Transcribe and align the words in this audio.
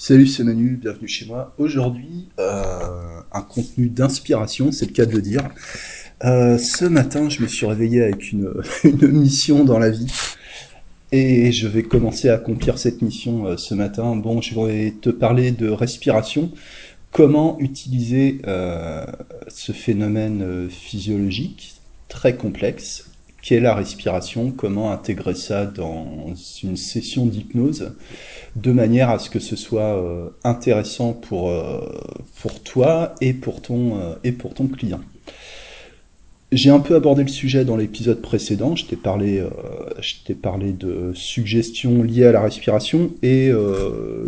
Salut, 0.00 0.28
c'est 0.28 0.44
Manu, 0.44 0.78
bienvenue 0.80 1.08
chez 1.08 1.26
moi. 1.26 1.52
Aujourd'hui, 1.58 2.28
euh, 2.38 3.20
un 3.32 3.42
contenu 3.42 3.88
d'inspiration, 3.88 4.70
c'est 4.70 4.86
le 4.86 4.92
cas 4.92 5.06
de 5.06 5.10
le 5.10 5.20
dire. 5.20 5.42
Euh, 6.22 6.56
ce 6.56 6.84
matin, 6.84 7.28
je 7.28 7.42
me 7.42 7.48
suis 7.48 7.66
réveillé 7.66 8.04
avec 8.04 8.30
une, 8.30 8.48
mission 9.02 9.64
dans 9.64 9.80
la 9.80 9.90
vie 9.90 10.06
et 11.10 11.50
je 11.50 11.66
vais 11.66 11.82
commencer 11.82 12.28
à 12.28 12.34
accomplir 12.34 12.78
cette 12.78 13.02
mission 13.02 13.48
euh, 13.48 13.56
ce 13.56 13.74
matin. 13.74 14.14
Bon, 14.14 14.40
je 14.40 14.54
vais 14.54 14.92
te 14.92 15.10
parler 15.10 15.50
de 15.50 15.68
respiration, 15.68 16.52
comment 17.10 17.58
utiliser 17.58 18.40
ce 19.48 19.72
phénomène 19.72 20.70
physiologique 20.70 21.74
très 22.08 22.36
complexe 22.36 23.10
qu'est 23.48 23.60
la 23.60 23.74
respiration, 23.74 24.50
comment 24.50 24.92
intégrer 24.92 25.34
ça 25.34 25.64
dans 25.64 26.34
une 26.62 26.76
session 26.76 27.24
d'hypnose 27.24 27.92
de 28.56 28.72
manière 28.72 29.08
à 29.08 29.18
ce 29.18 29.30
que 29.30 29.38
ce 29.38 29.56
soit 29.56 29.96
euh, 29.96 30.28
intéressant 30.44 31.14
pour, 31.14 31.48
euh, 31.48 31.80
toi 32.64 33.14
et 33.22 33.32
pour 33.32 33.62
ton, 33.62 33.96
euh, 33.96 34.14
et 34.22 34.32
pour 34.32 34.52
ton 34.52 34.66
client. 34.66 35.00
J'ai 36.52 36.68
un 36.68 36.80
peu 36.80 36.94
abordé 36.94 37.22
le 37.22 37.30
sujet 37.30 37.64
dans 37.64 37.78
l'épisode 37.78 38.20
précédent, 38.20 38.76
je 38.76 38.84
t'ai 38.84 38.96
parlé, 38.96 39.42
de 40.72 41.12
suggestions 41.14 42.02
liées 42.02 42.26
à 42.26 42.32
la 42.32 42.42
respiration 42.42 43.12
et 43.22 43.50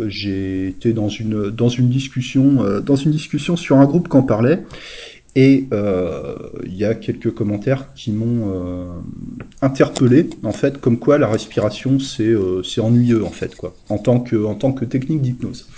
j'ai 0.07 0.67
été 0.67 0.93
dans 0.93 1.09
une, 1.09 1.51
discussion, 1.89 2.79
dans 2.81 2.95
une 2.95 3.11
discussion 3.11 3.55
sur 3.55 3.77
un 3.77 3.85
groupe 3.85 4.07
qui 4.07 4.17
en 4.17 4.21
parlait 4.21 4.59
et 5.35 5.67
euh, 5.71 6.35
il 6.65 6.75
y 6.75 6.83
a 6.83 6.93
quelques 6.93 7.33
commentaires 7.33 7.93
qui 7.93 8.11
m'ont 8.11 8.51
euh, 8.53 8.85
interpellé, 9.61 10.29
en 10.43 10.51
fait, 10.51 10.79
comme 10.79 10.99
quoi 10.99 11.17
la 11.17 11.27
respiration 11.27 11.99
c'est 11.99 12.23
euh, 12.23 12.63
c'est 12.63 12.81
ennuyeux 12.81 13.23
en 13.23 13.29
fait, 13.29 13.55
quoi, 13.55 13.73
en 13.87 13.97
tant 13.97 14.19
que 14.19 14.43
en 14.43 14.55
tant 14.55 14.73
que 14.73 14.83
technique 14.83 15.21
d'hypnose. 15.21 15.69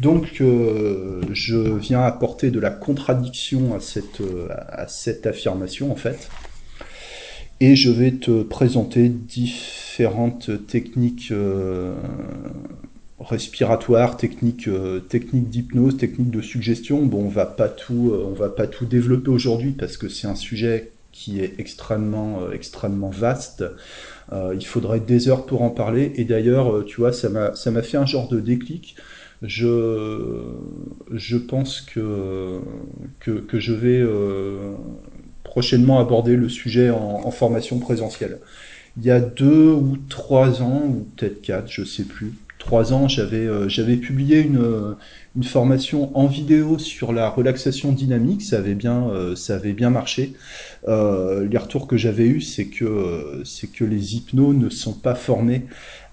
Donc 0.00 0.42
je 0.42 1.78
viens 1.78 2.02
apporter 2.02 2.50
de 2.50 2.58
la 2.58 2.70
contradiction 2.70 3.74
à 3.76 3.80
cette 3.80 4.22
à 4.50 4.88
cette 4.88 5.26
affirmation 5.26 5.92
en 5.92 5.96
fait, 5.96 6.28
et 7.60 7.76
je 7.76 7.90
vais 7.90 8.12
te 8.12 8.42
présenter 8.42 9.08
différentes 9.08 10.66
techniques 10.66 11.32
respiratoire, 13.18 14.16
technique, 14.16 14.68
euh, 14.68 15.00
technique 15.00 15.48
d'hypnose, 15.48 15.96
technique 15.96 16.30
de 16.30 16.42
suggestion. 16.42 17.04
Bon, 17.04 17.24
on 17.24 17.28
va 17.28 17.46
pas 17.46 17.68
tout, 17.68 18.10
euh, 18.12 18.26
on 18.26 18.32
va 18.32 18.48
pas 18.48 18.66
tout 18.66 18.84
développer 18.84 19.30
aujourd'hui 19.30 19.72
parce 19.72 19.96
que 19.96 20.08
c'est 20.08 20.26
un 20.26 20.34
sujet 20.34 20.90
qui 21.12 21.40
est 21.40 21.54
extrêmement, 21.58 22.42
euh, 22.42 22.52
extrêmement 22.52 23.10
vaste. 23.10 23.64
Il 24.32 24.66
faudrait 24.66 24.98
des 24.98 25.28
heures 25.28 25.46
pour 25.46 25.62
en 25.62 25.70
parler. 25.70 26.12
Et 26.16 26.24
d'ailleurs, 26.24 26.84
tu 26.84 26.96
vois, 26.96 27.12
ça 27.12 27.28
m'a, 27.28 27.54
ça 27.54 27.70
m'a 27.70 27.82
fait 27.82 27.96
un 27.96 28.06
genre 28.06 28.28
de 28.28 28.40
déclic. 28.40 28.96
Je, 29.40 30.42
je 31.12 31.36
pense 31.36 31.80
que, 31.80 32.58
que, 33.20 33.30
que 33.30 33.60
je 33.60 33.72
vais 33.72 34.04
prochainement 35.44 36.00
aborder 36.00 36.34
le 36.34 36.48
sujet 36.48 36.90
en, 36.90 37.20
en 37.24 37.30
formation 37.30 37.78
présentielle. 37.78 38.40
Il 38.98 39.04
y 39.04 39.12
a 39.12 39.20
deux 39.20 39.70
ou 39.70 39.96
trois 40.08 40.60
ans, 40.60 40.82
ou 40.88 41.06
peut-être 41.16 41.40
quatre, 41.40 41.70
je 41.70 41.84
sais 41.84 42.02
plus, 42.04 42.32
trois 42.66 42.92
ans, 42.92 43.06
j'avais 43.06 43.46
euh, 43.46 43.68
j'avais 43.68 43.96
publié 43.96 44.40
une, 44.40 44.96
une 45.36 45.44
formation 45.44 46.10
en 46.18 46.26
vidéo 46.26 46.78
sur 46.78 47.12
la 47.12 47.28
relaxation 47.30 47.92
dynamique. 47.92 48.42
Ça 48.42 48.58
avait 48.58 48.74
bien 48.74 49.08
euh, 49.08 49.36
ça 49.36 49.54
avait 49.54 49.72
bien 49.72 49.88
marché. 49.88 50.32
Euh, 50.88 51.46
les 51.48 51.58
retours 51.58 51.86
que 51.86 51.96
j'avais 51.96 52.26
eus, 52.26 52.40
c'est 52.40 52.66
que 52.66 53.40
c'est 53.44 53.68
que 53.68 53.84
les 53.84 54.16
hypnos 54.16 54.52
ne 54.52 54.68
sont 54.68 54.94
pas 54.94 55.14
formés 55.14 55.66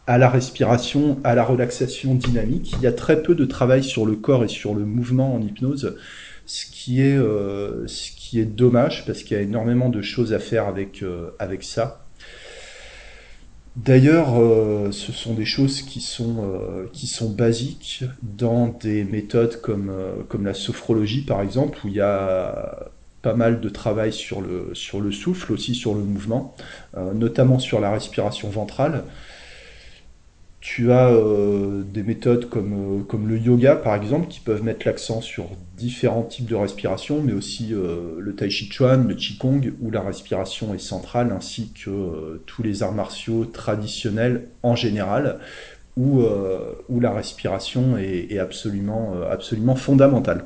à 0.06 0.20
la 0.20 0.30
respiration, 0.30 1.18
à 1.24 1.34
la 1.34 1.44
relaxation 1.44 2.14
dynamique. 2.14 2.76
Il 2.78 2.84
y 2.84 2.88
a 2.88 2.92
très 2.92 3.24
peu 3.24 3.34
de 3.34 3.46
travail 3.46 3.84
sur 3.84 4.06
le 4.06 4.16
corps 4.16 4.44
et 4.44 4.48
sur 4.48 4.76
le 4.76 4.86
mouvement 4.86 5.34
en 5.34 5.42
hypnose, 5.42 5.98
ce 6.46 6.66
qui 6.68 7.02
est 7.02 7.18
ce 7.18 8.12
qui 8.16 8.40
est 8.40 8.46
dommage 8.46 9.06
parce 9.08 9.24
qu'il 9.24 9.38
y 9.38 9.40
a 9.40 9.44
énormément 9.44 9.90
de 9.90 10.04
choses 10.04 10.34
à 10.34 10.40
faire 10.40 10.68
avec 10.68 11.04
avec 11.40 11.64
ça. 11.64 12.03
D'ailleurs, 13.76 14.40
euh, 14.40 14.92
ce 14.92 15.12
sont 15.12 15.34
des 15.34 15.46
choses 15.46 15.82
qui 15.82 16.00
sont, 16.00 16.44
euh, 16.44 17.30
basiques 17.30 18.04
dans 18.22 18.68
des 18.68 19.04
méthodes 19.04 19.60
comme, 19.62 19.90
euh, 19.90 20.14
comme 20.30 20.46
la 20.46 20.54
sophrologie, 20.54 21.22
par 21.22 21.42
exemple, 21.42 21.80
où 21.84 21.88
il 21.88 21.96
y 21.96 22.02
a 22.02 22.92
pas 23.24 23.34
mal 23.34 23.62
de 23.62 23.70
travail 23.70 24.14
sur 24.14 24.42
le, 24.42 24.76
souffle, 25.12 25.54
aussi 25.54 25.74
sur 25.74 25.96
le 25.96 26.02
mouvement, 26.02 26.56
notamment 27.16 27.58
sur 27.58 27.80
la 27.80 27.90
respiration 27.90 28.50
ventrale. 28.50 29.06
Tu 30.64 30.94
as 30.94 31.10
euh, 31.10 31.84
des 31.84 32.04
méthodes 32.04 32.48
comme, 32.48 33.02
euh, 33.02 33.04
comme 33.04 33.28
le 33.28 33.38
yoga, 33.38 33.76
par 33.76 33.96
exemple, 33.96 34.30
qui 34.30 34.40
peuvent 34.40 34.64
mettre 34.64 34.88
l'accent 34.88 35.20
sur 35.20 35.50
différents 35.76 36.24
types 36.24 36.46
de 36.46 36.56
respiration, 36.56 37.22
mais 37.22 37.34
aussi 37.34 37.74
euh, 37.74 38.16
le 38.18 38.34
tai 38.34 38.50
chi 38.50 38.70
chuan, 38.72 39.06
le 39.06 39.14
qigong, 39.14 39.74
où 39.82 39.92
la 39.92 40.00
respiration 40.00 40.74
est 40.74 40.80
centrale, 40.80 41.34
ainsi 41.36 41.74
que 41.74 42.42
tous 42.46 42.64
les 42.64 42.82
arts 42.82 42.94
martiaux 42.94 43.44
traditionnels 43.44 44.48
en 44.64 44.78
général, 44.78 45.40
où, 45.98 46.24
la 46.90 47.12
respiration 47.12 47.98
est, 47.98 48.40
absolument, 48.40 49.76
fondamentale. 49.76 50.46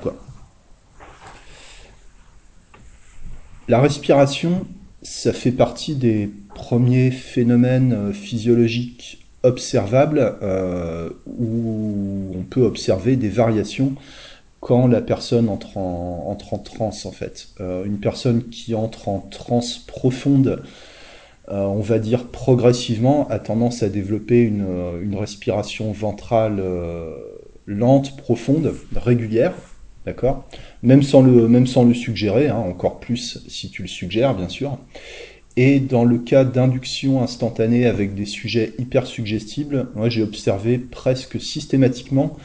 La 3.67 3.79
respiration, 3.79 4.65
ça 5.03 5.31
fait 5.31 5.51
partie 5.51 5.95
des 5.95 6.31
premiers 6.55 7.11
phénomènes 7.11 8.11
physiologiques 8.13 9.26
observables 9.43 10.37
euh, 10.41 11.09
où 11.25 12.31
on 12.35 12.43
peut 12.43 12.63
observer 12.63 13.15
des 13.15 13.29
variations 13.29 13.93
quand 14.59 14.87
la 14.87 15.01
personne 15.01 15.49
entre 15.49 15.77
en, 15.77 16.25
entre 16.27 16.53
en 16.53 16.57
transe 16.57 17.05
en 17.05 17.11
fait. 17.11 17.49
Euh, 17.59 17.85
une 17.85 17.99
personne 17.99 18.49
qui 18.49 18.75
entre 18.75 19.09
en 19.09 19.19
transe 19.19 19.79
profonde, 19.79 20.61
euh, 21.49 21.63
on 21.63 21.79
va 21.79 21.99
dire 21.99 22.27
progressivement, 22.27 23.27
a 23.29 23.39
tendance 23.39 23.83
à 23.83 23.89
développer 23.89 24.41
une, 24.41 24.65
une 25.01 25.15
respiration 25.15 25.91
ventrale 25.91 26.59
euh, 26.59 27.15
lente, 27.65 28.17
profonde, 28.17 28.73
régulière, 28.95 29.53
d'accord? 30.05 30.45
Même 30.83 31.03
sans 31.03 31.21
le 31.21 31.47
même 31.47 31.67
sans 31.67 31.85
le 31.85 31.93
suggérer, 31.93 32.49
hein, 32.49 32.57
encore 32.57 32.99
plus 32.99 33.43
si 33.47 33.69
tu 33.69 33.83
le 33.83 33.87
suggères 33.87 34.35
bien 34.35 34.49
sûr. 34.49 34.77
Et 35.59 35.79
dans 35.79 36.05
le 36.05 36.19
cas 36.19 36.43
d'induction 36.43 37.23
instantanée 37.23 37.87
avec 37.87 38.13
des 38.13 38.27
sujets 38.27 38.73
hyper 38.77 39.07
suggestibles, 39.07 39.87
moi 39.95 40.07
j'ai 40.07 40.21
observé 40.21 40.77
presque 40.77 41.41
systématiquement 41.41 42.37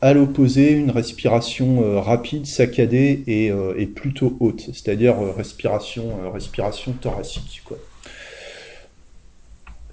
à 0.00 0.14
l'opposé 0.14 0.72
une 0.72 0.90
respiration 0.90 1.84
euh, 1.84 2.00
rapide, 2.00 2.46
saccadée 2.46 3.22
et, 3.28 3.52
euh, 3.52 3.74
et 3.78 3.86
plutôt 3.86 4.36
haute, 4.40 4.62
c'est-à-dire 4.72 5.20
euh, 5.22 5.30
respiration, 5.30 6.32
respiration 6.32 6.92
thoracique. 6.92 7.62
Quoi. 7.64 7.76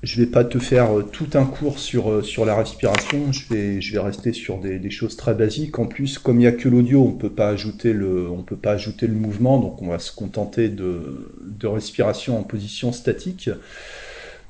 Je 0.03 0.21
vais 0.21 0.27
pas 0.27 0.43
te 0.43 0.59
faire 0.59 0.99
euh, 0.99 1.01
tout 1.01 1.29
un 1.33 1.45
cours 1.45 1.79
sur, 1.79 2.11
euh, 2.11 2.21
sur 2.21 2.45
la 2.45 2.55
respiration, 2.55 3.31
je 3.31 3.51
vais, 3.51 3.81
je 3.81 3.93
vais 3.93 3.99
rester 3.99 4.31
sur 4.31 4.59
des, 4.59 4.89
choses 4.91 5.17
très 5.17 5.33
basiques. 5.33 5.79
En 5.79 5.87
plus, 5.87 6.19
comme 6.19 6.37
il 6.37 6.41
n'y 6.41 6.47
a 6.47 6.51
que 6.51 6.69
l'audio, 6.69 7.01
on 7.01 7.07
on 7.07 7.13
peut 7.13 7.29
pas 7.29 7.49
ajouter 7.49 9.07
le 9.07 9.13
mouvement, 9.15 9.59
donc 9.59 9.81
on 9.81 9.87
va 9.87 9.99
se 9.99 10.11
contenter 10.11 10.69
de, 10.69 11.31
de 11.41 11.67
respiration 11.67 12.37
en 12.37 12.43
position 12.43 12.91
statique. 12.91 13.49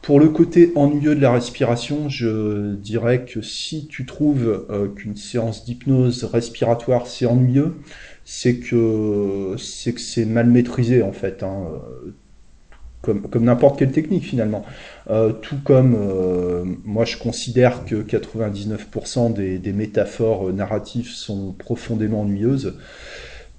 Pour 0.01 0.19
le 0.19 0.29
côté 0.29 0.71
ennuyeux 0.75 1.15
de 1.15 1.21
la 1.21 1.31
respiration, 1.31 2.09
je 2.09 2.75
dirais 2.75 3.25
que 3.25 3.41
si 3.41 3.87
tu 3.87 4.05
trouves 4.05 4.67
euh, 4.69 4.87
qu'une 4.89 5.15
séance 5.15 5.65
d'hypnose 5.65 6.23
respiratoire 6.25 7.07
c'est 7.07 7.25
ennuyeux, 7.25 7.75
c'est 8.25 8.57
que 8.57 9.55
c'est 9.57 9.93
que 9.93 10.01
c'est 10.01 10.25
mal 10.25 10.47
maîtrisé 10.49 11.01
en 11.01 11.13
fait, 11.13 11.43
hein, 11.43 11.67
comme, 13.15 13.43
n'importe 13.45 13.79
quelle 13.79 13.91
technique 13.91 14.23
finalement. 14.23 14.65
Euh, 15.09 15.31
tout 15.31 15.57
comme 15.63 15.95
euh, 15.97 16.63
moi 16.83 17.05
je 17.05 17.17
considère 17.17 17.85
que 17.85 17.95
99% 17.95 19.33
des, 19.33 19.73
métaphores 19.73 20.51
narratives 20.53 21.09
sont 21.09 21.53
profondément 21.53 22.21
ennuyeuses 22.21 22.73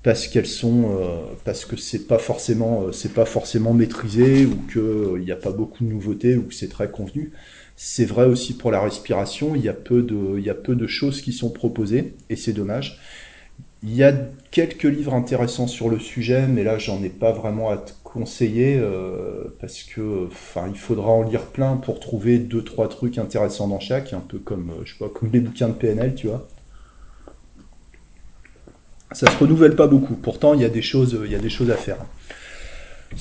parce 0.03 0.29
qu'elles 0.29 0.47
sont 0.47 0.97
euh, 0.97 1.35
parce 1.45 1.65
que 1.65 1.77
c'est 1.77 2.07
pas 2.07 2.19
forcément 2.19 2.85
euh, 2.85 2.93
c'est 2.93 3.13
pas 3.13 3.25
forcément 3.25 3.75
maîtrisé 3.75 4.47
ou 4.47 4.57
que 4.69 4.79
euh, 4.79 5.19
il 5.19 5.25
n'y 5.25 5.33
a 5.33 5.37
pas 5.37 5.51
beaucoup 5.51 5.85
de 5.85 5.89
nouveautés 5.89 6.37
ou 6.37 6.45
que 6.45 6.55
c'est 6.55 6.69
très 6.69 6.91
convenu. 6.91 7.33
C'est 7.77 8.05
vrai 8.05 8.27
aussi 8.27 8.57
pour 8.57 8.71
la 8.71 8.81
respiration, 8.81 9.55
il 9.55 9.63
y 9.63 9.69
a 9.69 9.75
peu 9.75 10.03
de 10.03 10.39
il 10.39 10.45
y 10.45 10.51
a 10.51 10.55
peu 10.55 10.75
de 10.77 10.87
choses 10.87 11.21
qui 11.21 11.33
sont 11.33 11.51
proposées 11.51 12.15
et 12.31 12.37
c'est 12.37 12.53
dommage. 12.53 13.01
Il 13.85 13.95
y 13.95 14.03
a 14.03 14.13
quelques 14.51 14.85
livres 14.85 15.15
intéressants 15.15 15.69
sur 15.69 15.89
le 15.89 16.01
sujet, 16.01 16.47
mais 16.49 16.65
là 16.65 16.79
j'en 16.79 17.03
ai 17.03 17.09
pas 17.09 17.31
vraiment 17.31 17.71
à 17.71 17.77
te 17.77 17.93
conseiller 18.03 18.77
euh, 18.77 19.55
parce 19.61 19.85
que 19.85 20.27
enfin 20.27 20.67
il 20.69 20.79
faudra 20.79 21.11
en 21.11 21.23
lire 21.23 21.47
plein 21.47 21.77
pour 21.77 22.01
trouver 22.01 22.39
deux 22.39 22.65
trois 22.65 22.89
trucs 22.89 23.19
intéressants 23.19 23.69
dans 23.69 23.79
chaque, 23.79 24.13
un 24.13 24.21
peu 24.21 24.39
comme 24.39 24.71
euh, 24.71 24.83
je 24.85 24.95
sais 24.95 24.99
pas 24.99 25.09
comme 25.09 25.31
les 25.33 25.41
bouquins 25.41 25.69
de 25.69 25.75
PNL, 25.75 26.15
tu 26.17 26.27
vois. 26.27 26.49
Ça 29.13 29.31
se 29.31 29.39
renouvelle 29.39 29.75
pas 29.75 29.87
beaucoup. 29.87 30.15
Pourtant, 30.15 30.55
il 30.55 30.61
y 30.61 30.65
a 30.65 30.69
des 30.69 30.83
choses, 30.83 31.19
il 31.25 31.31
y 31.31 31.35
a 31.35 31.39
des 31.39 31.49
choses 31.49 31.71
à 31.71 31.77
faire. 31.77 31.99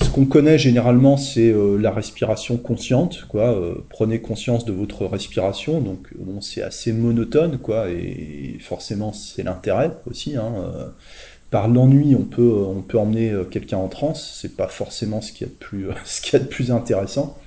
Ce 0.00 0.10
qu'on 0.10 0.26
connaît 0.26 0.58
généralement, 0.58 1.16
c'est 1.16 1.54
la 1.78 1.90
respiration 1.90 2.56
consciente. 2.56 3.24
Quoi. 3.28 3.58
prenez 3.88 4.20
conscience 4.20 4.64
de 4.64 4.72
votre 4.72 5.06
respiration. 5.06 5.80
Donc, 5.80 6.08
c'est 6.40 6.62
assez 6.62 6.92
monotone, 6.92 7.58
quoi, 7.58 7.88
et 7.90 8.58
forcément, 8.60 9.12
c'est 9.12 9.42
l'intérêt 9.42 9.92
aussi. 10.08 10.36
Hein, 10.36 10.52
par 11.50 11.68
l'ennui, 11.68 12.14
on 12.14 12.24
peut, 12.24 12.52
on 12.66 12.82
peut 12.82 12.98
emmener 12.98 13.34
quelqu'un 13.50 13.78
en 13.78 13.88
transe. 13.88 14.38
C'est 14.40 14.56
pas 14.56 14.68
forcément 14.68 15.20
ce 15.20 15.32
qu'il 15.32 15.46
y 15.46 15.50
a 15.50 15.52
de 15.52 15.58
plus, 15.58 15.88
ce 16.04 16.20
qu'il 16.20 16.34
y 16.34 16.36
a 16.36 16.44
de 16.44 16.48
plus 16.48 16.70
intéressant. 16.70 17.38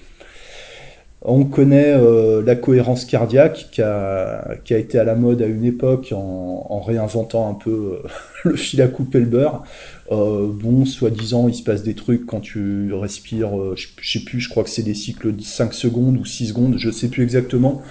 On 1.23 1.45
connaît 1.45 1.93
euh, 1.93 2.41
la 2.43 2.55
cohérence 2.55 3.05
cardiaque 3.05 3.67
qui 3.71 3.83
a, 3.83 4.57
été 4.69 4.97
à 4.97 5.03
la 5.03 5.13
mode 5.13 5.43
à 5.43 5.45
une 5.45 5.63
époque 5.63 6.11
en, 6.15 6.79
réinventant 6.79 7.47
un 7.47 7.53
peu 7.53 7.99
euh, 8.03 8.07
le 8.49 8.55
fil 8.55 8.81
à 8.81 8.87
couper 8.87 9.19
le 9.19 9.27
beurre. 9.27 9.63
Euh, 10.11 10.47
bon, 10.51 10.83
soi-disant, 10.85 11.47
il 11.47 11.53
se 11.53 11.61
passe 11.61 11.83
des 11.83 11.93
trucs 11.93 12.25
quand 12.25 12.39
tu 12.39 12.91
respires, 12.93 13.51
je, 13.75 13.87
sais 14.01 14.25
plus, 14.25 14.39
je 14.39 14.49
crois 14.49 14.63
que 14.63 14.71
c'est 14.71 14.81
des 14.81 14.95
cycles 14.95 15.35
de 15.35 15.43
5 15.43 15.75
secondes 15.75 16.17
ou 16.17 16.25
6 16.25 16.47
secondes, 16.47 16.75
je 16.77 16.89
sais 16.89 17.07
plus 17.07 17.21
exactement. 17.21 17.83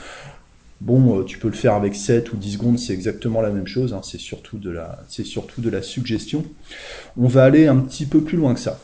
Bon, 0.81 1.23
tu 1.23 1.38
peux 1.38 1.49
le 1.49 1.55
faire 1.55 1.75
avec 1.75 1.94
7 1.94 2.33
ou 2.33 2.37
10 2.37 2.55
secondes, 2.55 2.79
c'est 2.81 2.94
exactement 2.94 3.43
la 3.43 3.50
même 3.50 3.67
chose, 3.67 3.94
hein. 3.94 4.00
c'est 4.03 4.19
surtout, 4.19 4.59
de 4.59 4.71
la, 4.71 4.99
surtout 5.09 5.61
de 5.61 5.71
la 5.71 5.83
suggestion. 5.83 6.44
On 7.17 7.29
va 7.29 7.44
aller 7.44 7.69
un 7.69 7.76
petit 7.76 8.06
peu 8.06 8.23
plus 8.23 8.38
loin 8.38 8.55
que 8.55 8.61
ça. 8.61 8.81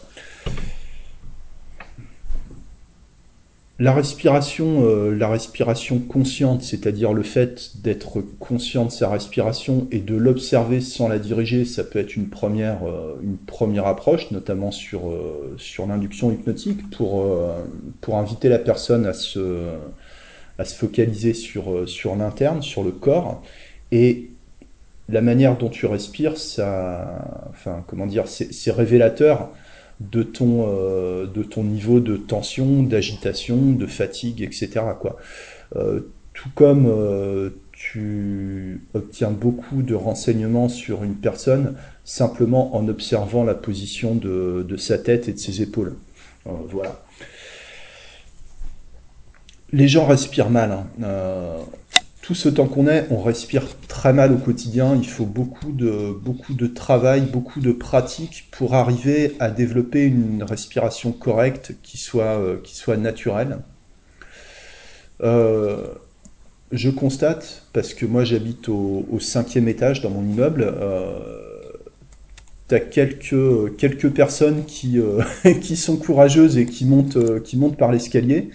La 3.78 3.92
respiration, 3.92 4.86
euh, 4.86 5.14
la 5.14 5.28
respiration 5.28 5.98
consciente, 5.98 6.62
c'est-à-dire 6.62 7.12
le 7.12 7.22
fait 7.22 7.72
d'être 7.82 8.22
conscient 8.40 8.86
de 8.86 8.90
sa 8.90 9.10
respiration 9.10 9.86
et 9.90 9.98
de 9.98 10.16
l'observer 10.16 10.80
sans 10.80 11.08
la 11.08 11.18
diriger, 11.18 11.66
ça 11.66 11.84
peut 11.84 11.98
être 11.98 12.16
une 12.16 12.30
première, 12.30 12.84
euh, 12.86 13.16
une 13.22 13.36
première 13.36 13.86
approche, 13.86 14.30
notamment 14.30 14.70
sur, 14.70 15.10
euh, 15.10 15.54
sur 15.58 15.86
l'induction 15.86 16.32
hypnotique, 16.32 16.88
pour, 16.88 17.22
pour 18.00 18.16
inviter 18.16 18.48
la 18.48 18.58
personne 18.58 19.04
à 19.04 19.12
se, 19.12 19.66
à 20.58 20.64
se 20.64 20.74
focaliser 20.74 21.34
sur, 21.34 21.86
sur 21.86 22.16
l'interne, 22.16 22.62
sur 22.62 22.82
le 22.82 22.92
corps. 22.92 23.42
Et 23.92 24.30
la 25.10 25.20
manière 25.20 25.58
dont 25.58 25.68
tu 25.68 25.84
respires, 25.84 26.38
ça, 26.38 27.46
enfin, 27.50 27.84
comment 27.86 28.06
dire, 28.06 28.24
c'est 28.26 28.72
révélateur 28.72 29.50
de 30.00 30.22
ton, 30.22 30.66
euh, 30.68 31.26
de 31.26 31.42
ton 31.42 31.64
niveau 31.64 32.00
de 32.00 32.16
tension, 32.16 32.82
d'agitation, 32.82 33.72
de 33.72 33.86
fatigue, 33.86 34.42
etc. 34.42 34.70
Quoi. 35.00 35.16
Euh, 35.76 36.00
tout 36.34 36.50
comme 36.54 36.86
euh, 36.86 37.50
tu 37.72 38.82
obtiens 38.94 39.30
beaucoup 39.30 39.82
de 39.82 39.94
renseignements 39.94 40.68
sur 40.68 41.02
une 41.02 41.14
personne 41.14 41.76
simplement 42.04 42.76
en 42.76 42.88
observant 42.88 43.44
la 43.44 43.54
position 43.54 44.14
de, 44.14 44.64
de 44.68 44.76
sa 44.76 44.98
tête 44.98 45.28
et 45.28 45.32
de 45.32 45.38
ses 45.38 45.62
épaules. 45.62 45.94
voilà. 46.44 47.02
Les 49.72 49.88
gens 49.88 50.06
respirent 50.06 50.50
mal. 50.50 50.70
Hein 51.02 51.56
tout 52.26 52.34
ce 52.34 52.48
temps 52.48 52.66
qu'on 52.66 52.88
est, 52.88 53.06
on 53.10 53.22
respire 53.22 53.62
très 53.86 54.12
mal 54.12 54.32
au 54.32 54.36
quotidien. 54.36 54.96
Il 54.96 55.06
faut 55.06 55.26
beaucoup 55.26 55.70
de, 55.70 56.66
travail, 56.66 57.20
beaucoup 57.20 57.60
de 57.60 57.70
pratique 57.70 58.48
pour 58.50 58.74
arriver 58.74 59.36
à 59.38 59.48
développer 59.48 60.02
une 60.02 60.42
respiration 60.42 61.12
correcte 61.12 61.74
qui 61.84 61.98
soit, 61.98 62.40
euh, 62.40 62.96
naturelle. 62.96 63.58
Euh, 65.22 65.86
je 66.72 66.90
constate, 66.90 67.62
parce 67.72 67.94
que 67.94 68.04
moi 68.04 68.24
j'habite 68.24 68.68
au, 68.68 69.06
cinquième 69.20 69.68
étage 69.68 70.00
dans 70.00 70.10
mon 70.10 70.28
immeuble, 70.28 70.64
euh, 70.66 71.20
tu 72.68 72.74
as 72.74 72.80
quelques, 72.80 73.76
quelques 73.76 74.10
personnes 74.10 74.64
qui, 74.64 74.98
qui 75.60 75.76
sont 75.76 75.96
courageuses 75.96 76.58
et 76.58 76.66
qui 76.66 76.86
montent, 76.86 77.40
qui 77.44 77.56
montent 77.56 77.78
par 77.78 77.92
l'escalier 77.92 78.50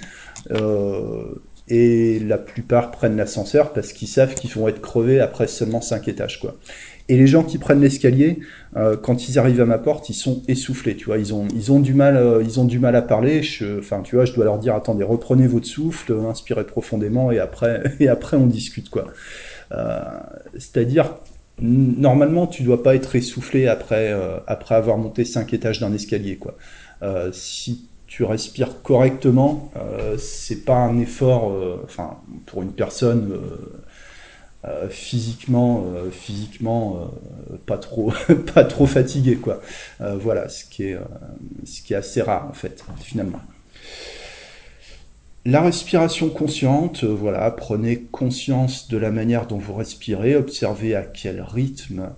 et 1.73 2.19
la 2.19 2.38
plupart 2.38 2.91
prennent 2.91 3.15
l'ascenseur 3.15 3.71
parce 3.71 3.94
qu'ils 3.94 4.09
savent 4.09 4.35
qu'ils 4.35 4.51
vont 4.51 4.68
être 4.68 4.81
crevés 4.81 5.21
après 5.21 5.47
seulement 5.47 5.79
5 5.79 6.09
étages. 6.09 6.41
quoi. 6.41 6.57
Et 7.07 7.15
les 7.15 7.27
gens 7.27 7.44
qui 7.44 7.57
prennent 7.57 7.79
l'escalier, 7.79 8.39
euh, 8.75 8.97
quand 8.97 9.29
ils 9.29 9.39
arrivent 9.39 9.62
à 9.62 9.65
ma 9.65 9.77
porte, 9.77 10.09
ils 10.09 10.13
sont 10.13 10.44
essoufflés, 10.50 10.97
tu 10.97 11.06
vois, 11.06 11.18
ils 11.18 11.33
ont, 11.33 11.47
ils 11.56 11.71
ont, 11.71 11.79
du, 11.79 11.94
mal, 11.94 12.18
euh, 12.18 12.44
ils 12.44 12.59
ont 12.59 12.65
du 12.65 12.77
mal 12.77 12.97
à 12.97 13.01
parler, 13.01 13.41
enfin, 13.79 14.01
tu 14.01 14.18
vois, 14.18 14.25
je 14.25 14.33
dois 14.33 14.44
leur 14.44 14.59
dire, 14.59 14.75
attendez, 14.75 15.06
reprenez 15.06 15.47
votre 15.47 15.65
souffle, 15.65 16.13
inspirez 16.29 16.65
profondément, 16.65 17.31
et 17.31 17.39
après, 17.39 17.83
et 18.01 18.09
après 18.09 18.35
on 18.35 18.47
discute, 18.47 18.89
quoi. 18.89 19.07
Euh, 19.71 20.01
c'est-à-dire, 20.57 21.15
normalement, 21.62 22.47
tu 22.47 22.63
dois 22.63 22.83
pas 22.83 22.95
être 22.95 23.15
essoufflé 23.15 23.68
après, 23.68 24.13
après 24.45 24.75
avoir 24.75 24.97
monté 24.97 25.23
5 25.23 25.53
étages 25.53 25.79
d'un 25.79 25.94
escalier, 25.94 26.35
quoi. 26.35 26.57
si 27.31 27.88
tu 28.11 28.25
respires 28.25 28.81
correctement, 28.81 29.71
euh, 29.77 30.17
c'est 30.17 30.65
pas 30.65 30.75
un 30.75 30.99
effort, 30.99 31.49
euh, 31.49 31.79
enfin 31.85 32.17
pour 32.45 32.61
une 32.61 32.73
personne 32.73 33.39
euh, 34.65 34.89
physiquement, 34.89 35.85
physiquement 36.11 37.09
pas 37.65 37.77
trop, 37.77 38.11
pas 38.53 38.65
trop 38.65 38.85
fatiguée 38.85 39.37
quoi. 39.37 39.61
voilà, 40.01 40.49
ce 40.49 40.65
qui 40.65 40.83
est, 40.83 40.97
ce 41.63 41.81
qui 41.81 41.93
est 41.93 41.95
assez 41.95 42.21
rare 42.21 42.47
en 42.49 42.53
fait 42.53 42.83
finalement. 42.99 43.39
La 45.45 45.61
respiration 45.61 46.29
consciente, 46.29 47.05
voilà, 47.05 47.49
prenez 47.49 48.01
conscience 48.01 48.89
de 48.89 48.97
la 48.97 49.09
manière 49.09 49.47
dont 49.47 49.57
vous 49.57 49.73
respirez, 49.73 50.35
observez 50.35 50.95
à 50.95 51.03
quel 51.03 51.41
rythme 51.41 52.09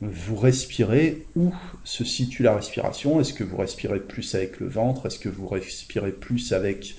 vous 0.00 0.36
respirez, 0.36 1.26
où 1.34 1.52
se 1.82 2.04
situe 2.04 2.44
la 2.44 2.54
respiration? 2.54 3.20
Est-ce 3.20 3.34
que 3.34 3.42
vous 3.42 3.56
respirez 3.56 3.98
plus 3.98 4.34
avec 4.34 4.60
le 4.60 4.68
ventre? 4.68 5.06
Est-ce 5.06 5.18
que 5.18 5.28
vous 5.28 5.48
respirez 5.48 6.12
plus 6.12 6.52
avec 6.52 6.94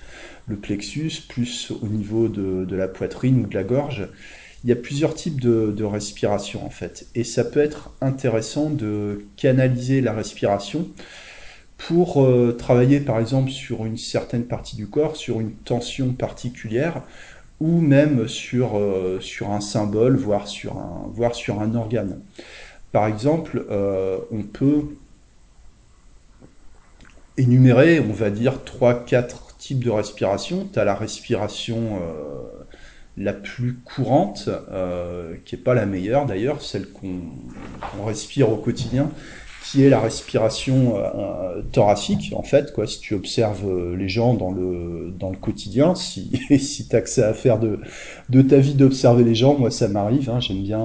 le 0.48 0.57
plexus, 0.57 1.12
plus 1.28 1.72
au 1.72 1.88
niveau 1.88 2.28
de, 2.28 2.75
la 2.75 2.88
poitrine 2.88 3.42
ou 3.42 3.48
de 3.48 3.56
la 3.56 3.63
gorge? 3.63 4.10
Il 4.66 4.69
y 4.69 4.74
a 4.74 4.75
plusieurs 4.75 5.16
types 5.16 5.40
de, 5.40 5.84
respiration 5.84 6.66
en 6.66 6.69
fait. 6.69 7.07
Et 7.16 7.24
ça 7.24 7.46
peut 7.46 7.62
être 7.62 7.92
intéressant 8.01 8.69
de 8.69 9.25
canaliser 9.38 10.02
la 10.02 10.12
respiration 10.12 10.90
pour 11.78 12.22
euh, 12.22 12.52
travailler 12.52 13.00
par 13.00 13.22
exemple 13.22 13.52
sur 13.52 13.86
une 13.86 13.95
certaine 13.95 14.44
partie 14.44 14.75
du 14.75 14.88
corps, 14.88 15.16
sur 15.16 15.40
une 15.40 15.54
tension 15.54 16.12
particulière, 16.12 17.04
ou 17.62 17.80
même 17.80 18.28
sur, 18.28 18.78
euh, 18.78 19.22
un 19.48 19.62
symbole, 19.62 20.18
voire 20.18 20.50
sur 20.50 20.75
un 20.78 21.75
organe. 21.75 22.19
Par 22.92 23.08
exemple, 23.08 23.66
euh, 23.70 24.18
on 24.32 24.42
peut 24.42 24.84
énumérer, 27.38 28.00
on 28.00 28.14
va 28.14 28.30
dire, 28.30 28.60
3-4 28.66 29.58
types 29.58 29.84
de 29.84 29.92
respiration. 29.92 30.68
Tu 30.72 30.80
as 30.80 30.86
la 30.86 30.96
respiration 30.96 32.00
euh, 32.02 32.66
la 33.16 33.34
plus 33.34 33.76
courante, 33.86 34.50
euh, 34.72 35.36
qui 35.46 35.56
n'est 35.56 35.62
pas 35.62 35.74
la 35.74 35.86
meilleure 35.86 36.26
d'ailleurs, 36.26 36.62
celle 36.62 36.90
qu'on 36.90 38.04
respire 38.06 38.50
au 38.50 38.58
quotidien, 38.58 39.12
qui 39.64 39.84
est 39.84 39.90
la 39.90 40.00
respiration 40.00 40.96
thoracique, 41.72 42.34
en 42.36 42.42
fait, 42.42 42.74
quoi, 42.74 42.88
si 42.88 43.00
tu 43.02 43.14
observes 43.14 43.94
les 43.94 44.10
gens 44.10 44.34
dans 44.34 44.52
le, 44.52 45.14
dans 45.19 45.30
le 45.30 45.36
quotidien, 45.38 45.94
si, 45.94 46.31
si 46.60 46.88
tu 46.88 46.96
as 46.96 47.00
accès 47.00 47.22
à 47.22 47.34
faire 47.36 47.60
de, 47.60 47.80
de 48.30 48.42
ta 48.42 48.58
vie 48.58 48.74
d'observer 48.74 49.24
les 49.24 49.36
gens, 49.36 49.56
moi 49.60 49.69
ça 49.69 49.88
m'arrive, 49.88 50.30
hein, 50.31 50.40
j'aime 50.40 50.64
bien 50.64 50.81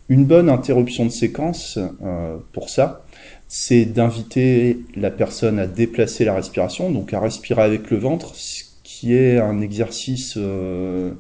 Une 0.08 0.24
bonne 0.24 0.48
interruption 0.48 1.04
de 1.04 1.10
séquence 1.10 1.78
euh, 2.02 2.38
pour 2.52 2.70
ça, 2.70 3.04
c'est 3.48 3.86
d'inviter 3.86 4.78
la 4.94 5.10
personne 5.10 5.58
à 5.58 5.66
déplacer 5.66 6.24
la 6.24 6.34
respiration, 6.34 6.90
donc 6.90 7.14
à 7.14 7.20
respirer 7.20 7.62
avec 7.62 7.90
le 7.90 7.96
ventre, 7.96 8.34
ce 8.34 8.64
qui 8.84 9.14
est 9.14 9.38
un 9.38 9.60
exercice 9.62 10.34
euh, 10.36 11.12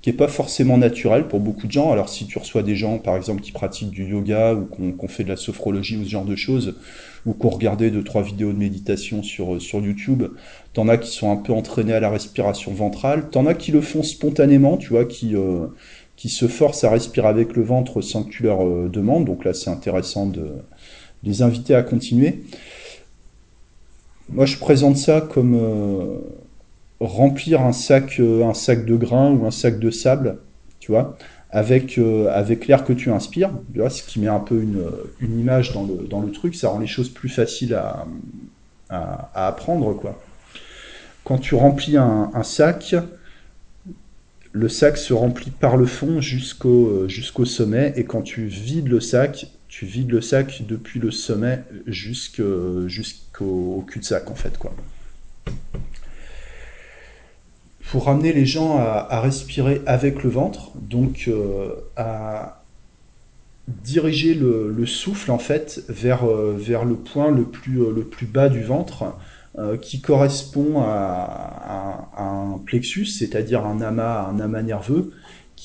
qui 0.00 0.10
est 0.10 0.14
pas 0.14 0.28
forcément 0.28 0.78
naturel 0.78 1.28
pour 1.28 1.40
beaucoup 1.40 1.66
de 1.66 1.72
gens. 1.72 1.92
Alors 1.92 2.08
si 2.08 2.26
tu 2.26 2.38
reçois 2.38 2.62
des 2.62 2.76
gens, 2.76 2.98
par 2.98 3.16
exemple, 3.16 3.42
qui 3.42 3.52
pratiquent 3.52 3.90
du 3.90 4.06
yoga 4.06 4.54
ou 4.54 4.64
qu'on 4.64 5.08
fait 5.08 5.24
de 5.24 5.28
la 5.28 5.36
sophrologie 5.36 5.98
ou 5.98 6.04
ce 6.04 6.10
genre 6.10 6.24
de 6.24 6.36
choses, 6.36 6.76
ou 7.26 7.34
qu'on 7.34 7.50
regardait 7.50 7.90
deux 7.90 8.04
trois 8.04 8.22
vidéos 8.22 8.52
de 8.52 8.58
méditation 8.58 9.22
sur 9.22 9.60
sur 9.60 9.80
YouTube, 9.80 10.22
t'en 10.72 10.88
as 10.88 10.96
qui 10.96 11.10
sont 11.10 11.30
un 11.30 11.36
peu 11.36 11.52
entraînés 11.52 11.92
à 11.94 12.00
la 12.00 12.08
respiration 12.08 12.72
ventrale, 12.72 13.28
t'en 13.30 13.46
as 13.46 13.54
qui 13.54 13.72
le 13.72 13.80
font 13.82 14.02
spontanément, 14.02 14.76
tu 14.76 14.90
vois, 14.90 15.04
qui 15.04 15.34
euh, 15.34 15.66
qui 16.16 16.30
se 16.30 16.48
forcent 16.48 16.84
à 16.84 16.90
respirer 16.90 17.28
avec 17.28 17.56
le 17.56 17.62
ventre 17.62 18.00
sans 18.00 18.24
que 18.24 18.30
tu 18.30 18.44
leur 18.44 18.64
euh, 18.64 18.88
demandes. 18.88 19.26
Donc 19.26 19.44
là, 19.44 19.52
c'est 19.52 19.70
intéressant 19.70 20.26
de 20.26 20.52
les 21.26 21.42
inviter 21.42 21.74
à 21.74 21.82
continuer. 21.82 22.42
Moi, 24.30 24.46
je 24.46 24.56
présente 24.56 24.96
ça 24.96 25.20
comme 25.20 25.54
euh, 25.54 26.18
remplir 27.00 27.60
un 27.60 27.72
sac, 27.72 28.18
euh, 28.18 28.44
un 28.44 28.54
sac 28.54 28.86
de 28.86 28.96
grains 28.96 29.30
ou 29.32 29.46
un 29.46 29.50
sac 29.50 29.78
de 29.78 29.90
sable, 29.90 30.38
tu 30.80 30.92
vois, 30.92 31.18
avec, 31.50 31.98
euh, 31.98 32.28
avec 32.32 32.66
l'air 32.66 32.84
que 32.84 32.92
tu 32.92 33.10
inspires, 33.10 33.50
tu 33.74 33.80
ce 33.90 34.02
qui 34.02 34.20
met 34.20 34.28
un 34.28 34.40
peu 34.40 34.60
une, 34.60 35.40
image 35.40 35.72
dans 35.72 36.22
le, 36.22 36.30
truc, 36.30 36.54
ça 36.54 36.68
rend 36.68 36.78
les 36.78 36.86
choses 36.86 37.08
plus 37.08 37.28
faciles 37.28 37.74
à, 37.74 38.06
apprendre, 39.34 39.94
quoi. 39.94 40.20
Quand 41.24 41.38
tu 41.38 41.56
remplis 41.56 41.96
un, 41.96 42.30
un, 42.34 42.42
sac, 42.44 42.94
le 44.52 44.68
sac 44.68 44.96
se 44.96 45.12
remplit 45.12 45.50
par 45.50 45.76
le 45.76 45.86
fond 45.86 46.20
jusqu'au 46.20 47.08
jusqu'au 47.08 47.44
sommet, 47.44 47.92
et 47.96 48.04
quand 48.04 48.22
tu 48.22 48.46
vides 48.46 48.86
le 48.86 49.00
sac, 49.00 49.48
tu 49.78 49.84
vides 49.84 50.10
le 50.10 50.22
sac 50.22 50.62
depuis 50.66 51.00
le 51.00 51.10
sommet 51.10 51.62
jusqu'au 51.86 52.86
cul-de-sac, 53.86 54.30
en 54.30 54.34
fait, 54.34 54.56
quoi. 54.56 54.74
Pour 57.90 58.06
ramener 58.06 58.32
les 58.32 58.46
gens 58.46 58.78
à, 58.78 59.20
respirer 59.20 59.82
avec 59.84 60.22
le 60.22 60.30
ventre, 60.30 60.70
donc 60.76 61.26
euh, 61.28 61.74
à 61.94 62.62
diriger 63.68 64.32
le, 64.32 64.72
le, 64.74 64.86
souffle 64.86 65.30
en 65.30 65.38
fait 65.38 65.84
vers, 65.90 66.24
euh, 66.24 66.56
le 66.56 66.94
point 66.94 67.30
le 67.30 67.44
plus, 67.44 67.82
euh, 67.82 67.92
le 67.94 68.04
plus 68.04 68.26
bas 68.26 68.48
du 68.48 68.62
ventre, 68.62 69.04
qui 69.80 70.02
correspond 70.02 70.82
à, 70.82 70.86
à, 70.86 72.10
à 72.16 72.24
un 72.24 72.58
plexus, 72.58 73.06
c'est-à-dire 73.06 73.64
un 73.64 73.80
amas, 73.80 74.26
un 74.26 74.38
amas 74.38 74.62
nerveux, 74.62 75.12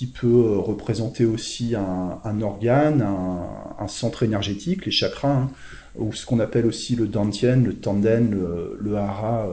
peut 0.07 0.27
euh, 0.27 0.57
représenter 0.57 1.25
aussi 1.25 1.75
un, 1.75 2.41
organe, 2.41 3.01
un, 3.01 3.87
centre 3.87 4.23
énergétique, 4.23 4.85
les 4.85 4.91
chakras, 4.91 5.33
hein, 5.33 5.49
ou 5.95 6.13
ce 6.13 6.25
qu'on 6.25 6.39
appelle 6.39 6.65
aussi 6.65 6.95
le 6.95 7.07
dantien, 7.07 7.57
le 7.57 7.73
tanden, 7.73 8.35
le, 8.79 8.95
hara 8.95 9.49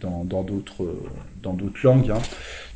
dans 0.00 0.24
d'autres 0.42 0.86
dans 1.42 1.52
d'autres 1.52 1.80
langues, 1.84 2.10
hein, 2.10 2.22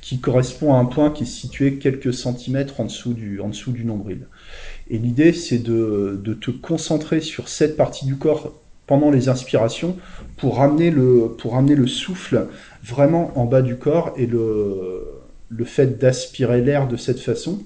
qui 0.01 0.19
correspond 0.19 0.75
à 0.75 0.79
un 0.79 0.85
point 0.85 1.11
qui 1.11 1.23
est 1.23 1.27
situé 1.27 1.77
quelques 1.77 2.13
centimètres 2.13 2.81
en 2.81 2.85
dessous 2.85 3.15
du, 3.15 3.41
en 3.41 3.49
dessous 3.49 3.73
du 3.73 3.85
nombril. 3.85 4.27
Et 4.91 4.99
l'idée, 4.99 5.33
c'est 5.33 5.59
de, 5.59 6.21
de, 6.23 6.35
te 6.35 6.51
concentrer 6.51 7.21
sur 7.21 7.49
cette 7.49 7.77
partie 7.77 8.05
du 8.05 8.17
corps 8.17 8.53
pendant 8.87 9.11
les 9.11 9.29
inspirations 9.29 9.97
pour 10.37 10.57
ramener 10.57 10.91
le, 10.91 11.35
pour 11.39 11.55
ramener 11.55 11.75
le 11.75 11.87
souffle 11.87 12.49
vraiment 12.83 13.33
en 13.39 13.45
bas 13.45 13.63
du 13.63 13.77
corps 13.77 14.13
et 14.17 14.27
le, 14.27 15.22
le 15.57 15.65
fait 15.65 15.99
d'aspirer 15.99 16.61
l'air 16.63 16.89
de 16.89 16.97
cette 16.97 17.21
façon, 17.21 17.63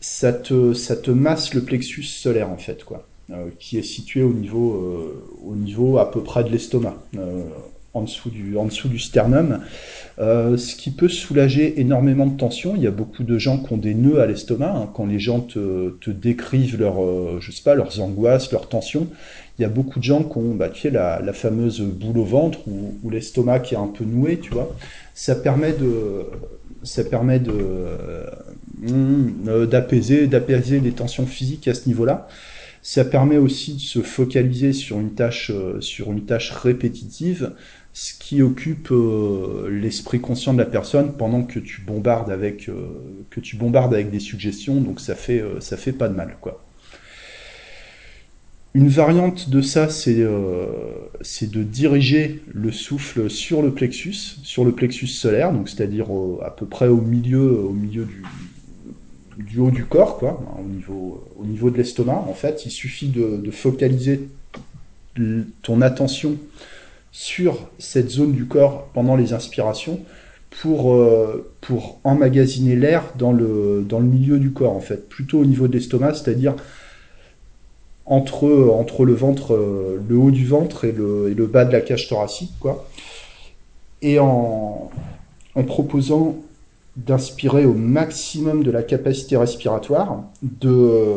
ça 0.00 0.32
te, 0.32 0.72
ça 0.72 0.96
te 0.96 1.10
masse 1.10 1.54
le 1.54 1.62
plexus 1.62 2.04
solaire 2.04 2.50
en 2.50 2.58
fait, 2.58 2.84
quoi, 2.84 3.06
euh, 3.30 3.48
qui 3.58 3.78
est 3.78 3.82
situé 3.82 4.22
au 4.22 4.32
niveau, 4.32 4.74
euh, 4.74 5.24
au 5.44 5.56
niveau 5.56 5.98
à 5.98 6.10
peu 6.10 6.22
près 6.22 6.44
de 6.44 6.50
l'estomac. 6.50 6.96
Euh, 7.16 7.42
en 7.94 8.02
dessous 8.02 8.28
du, 8.28 8.58
en 8.58 8.66
dessous 8.66 8.88
du 8.88 8.98
sternum, 8.98 9.60
ce 10.18 10.76
qui 10.76 10.90
peut 10.90 11.08
soulager 11.08 11.80
énormément 11.80 12.26
de 12.26 12.36
tension. 12.36 12.76
Il 12.76 12.82
y 12.82 12.86
a 12.86 12.90
beaucoup 12.90 13.22
de 13.22 13.38
gens 13.38 13.56
qui 13.56 13.72
ont 13.72 13.78
des 13.78 13.94
nœuds 13.94 14.20
à 14.20 14.26
l'estomac. 14.26 14.70
Hein, 14.70 14.90
quand 14.92 15.06
les 15.06 15.18
gens 15.18 15.40
te, 15.40 15.96
te 16.02 16.10
décrivent 16.10 16.78
leur, 16.78 16.96
je 17.40 17.50
sais 17.50 17.62
pas, 17.62 17.74
leurs 17.74 17.98
angoisses, 18.02 18.52
leurs 18.52 18.68
tensions, 18.68 19.06
il 19.58 19.62
y 19.62 19.64
a 19.64 19.70
beaucoup 19.70 19.98
de 19.98 20.04
gens 20.04 20.24
qui 20.24 20.36
ont 20.36 20.54
bah, 20.54 20.68
tu 20.68 20.82
sais, 20.82 20.90
la, 20.90 21.22
la 21.22 21.32
fameuse 21.32 21.80
boule 21.80 22.18
au 22.18 22.24
ventre 22.24 22.58
ou 22.68 23.08
l'estomac 23.08 23.60
qui 23.60 23.72
est 23.72 23.78
un 23.78 23.86
peu 23.86 24.04
noué, 24.04 24.40
tu 24.40 24.50
vois. 24.50 24.76
Ça 25.16 25.34
permet 25.34 25.72
de, 25.72 26.26
ça 26.84 27.02
permet 27.02 27.40
de 27.40 27.52
euh, 28.88 29.66
d'apaiser, 29.66 30.28
d'apaiser 30.28 30.78
les 30.78 30.92
tensions 30.92 31.26
physiques 31.26 31.66
à 31.66 31.74
ce 31.74 31.88
niveau-là. 31.88 32.28
Ça 32.82 33.04
permet 33.04 33.38
aussi 33.38 33.74
de 33.74 33.80
se 33.80 34.00
focaliser 34.00 34.72
sur 34.72 35.00
une 35.00 35.14
tâche, 35.14 35.50
euh, 35.52 35.80
sur 35.80 36.12
une 36.12 36.24
tâche 36.24 36.52
répétitive 36.52 37.52
ce 37.96 38.12
qui 38.12 38.42
occupe 38.42 38.90
euh, 38.90 39.70
l'esprit 39.70 40.20
conscient 40.20 40.52
de 40.52 40.58
la 40.58 40.66
personne 40.66 41.16
pendant 41.16 41.44
que 41.44 41.58
tu 41.58 41.80
bombardes 41.80 42.30
avec 42.30 42.68
euh, 42.68 43.24
que 43.30 43.40
tu 43.40 43.56
bombardes 43.56 43.94
avec 43.94 44.10
des 44.10 44.20
suggestions 44.20 44.82
donc 44.82 45.00
ça 45.00 45.14
fait 45.14 45.40
euh, 45.40 45.60
ça 45.60 45.78
fait 45.78 45.94
pas 45.94 46.10
de 46.10 46.14
mal 46.14 46.36
quoi 46.42 46.65
une 48.76 48.88
variante 48.88 49.48
de 49.48 49.62
ça 49.62 49.88
c'est 49.88 50.20
euh, 50.20 50.66
c'est 51.22 51.50
de 51.50 51.62
diriger 51.62 52.42
le 52.52 52.70
souffle 52.70 53.30
sur 53.30 53.62
le 53.62 53.72
plexus 53.72 54.38
sur 54.42 54.64
le 54.64 54.72
plexus 54.72 55.06
solaire 55.06 55.52
donc 55.52 55.68
c'est-à-dire 55.68 56.06
à 56.44 56.54
peu 56.54 56.66
près 56.66 56.88
au 56.88 57.00
milieu 57.00 57.70
du 59.38 59.60
haut 59.60 59.70
du 59.70 59.84
corps 59.84 60.18
quoi 60.18 60.42
au 60.58 60.68
niveau 60.68 61.26
au 61.38 61.44
niveau 61.44 61.70
de 61.70 61.76
l'estomac 61.76 62.24
en 62.28 62.34
fait. 62.34 62.64
Il 62.66 62.70
suffit 62.70 63.08
de, 63.08 63.50
focaliser 63.50 64.28
ton 65.62 65.80
attention 65.80 66.36
sur 67.12 67.70
cette 67.78 68.10
zone 68.10 68.32
du 68.32 68.46
corps 68.46 68.88
pendant 68.92 69.16
les 69.16 69.32
inspirations 69.32 70.00
pour, 70.50 70.94
euh, 70.94 71.50
pour 71.60 72.00
emmagasiner 72.04 72.76
l'air 72.76 73.02
dans 73.18 73.32
le, 73.32 73.84
dans 73.86 73.98
le 73.98 74.06
milieu 74.06 74.38
du 74.38 74.52
corps, 74.52 74.74
en 74.74 74.80
fait, 74.80 75.08
plutôt 75.08 75.40
au 75.40 75.44
niveau 75.44 75.68
de 75.68 75.72
l'estomac, 75.72 76.14
c'est-à-dire 76.14 76.54
entre, 78.06 78.70
entre 78.70 79.04
le 79.04 79.14
ventre, 79.14 79.54
euh, 79.54 80.00
le 80.08 80.16
haut 80.16 80.30
du 80.30 80.46
ventre 80.46 80.84
et 80.84 80.92
le, 80.92 81.30
et 81.30 81.34
le 81.34 81.46
bas 81.46 81.64
de 81.64 81.72
la 81.72 81.80
cage 81.80 82.08
thoracique, 82.08 82.52
quoi. 82.60 82.86
Et 84.02 84.18
en, 84.18 84.90
en 85.54 85.62
proposant 85.64 86.36
d'inspirer 86.96 87.64
au 87.66 87.74
maximum 87.74 88.62
de 88.62 88.70
la 88.70 88.82
capacité 88.82 89.36
respiratoire, 89.36 90.22
de, 90.42 91.16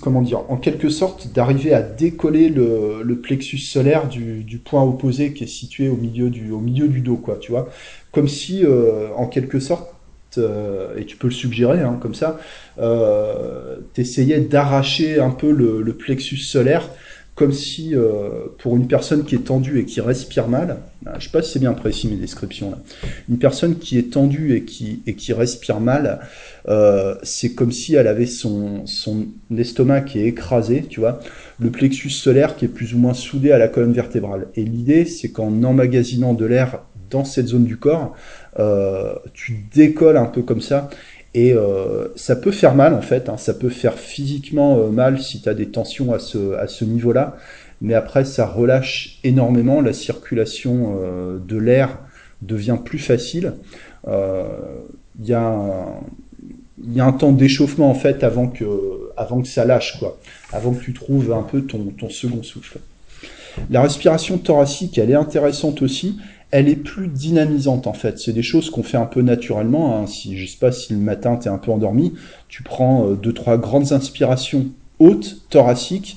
comment 0.00 0.22
dire, 0.22 0.40
en 0.48 0.56
quelque 0.56 0.90
sorte, 0.90 1.32
d'arriver 1.32 1.72
à 1.72 1.82
décoller 1.82 2.48
le, 2.48 3.02
le 3.02 3.16
plexus 3.20 3.58
solaire 3.58 4.08
du, 4.08 4.42
du, 4.42 4.58
point 4.58 4.82
opposé 4.82 5.32
qui 5.32 5.44
est 5.44 5.48
situé 5.48 5.88
au 5.88 5.96
milieu 5.96 6.28
du, 6.28 6.50
au 6.50 6.58
milieu 6.58 6.88
du 6.88 7.00
dos, 7.00 7.16
quoi, 7.16 7.36
tu 7.36 7.52
vois. 7.52 7.68
Comme 8.12 8.28
si, 8.28 8.64
euh, 8.64 9.08
en 9.16 9.26
quelque 9.26 9.60
sorte, 9.60 9.88
euh, 9.88 9.95
et 10.38 11.04
tu 11.04 11.16
peux 11.16 11.28
le 11.28 11.32
suggérer, 11.32 11.80
hein, 11.80 11.98
comme 12.00 12.14
ça, 12.14 12.38
euh, 12.78 13.76
t'essayais 13.94 14.40
d'arracher 14.40 15.18
un 15.20 15.30
peu 15.30 15.50
le, 15.50 15.82
le, 15.82 15.92
plexus 15.94 16.36
solaire 16.36 16.88
comme 17.36 17.52
si 17.52 17.94
euh, 17.94 18.46
pour 18.58 18.76
une 18.76 18.88
personne 18.88 19.24
qui 19.24 19.34
est 19.34 19.44
tendue 19.44 19.78
et 19.78 19.84
qui 19.84 20.00
respire 20.00 20.48
mal, 20.48 20.78
je 21.18 21.24
sais 21.24 21.30
pas 21.30 21.42
si 21.42 21.52
c'est 21.52 21.58
bien 21.58 21.74
précis 21.74 22.08
mes 22.08 22.16
descriptions 22.16 22.72
une 23.28 23.38
personne 23.38 23.76
qui 23.78 23.98
est 23.98 24.10
tendue 24.10 24.56
et 24.56 24.64
qui, 24.64 25.02
et 25.06 25.14
qui 25.14 25.34
respire 25.34 25.80
mal, 25.80 26.20
euh, 26.68 27.14
c'est 27.22 27.52
comme 27.52 27.72
si 27.72 27.94
elle 27.94 28.08
avait 28.08 28.26
son, 28.26 28.86
son 28.86 29.26
estomac 29.56 30.00
qui 30.02 30.18
est 30.18 30.26
écrasé, 30.26 30.84
tu 30.88 31.00
vois, 31.00 31.20
le 31.60 31.70
plexus 31.70 32.10
solaire 32.10 32.56
qui 32.56 32.64
est 32.64 32.68
plus 32.68 32.94
ou 32.94 32.98
moins 32.98 33.14
soudé 33.14 33.52
à 33.52 33.58
la 33.58 33.68
colonne 33.68 33.92
vertébrale. 33.92 34.48
Et 34.54 34.64
l'idée, 34.64 35.04
c'est 35.04 35.30
qu'en 35.30 35.62
emmagasinant 35.62 36.32
de 36.32 36.46
l'air 36.46 36.80
dans 37.10 37.24
cette 37.24 37.48
zone 37.48 37.64
du 37.64 37.76
corps, 37.76 38.14
euh, 38.14 38.45
tu 39.34 39.64
décolles 39.74 40.16
un 40.16 40.26
peu 40.26 40.42
comme 40.42 40.60
ça. 40.60 40.88
Et 41.36 41.52
euh, 41.52 42.08
ça 42.16 42.34
peut 42.34 42.50
faire 42.50 42.74
mal 42.74 42.94
en 42.94 43.02
fait, 43.02 43.28
hein, 43.28 43.36
ça 43.36 43.52
peut 43.52 43.68
faire 43.68 43.98
physiquement 43.98 44.78
euh, 44.78 44.88
mal 44.88 45.20
si 45.20 45.42
tu 45.42 45.50
as 45.50 45.54
des 45.54 45.68
tensions 45.68 46.14
à 46.14 46.18
ce, 46.18 46.84
niveau-là, 46.86 47.36
mais 47.82 47.92
après 47.92 48.24
ça 48.24 48.46
relâche 48.46 49.18
énormément, 49.22 49.82
la 49.82 49.92
circulation 49.92 50.96
euh, 50.98 51.38
de 51.46 51.58
l'air 51.58 51.98
devient 52.40 52.78
plus 52.82 52.98
facile. 52.98 53.52
Euh, 54.08 54.44
il 55.20 55.28
y, 55.28 55.34
a 55.34 57.04
un, 57.04 57.12
temps 57.12 57.32
d'échauffement 57.32 57.90
en 57.90 57.94
fait 57.94 58.24
avant 58.24 58.46
que, 58.46 58.64
ça 59.44 59.66
lâche, 59.66 59.98
quoi, 59.98 60.18
avant 60.54 60.72
que 60.72 60.82
tu 60.82 60.94
trouves 60.94 61.32
un 61.32 61.42
peu 61.42 61.66
ton 61.66 62.08
second 62.08 62.42
souffle. 62.42 62.78
La 63.70 63.82
respiration 63.82 64.38
thoracique, 64.38 64.98
elle 64.98 65.10
est 65.10 65.14
intéressante 65.14 65.82
aussi 65.82 66.18
elle 66.50 66.68
est 66.68 66.76
plus 66.76 67.08
dynamisante 67.08 67.86
en 67.86 67.92
fait. 67.92 68.18
C'est 68.18 68.32
des 68.32 68.42
choses 68.42 68.70
qu'on 68.70 68.82
fait 68.82 68.96
un 68.96 69.06
peu 69.06 69.22
naturellement. 69.22 69.98
Hein. 69.98 70.06
Si 70.06 70.38
je 70.38 70.46
sais 70.46 70.58
pas 70.58 70.72
si 70.72 70.92
le 70.92 70.98
matin 70.98 71.36
tu 71.36 71.48
es 71.48 71.50
un 71.50 71.58
peu 71.58 71.70
endormi, 71.70 72.14
tu 72.48 72.62
prends 72.62 73.08
euh, 73.08 73.14
deux 73.14 73.32
trois 73.32 73.58
grandes 73.58 73.92
inspirations 73.92 74.66
hautes, 74.98 75.42
thoraciques. 75.50 76.16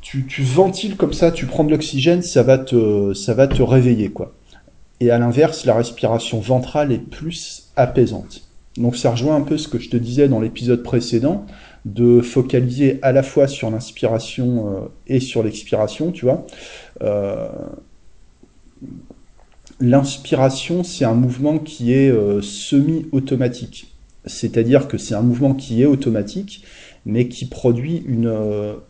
Tu, 0.00 0.24
tu 0.26 0.42
ventiles 0.42 0.96
comme 0.96 1.12
ça, 1.12 1.32
tu 1.32 1.46
prends 1.46 1.64
de 1.64 1.70
l'oxygène, 1.70 2.22
ça 2.22 2.42
va 2.42 2.58
te 2.58 3.12
ça 3.14 3.34
va 3.34 3.48
te 3.48 3.62
réveiller 3.62 4.10
quoi. 4.10 4.34
Et 5.00 5.10
à 5.10 5.18
l'inverse, 5.18 5.64
la 5.64 5.74
respiration 5.74 6.40
ventrale 6.40 6.92
est 6.92 6.98
plus 6.98 7.70
apaisante. 7.76 8.42
Donc 8.76 8.96
ça 8.96 9.10
rejoint 9.10 9.36
un 9.36 9.40
peu 9.40 9.56
ce 9.58 9.68
que 9.68 9.78
je 9.78 9.88
te 9.88 9.96
disais 9.96 10.28
dans 10.28 10.40
l'épisode 10.40 10.82
précédent, 10.82 11.46
de 11.84 12.20
focaliser 12.20 12.98
à 13.02 13.12
la 13.12 13.22
fois 13.22 13.46
sur 13.48 13.70
l'inspiration 13.70 14.68
euh, 14.68 14.80
et 15.06 15.20
sur 15.20 15.42
l'expiration, 15.42 16.12
tu 16.12 16.24
vois. 16.24 16.46
Euh, 17.02 17.48
l'inspiration, 19.80 20.84
c'est 20.84 21.04
un 21.04 21.14
mouvement 21.14 21.58
qui 21.58 21.92
est 21.92 22.12
semi-automatique. 22.42 23.92
C'est-à-dire 24.24 24.88
que 24.88 24.98
c'est 24.98 25.14
un 25.14 25.22
mouvement 25.22 25.54
qui 25.54 25.82
est 25.82 25.86
automatique, 25.86 26.64
mais 27.04 27.28
qui 27.28 27.44
produit 27.44 28.02
une, 28.06 28.34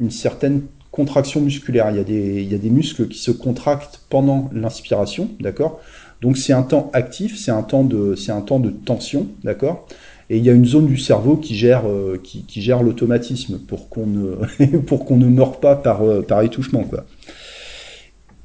une 0.00 0.11
certaine 0.11 0.62
contraction 0.97 1.43
musculaire. 1.43 1.90
Il 1.90 1.97
y, 1.97 2.00
a 2.00 2.05
des, 2.05 2.43
il 2.43 2.50
y 2.50 2.55
a 2.55 2.59
des 2.59 2.71
muscles 2.71 3.07
qui 3.09 3.19
se 3.19 3.31
contractent 3.31 4.00
pendant 4.09 4.49
l'inspiration, 4.52 5.28
d'accord? 5.40 5.81
Donc 6.23 6.38
c'est 6.38 6.55
un 6.55 6.62
temps 6.62 6.90
actif, 6.95 7.38
c'est 7.38 7.50
un 7.50 7.62
temps 7.62 7.85
de, 7.85 8.14
c'est 8.14 8.33
un 8.33 8.40
temps 8.40 8.59
de 8.59 8.71
tension, 8.71 9.28
d'accord? 9.45 9.87
Et 10.31 10.38
il 10.38 10.45
y 10.45 10.50
a 10.50 10.52
une 10.52 10.64
zone 10.64 10.87
du 10.87 10.97
cerveau 10.97 11.37
qui 11.37 11.55
gère, 11.55 11.87
euh, 11.87 12.19
qui, 12.23 12.45
gère 12.61 12.83
l'automatisme 12.83 13.59
pour 13.59 13.88
qu'on 13.90 14.07
ne, 14.07 14.76
pour 14.87 15.16
ne 15.16 15.26
meure 15.26 15.61
pas 15.61 15.76
par, 15.76 16.02
euh, 16.02 16.23
par 16.23 16.43
étouffement, 16.43 16.83
quoi. 16.83 17.05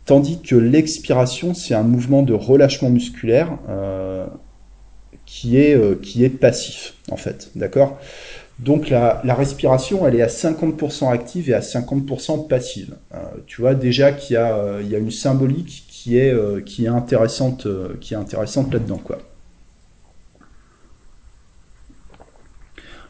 Tandis 0.06 0.42
que 0.42 0.56
l'expiration, 0.56 1.54
c'est 1.54 1.76
un 1.76 1.84
mouvement 1.84 2.24
de 2.24 2.34
relâchement 2.34 2.90
musculaire 2.90 3.58
euh, 3.70 4.26
qui, 5.26 5.58
est, 5.58 5.76
euh, 5.76 5.96
qui 6.02 6.24
est 6.24 6.30
passif, 6.30 6.96
en 7.12 7.18
fait, 7.18 7.52
d'accord? 7.56 8.00
Donc 8.58 8.90
la, 8.90 9.22
respiration, 9.26 10.08
elle 10.08 10.16
est 10.16 10.22
à 10.22 10.28
50% 10.28 11.12
active 11.12 11.50
et 11.50 11.54
à 11.54 11.62
50% 11.62 12.48
passive. 12.48 12.96
Euh, 13.14 13.18
tu 13.48 13.62
vois 13.62 13.74
déjà 13.74 14.12
qu'il 14.12 14.36
y, 14.36 14.38
a 14.38 14.98
une 14.98 15.12
symbolique 15.12 15.86
qui 15.88 16.18
est, 16.18 16.36
qui 16.64 16.86
est 16.86 16.90
intéressante, 16.90 17.68
qui 18.00 18.14
est 18.14 18.18
intéressante 18.18 18.72
là-dedans. 18.72 19.02
quoi. 19.04 19.20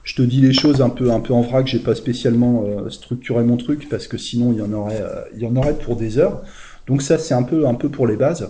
Je 0.04 0.16
te 0.16 0.22
dis 0.22 0.40
les 0.40 0.54
choses 0.54 0.82
un 0.82 0.90
peu, 0.90 1.12
un 1.12 1.20
peu 1.20 1.34
en 1.34 1.42
vrac, 1.42 1.68
j'ai 1.68 1.80
pas 1.80 1.96
spécialement 1.96 2.90
structuré 2.90 3.44
mon 3.44 3.58
truc 3.58 3.90
parce 3.90 4.08
que 4.08 4.18
sinon 4.18 4.54
il 4.54 4.60
y 4.60 4.62
en 4.62 4.72
aurait, 4.72 5.04
il 5.36 5.42
y 5.42 5.46
en 5.46 5.56
aurait 5.58 5.78
pour 5.78 5.98
des 5.98 6.18
heures. 6.18 6.44
Donc 6.88 7.02
ça 7.02 7.18
c'est 7.18 7.34
un 7.34 7.44
peu, 7.44 7.68
un 7.68 7.76
peu 7.76 7.90
pour 7.90 8.08
les 8.08 8.16
bases. 8.16 8.50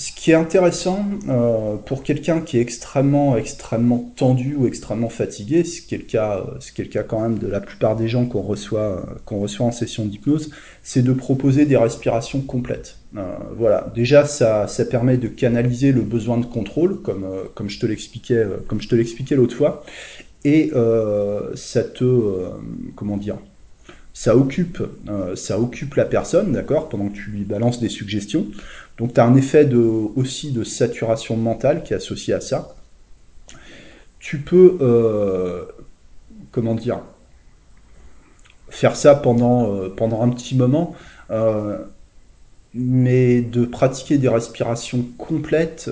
Ce 0.00 0.12
qui 0.12 0.30
est 0.30 0.34
intéressant 0.34 1.04
euh, 1.28 1.76
pour 1.76 2.02
quelqu'un 2.02 2.40
qui 2.40 2.56
est 2.56 2.62
extrêmement, 2.62 3.36
extrêmement 3.36 4.10
tendu 4.16 4.54
ou 4.54 4.66
extrêmement 4.66 5.10
fatigué, 5.10 5.62
ce 5.62 5.82
qui 5.82 5.94
est 5.94 5.98
le 5.98 6.04
cas, 6.04 6.38
euh, 6.38 7.02
quand 7.06 7.20
même 7.20 7.38
de 7.38 7.46
la 7.46 7.60
plupart 7.60 7.96
des 7.96 8.08
gens 8.08 8.24
qu'on 8.24 8.40
reçoit, 8.40 8.80
euh, 8.80 9.02
qu'on 9.26 9.40
reçoit 9.40 9.66
en 9.66 9.72
session 9.72 10.06
d'hypnose, 10.06 10.52
c'est 10.82 11.02
de 11.02 11.12
proposer 11.12 11.66
des 11.66 11.76
respirations 11.76 12.40
complètes. 12.40 12.96
voilà, 13.58 13.92
déjà 13.94 14.24
ça, 14.24 14.66
ça 14.68 14.86
permet 14.86 15.18
de 15.18 15.28
canaliser 15.28 15.92
le 15.92 16.00
besoin 16.00 16.38
de 16.38 16.46
contrôle, 16.46 17.02
comme, 17.02 17.26
comme 17.54 17.68
je 17.68 17.78
te 17.78 17.84
l'expliquais, 17.84 18.46
comme 18.68 18.80
je 18.80 18.88
te 18.88 18.94
l'expliquais 18.94 19.36
l'autre 19.36 19.56
fois, 19.56 19.84
et 20.44 20.70
ça 21.54 21.84
te, 21.84 22.48
comment 22.94 23.18
dire, 23.18 23.36
ça 24.20 24.36
occupe, 24.36 24.82
ça 25.34 25.58
occupe 25.58 25.94
la 25.94 26.04
personne, 26.04 26.52
d'accord, 26.52 26.90
pendant 26.90 27.08
que 27.08 27.14
tu 27.14 27.30
lui 27.30 27.42
balances 27.42 27.80
des 27.80 27.88
suggestions. 27.88 28.48
Donc 28.98 29.14
tu 29.14 29.20
as 29.20 29.24
un 29.24 29.34
effet 29.34 29.64
de, 29.64 29.78
aussi 29.78 30.52
de 30.52 30.62
saturation 30.62 31.38
mentale 31.38 31.82
qui 31.82 31.94
est 31.94 31.96
associé 31.96 32.34
à 32.34 32.42
ça. 32.42 32.76
Tu 34.18 34.36
peux, 34.40 34.76
euh, 34.82 35.64
comment 36.50 36.74
dire, 36.74 37.00
faire 38.68 38.94
ça 38.94 39.14
pendant, 39.14 39.74
euh, 39.74 39.88
pendant 39.88 40.20
un 40.20 40.28
petit 40.28 40.54
moment, 40.54 40.94
euh, 41.30 41.78
mais 42.74 43.40
de 43.40 43.64
pratiquer 43.64 44.18
des 44.18 44.28
respirations 44.28 45.02
complètes, 45.16 45.90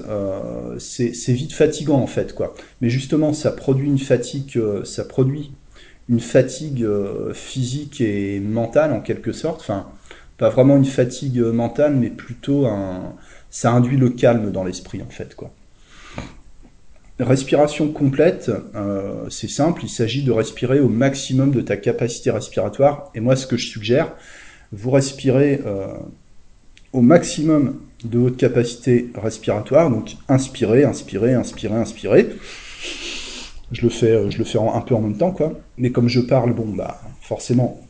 c'est 0.79 1.33
vite 1.33 1.55
fatigant 1.55 1.99
en 1.99 2.07
fait. 2.07 2.35
quoi. 2.35 2.53
Mais 2.83 2.91
justement, 2.91 3.33
ça 3.33 3.53
produit 3.53 3.87
une 3.89 3.99
fatigue, 3.99 4.61
ça 4.85 5.07
produit 5.07 5.51
une 6.09 6.21
fatigue 6.21 6.87
physique 7.33 8.01
et 8.01 8.41
mentale 8.41 8.93
en 8.93 9.01
quelque 9.01 9.33
sorte. 9.33 9.61
Enfin, 9.61 9.87
pas 10.37 10.49
vraiment 10.49 10.77
une 10.77 10.85
fatigue 10.85 11.41
mentale, 11.41 11.97
mais 11.97 12.11
plutôt 12.11 12.67
un, 12.67 13.15
ça 13.51 13.73
induit 13.73 13.97
le 13.97 14.11
calme 14.11 14.51
dans 14.51 14.65
l'esprit 14.65 15.03
en 15.03 15.11
fait 15.11 15.35
quoi. 15.35 15.53
Respiration 17.21 17.89
complète, 17.89 18.49
euh, 18.77 19.29
c'est 19.29 19.51
simple, 19.51 19.83
il 19.83 19.89
s'agit 19.89 20.23
de 20.23 20.31
respirer 20.31 20.79
au 20.79 20.89
maximum 20.89 21.51
de 21.51 21.61
ta 21.61 21.77
capacité 21.77 22.31
respiratoire. 22.31 23.11
Et 23.17 23.19
moi, 23.19 23.35
ce 23.35 23.49
que 23.49 23.57
je 23.57 23.67
suggère, 23.67 24.13
vous 24.71 24.93
respirez 24.93 25.61
euh, 25.67 25.89
au 26.93 27.01
maximum 27.01 27.81
de 28.05 28.19
votre 28.21 28.37
capacité 28.37 29.11
respiratoire. 29.17 29.91
Donc, 29.91 30.17
inspirez, 30.29 30.85
inspirez, 30.85 31.35
inspirez, 31.35 31.75
inspirez. 31.75 32.29
Je 33.73 33.83
le 33.83 33.89
fais, 33.89 34.31
je 34.31 34.39
le 34.39 34.45
fais 34.45 34.59
un 34.59 34.81
peu 34.81 34.95
en 34.95 35.01
même 35.01 35.17
temps, 35.17 35.33
quoi. 35.33 35.53
Mais 35.77 35.91
comme 35.91 36.09
je 36.09 36.21
parle, 36.21 36.55
bon, 36.55 36.67
bah, 36.69 37.01
forcément, 37.21 37.81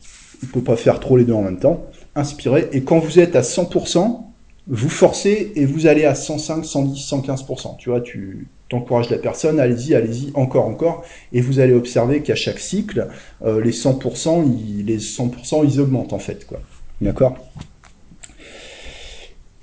on 0.43 0.47
peut 0.47 0.63
pas 0.63 0.75
faire 0.75 0.99
trop 0.99 1.17
les 1.17 1.23
deux 1.23 1.33
en 1.33 1.43
même 1.43 1.59
temps 1.59 1.89
inspirez, 2.15 2.69
et 2.71 2.83
quand 2.83 2.99
vous 2.99 3.19
êtes 3.19 3.35
à 3.35 3.41
100%, 3.41 4.21
vous 4.67 4.89
forcez 4.89 5.51
et 5.55 5.65
vous 5.65 5.87
allez 5.87 6.05
à 6.05 6.13
105, 6.13 6.63
110, 6.63 7.11
115%. 7.11 7.77
Tu 7.77 7.89
vois, 7.89 8.01
tu 8.01 8.47
t'encourages 8.69 9.09
la 9.09 9.17
personne, 9.17 9.59
allez-y, 9.59 9.95
allez-y, 9.95 10.31
encore, 10.35 10.65
encore, 10.65 11.03
et 11.33 11.41
vous 11.41 11.59
allez 11.59 11.73
observer 11.73 12.21
qu'à 12.21 12.35
chaque 12.35 12.59
cycle, 12.59 13.07
euh, 13.43 13.63
les 13.63 13.71
100%, 13.71 14.45
ils, 14.45 14.85
les 14.85 14.99
100%, 14.99 15.65
ils 15.65 15.79
augmentent 15.79 16.13
en 16.13 16.19
fait, 16.19 16.45
quoi. 16.45 16.59
D'accord? 17.01 17.37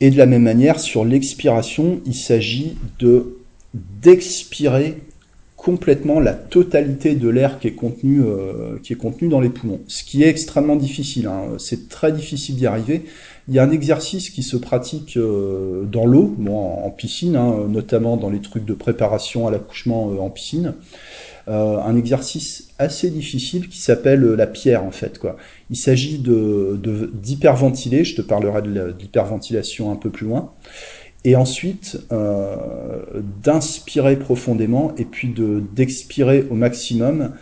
Et 0.01 0.11
de 0.11 0.19
la 0.19 0.27
même 0.27 0.43
manière, 0.43 0.81
sur 0.81 1.05
l'expiration, 1.05 2.01
il 2.05 2.15
s'agit 2.15 2.77
de 2.99 3.39
d'expirer 3.75 4.97
complètement 5.67 6.21
la 6.21 6.33
totalité 6.33 7.17
de 7.17 7.29
l'air 7.29 7.59
qui 7.59 7.67
est 7.67 7.73
contenu 7.73 8.23
euh, 8.23 8.79
qui 8.85 8.93
est 8.93 8.97
contenu 8.97 9.27
dans 9.27 9.41
les 9.41 9.49
poumons. 9.49 9.81
Ce 9.89 10.05
qui 10.05 10.23
est 10.23 10.29
extrêmement 10.29 10.77
difficile. 10.77 11.27
Hein. 11.27 11.57
C'est 11.59 11.89
très 11.89 12.13
difficile 12.13 12.55
d'y 12.55 12.69
arriver. 12.69 13.05
Il 13.49 13.55
y 13.55 13.59
a 13.59 13.65
un 13.65 13.73
exercice 13.73 14.31
qui 14.31 14.45
se 14.45 14.57
pratique 14.57 15.17
euh, 15.17 15.83
dans 15.83 16.07
l'eau, 16.07 16.37
en, 16.49 16.89
piscine, 16.91 17.35
hein, 17.35 17.67
notamment 17.69 18.17
dans 18.17 18.31
les 18.31 18.41
trucs 18.41 18.65
de 18.65 18.75
préparation 18.75 19.49
à 19.49 19.51
l'accouchement 19.51 20.13
euh, 20.13 20.21
en 20.21 20.31
piscine. 20.31 20.75
un 21.49 21.97
exercice 21.97 22.69
assez 22.79 23.11
difficile 23.11 23.69
qui 23.69 23.79
s'appelle 23.79 24.23
la 24.23 24.47
pierre 24.47 24.85
en 24.85 24.93
fait 24.93 25.19
quoi. 25.19 25.37
Il 25.71 25.77
s'agit 25.77 26.19
de 26.19 26.79
d'hyperventiler. 27.13 28.05
Je 28.05 28.15
te 28.15 28.23
parlerai 28.23 28.63
de 28.63 28.95
l'hyperventilation 29.01 29.91
un 29.91 29.97
peu 29.97 30.11
plus 30.11 30.27
loin 30.27 30.53
et 31.27 31.35
ensuite 31.35 31.99
euh, 32.13 32.55
d'inspirer 33.43 34.17
profondément 34.17 34.95
et 34.97 35.05
puis 35.05 35.29
de 35.29 35.61
d'expirer 35.75 36.47
au 36.51 36.55
maximum 36.55 37.33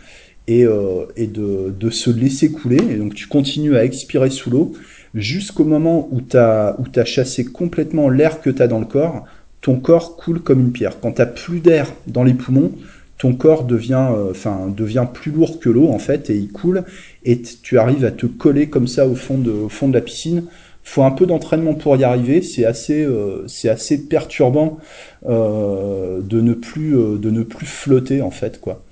et, 0.47 0.65
euh, 0.65 1.05
et 1.15 1.27
de, 1.27 1.73
de, 1.79 1.89
se 1.91 2.09
laisser 2.09 2.51
couler. 2.51 2.79
Et 2.89 2.95
donc 2.95 3.13
tu 3.13 3.27
continues 3.27 3.77
à 3.77 3.85
expirer 3.85 4.31
sous 4.31 4.49
l'eau 4.49 4.73
jusqu'au 5.13 5.65
moment 5.65 6.09
où 6.11 6.19
tu 6.19 6.35
as, 6.35 7.05
chassé 7.05 7.45
complètement 7.45 8.09
l'air 8.09 8.41
que 8.41 8.49
tu 8.49 8.61
as 8.61 8.67
dans 8.67 8.79
le 8.79 8.87
corps. 8.87 9.25
Ton 9.61 9.79
corps 9.79 10.17
coule 10.17 10.41
comme 10.41 10.61
une 10.61 10.71
pierre. 10.71 10.99
Quand 10.99 11.13
tu 11.13 11.21
n'as 11.21 11.27
plus 11.27 11.59
d'air 11.59 11.93
dans 12.07 12.23
les 12.23 12.33
poumons, 12.33 12.71
ton 13.19 13.35
corps 13.35 13.65
devient, 13.65 14.09
euh, 14.15 14.33
devient 14.75 15.05
plus 15.13 15.31
lourd 15.31 15.59
que 15.59 15.69
l'eau 15.69 15.89
en 15.89 15.99
fait 15.99 16.31
et 16.31 16.35
il 16.35 16.51
coule 16.51 16.85
et 17.23 17.39
tu 17.39 17.77
arrives 17.77 18.03
à 18.03 18.11
te 18.11 18.25
coller 18.25 18.67
comme 18.67 18.87
ça 18.87 19.07
au 19.07 19.15
fond 19.15 19.37
de 19.37 19.93
la 19.93 20.01
piscine 20.01 20.45
faut 20.85 21.01
un 21.01 21.11
peu 21.11 21.25
d'entraînement 21.25 21.73
pour 21.73 21.97
y 21.97 22.03
arriver. 22.03 22.41
C'est 22.43 22.63
assez, 22.63 23.03
euh, 23.03 23.43
c'est 23.47 23.69
assez 23.69 24.07
perturbant 24.07 24.77
euh, 25.27 26.21
de 26.21 26.39
ne 26.39 26.53
plus, 26.53 26.95
euh, 26.95 27.17
de 27.17 27.31
ne 27.31 27.41
plus 27.41 27.65
flotter 27.65 28.21
en 28.21 28.29
fait 28.29 28.61
quoi. 28.61 28.83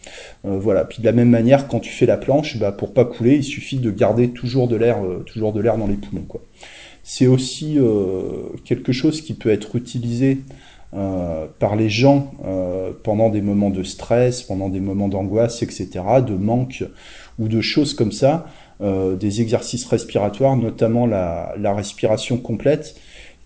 voilà. 0.43 0.83
Puis 0.85 0.99
de 0.99 1.05
la 1.05 1.11
même 1.11 1.29
manière, 1.29 1.67
quand 1.67 1.79
tu 1.79 1.91
fais 1.91 2.07
la 2.07 2.17
planche, 2.17 2.57
bah, 2.57 2.71
pour 2.71 2.93
pas 2.93 3.05
couler, 3.05 3.35
il 3.35 3.43
suffit 3.43 3.77
de 3.77 3.91
garder 3.91 4.29
toujours 4.29 4.67
de 4.67 4.75
l'air, 4.75 4.97
toujours 5.27 5.53
de 5.53 5.61
l'air 5.61 5.77
dans 5.77 5.87
les 5.87 5.95
poumons 5.95 6.25
quoi. 6.27 6.41
C'est 7.05 7.27
aussi 7.27 7.77
quelque 8.63 8.93
chose 8.93 9.21
qui 9.21 9.33
peut 9.33 9.49
être 9.49 9.75
utilisé 9.75 10.39
par 10.93 11.75
les 11.75 11.89
gens 11.89 12.31
pendant 13.03 13.29
des 13.29 13.41
moments 13.41 13.71
de 13.71 13.83
stress, 13.83 14.41
pendant 14.41 14.69
des 14.69 14.79
moments 14.79 15.09
d'angoisse, 15.09 15.61
etc., 15.63 15.89
de 16.25 16.33
manque 16.33 16.85
ou 17.39 17.49
de 17.49 17.59
choses 17.59 17.93
comme 17.93 18.13
ça. 18.13 18.47
Euh, 18.81 19.15
des 19.15 19.39
exercices 19.39 19.85
respiratoires, 19.85 20.57
notamment 20.57 21.05
la, 21.05 21.73
respiration 21.75 22.37
complète, 22.37 22.95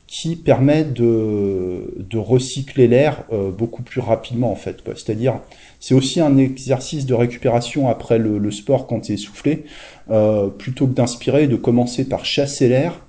qui 0.07 0.37
permet 0.37 0.85
de, 0.85 2.17
recycler 2.17 2.87
l'air 2.87 3.25
euh, 3.33 3.51
beaucoup 3.51 3.83
plus 3.83 3.99
rapidement 3.99 4.51
en 4.51 4.55
fait. 4.55 4.77
C'est-à-dire, 4.85 5.39
c'est 5.81 5.93
aussi 5.93 6.21
un 6.21 6.37
exercice 6.37 7.05
de 7.05 7.13
récupération 7.13 7.89
après 7.89 8.17
le, 8.17 8.51
sport 8.51 8.87
quand 8.87 9.01
tu 9.01 9.11
es 9.11 9.15
essoufflé, 9.15 9.65
euh, 10.09 10.47
plutôt 10.47 10.87
que 10.87 10.93
d'inspirer, 10.93 11.47
de 11.47 11.57
commencer 11.57 12.05
par 12.05 12.23
chasser 12.25 12.69
l'air, 12.69 13.01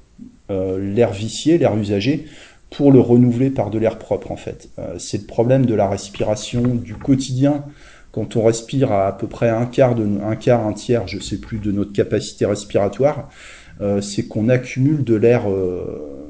l'air 0.50 1.12
vicié, 1.12 1.56
l'air 1.56 1.76
usagé, 1.76 2.26
pour 2.70 2.90
le 2.90 3.00
renouveler 3.00 3.50
par 3.50 3.70
de 3.70 3.78
l'air 3.78 3.98
propre 3.98 4.32
en 4.32 4.36
fait. 4.36 4.68
c'est 4.98 5.18
le 5.20 5.26
problème 5.26 5.66
de 5.66 5.74
la 5.74 5.88
respiration 5.88 6.62
du 6.62 6.94
quotidien 6.94 7.64
quand 8.18 8.34
on 8.34 8.42
respire 8.42 8.90
à 8.90 9.16
peu 9.16 9.28
près 9.28 9.48
un 9.48 9.64
quart, 9.64 9.94
un 9.96 10.34
quart, 10.34 10.66
un 10.66 10.72
tiers, 10.72 11.06
je 11.06 11.20
sais 11.20 11.36
plus, 11.36 11.58
de 11.58 11.70
notre 11.70 11.92
capacité 11.92 12.46
respiratoire, 12.46 13.28
euh, 13.80 14.00
c'est 14.00 14.24
qu'on 14.24 14.48
accumule 14.48 15.04
de 15.04 15.14
l'air, 15.14 15.48
euh, 15.48 16.26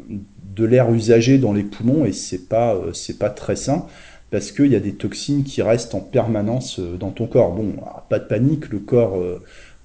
de 0.54 0.64
l'air 0.66 0.92
usagé 0.92 1.38
dans 1.38 1.54
les 1.54 1.62
poumons 1.62 2.04
et 2.04 2.12
c'est 2.12 2.46
pas, 2.46 2.74
euh, 2.74 2.92
pas 3.18 3.30
très 3.30 3.56
sain 3.56 3.86
parce 4.30 4.52
qu'il 4.52 4.66
y 4.66 4.76
a 4.76 4.80
des 4.80 4.92
toxines 4.92 5.44
qui 5.44 5.62
restent 5.62 5.94
en 5.94 6.00
permanence 6.00 6.78
dans 6.78 7.08
ton 7.08 7.26
corps. 7.26 7.54
Bon, 7.54 7.72
pas 8.10 8.18
de 8.18 8.26
panique, 8.26 8.68
le 8.68 8.80
corps, 8.80 9.16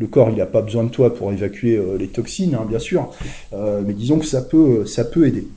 il 0.01 0.35
n'a 0.35 0.45
pas 0.45 0.61
besoin 0.61 0.83
de 0.83 0.89
toi 0.89 1.15
pour 1.15 1.31
évacuer 1.31 1.81
les 1.97 2.09
toxines, 2.09 2.53
hein, 2.53 2.65
bien 2.67 2.79
sûr, 2.79 3.13
mais 3.53 3.93
disons 3.93 4.19
que 4.19 4.25
ça 4.25 4.41
peut 4.41 5.25
aider. 5.25 5.47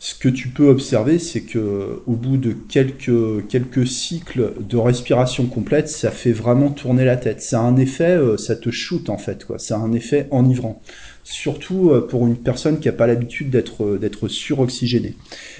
Ce 0.00 0.14
que 0.14 0.28
tu 0.28 0.48
peux 0.48 0.68
observer, 0.68 1.18
c'est 1.18 1.40
que 1.40 2.02
au 2.06 2.12
bout 2.12 2.36
de 2.36 2.52
quelques, 2.52 3.46
quelques 3.48 3.86
cycles 3.88 4.52
de 4.60 4.76
respiration 4.76 5.46
complète, 5.46 5.88
ça 5.88 6.12
fait 6.12 6.30
vraiment 6.30 6.70
tourner 6.70 7.04
la 7.04 7.16
tête. 7.16 7.42
Ça 7.42 7.60
a 7.60 7.62
un 7.64 7.76
effet, 7.76 8.16
euh, 8.16 8.36
ça 8.36 8.54
te 8.54 8.70
shoot 8.70 9.10
en 9.10 9.18
fait, 9.18 9.44
quoi. 9.44 9.58
Ça 9.58 9.74
a 9.74 9.78
un 9.80 9.92
effet 9.92 10.28
enivrant. 10.30 10.80
Surtout 11.24 11.90
euh, 11.90 12.06
pour 12.06 12.28
une 12.28 12.36
personne 12.36 12.78
qui 12.78 12.86
n'a 12.86 12.92
pas 12.92 13.08
l'habitude 13.08 13.50
d'être 13.50 13.84
euh, 13.84 13.98
d'être 13.98 14.28
suroxygénée. 14.28 15.16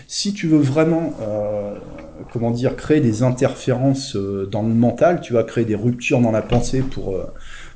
Si 0.07 0.33
tu 0.33 0.47
veux 0.47 0.59
vraiment, 0.59 1.15
comment 2.33 2.51
dire, 2.53 2.77
créer 2.77 3.01
des 3.01 3.23
interférences 3.23 4.17
dans 4.17 4.63
le 4.63 4.73
mental, 4.73 5.21
tu 5.21 5.35
vas 5.35 5.43
créer 5.43 5.65
des 5.65 5.75
ruptures 5.75 6.21
dans 6.21 6.31
la 6.31 6.43
pensée 6.43 6.81
pour 6.81 7.19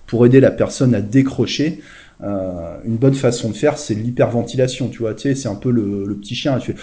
pour 0.07 0.25
aider 0.25 0.41
la 0.41 0.51
personne 0.51 0.95
à 0.95 1.01
décrocher. 1.01 1.83
Euh, 2.23 2.77
une 2.85 2.97
bonne 2.97 3.15
façon 3.15 3.51
de 3.51 3.55
faire, 3.55 3.79
c'est 3.79 3.95
l'hyperventilation, 3.95 4.89
tu 4.89 4.99
vois. 4.99 5.15
Tu 5.15 5.23
sais, 5.23 5.35
c'est 5.35 5.49
un 5.49 5.55
peu 5.55 5.71
le, 5.71 6.17
petit 6.21 6.35
chien. 6.35 6.59
Il 6.59 6.63
fait. 6.63 6.77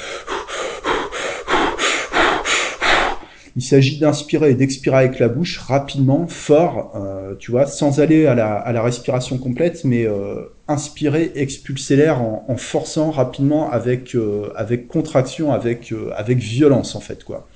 Il 3.56 3.64
s'agit 3.64 4.00
d'inspirer 4.00 4.52
et 4.52 4.54
d'expirer 4.54 4.98
avec 4.98 5.20
la 5.20 5.28
bouche 5.28 5.58
rapidement, 5.58 6.28
fort, 6.28 6.94
euh, 6.96 7.36
tu 7.40 7.52
vois, 7.52 7.66
sans 7.66 8.00
aller 8.00 8.26
à 8.26 8.36
la, 8.36 8.54
à 8.54 8.72
la 8.72 8.82
respiration 8.82 9.38
complète, 9.38 9.84
mais 9.84 10.06
euh, 10.06 10.54
inspirer, 10.68 11.32
expulser 11.36 11.96
l'air 11.98 12.22
en, 12.22 12.46
en, 12.48 12.58
forçant 12.58 13.12
rapidement 13.12 13.70
avec 13.70 14.16
avec 14.56 14.88
contraction, 14.88 15.52
avec 15.52 15.94
avec 16.16 16.38
violence 16.38 16.96
en 16.96 17.02
fait 17.02 17.24
quoi 17.24 17.50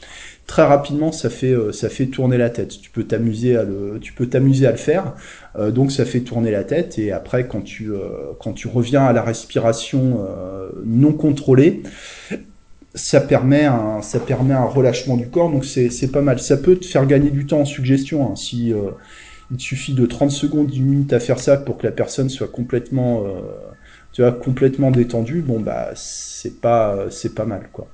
très 0.47 0.63
rapidement 0.63 1.11
ça 1.11 1.29
fait 1.29 1.51
euh, 1.51 1.71
ça 1.71 1.89
fait 1.89 2.07
tourner 2.07 2.37
la 2.37 2.49
tête. 2.49 2.79
Tu 2.81 2.89
peux 2.89 3.03
t'amuser 3.03 3.55
à 3.55 3.63
le 3.63 3.99
tu 4.01 4.13
peux 4.13 4.27
t'amuser 4.27 4.67
à 4.67 4.71
le 4.71 4.77
faire. 4.77 5.13
Euh, 5.57 5.71
donc 5.71 5.91
ça 5.91 6.05
fait 6.05 6.21
tourner 6.21 6.51
la 6.51 6.63
tête 6.63 6.99
et 6.99 7.11
après 7.11 7.47
quand 7.47 7.61
tu 7.61 7.91
euh, 7.91 8.33
quand 8.39 8.53
tu 8.53 8.67
reviens 8.67 9.05
à 9.05 9.13
la 9.13 9.21
respiration 9.21 10.19
non 10.85 11.13
contrôlée, 11.13 11.83
ça 12.93 13.21
permet 13.21 13.65
un 13.65 14.01
ça 14.01 14.19
permet 14.19 14.53
un 14.53 14.65
relâchement 14.65 15.17
du 15.17 15.27
corps 15.27 15.49
donc 15.51 15.65
c'est 15.65 16.11
pas 16.11 16.21
mal. 16.21 16.39
Ça 16.39 16.57
peut 16.57 16.75
te 16.75 16.85
faire 16.85 17.05
gagner 17.05 17.29
du 17.29 17.45
temps 17.45 17.61
en 17.61 17.65
suggestion 17.65 18.31
hein. 18.31 18.35
si 18.35 18.73
il 19.51 19.57
te 19.57 19.61
suffit 19.61 19.93
de 19.93 20.05
30 20.05 20.31
secondes, 20.31 20.67
d'une 20.67 20.85
minute 20.85 21.13
à 21.13 21.19
faire 21.19 21.39
ça 21.39 21.57
pour 21.57 21.77
que 21.77 21.85
la 21.85 21.91
personne 21.91 22.29
soit 22.29 22.47
complètement 22.47 23.23
tu 24.11 24.21
vois 24.21 24.31
complètement 24.31 24.91
détendue. 24.91 25.41
Bon 25.41 25.59
bah 25.59 25.91
c'est 25.95 26.59
pas 26.61 27.05
c'est 27.09 27.33
pas 27.33 27.45
mal 27.45 27.69
quoi. 27.71 27.87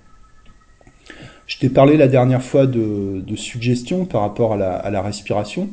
Je 1.50 1.58
t'ai 1.58 1.70
parlé 1.70 1.98
la 1.98 2.08
dernière 2.08 2.44
fois 2.44 2.68
de, 2.68 3.36
suggestions 3.36 4.06
par 4.06 4.22
rapport 4.22 4.54
à 4.54 4.90
la, 4.90 5.02
respiration. 5.02 5.70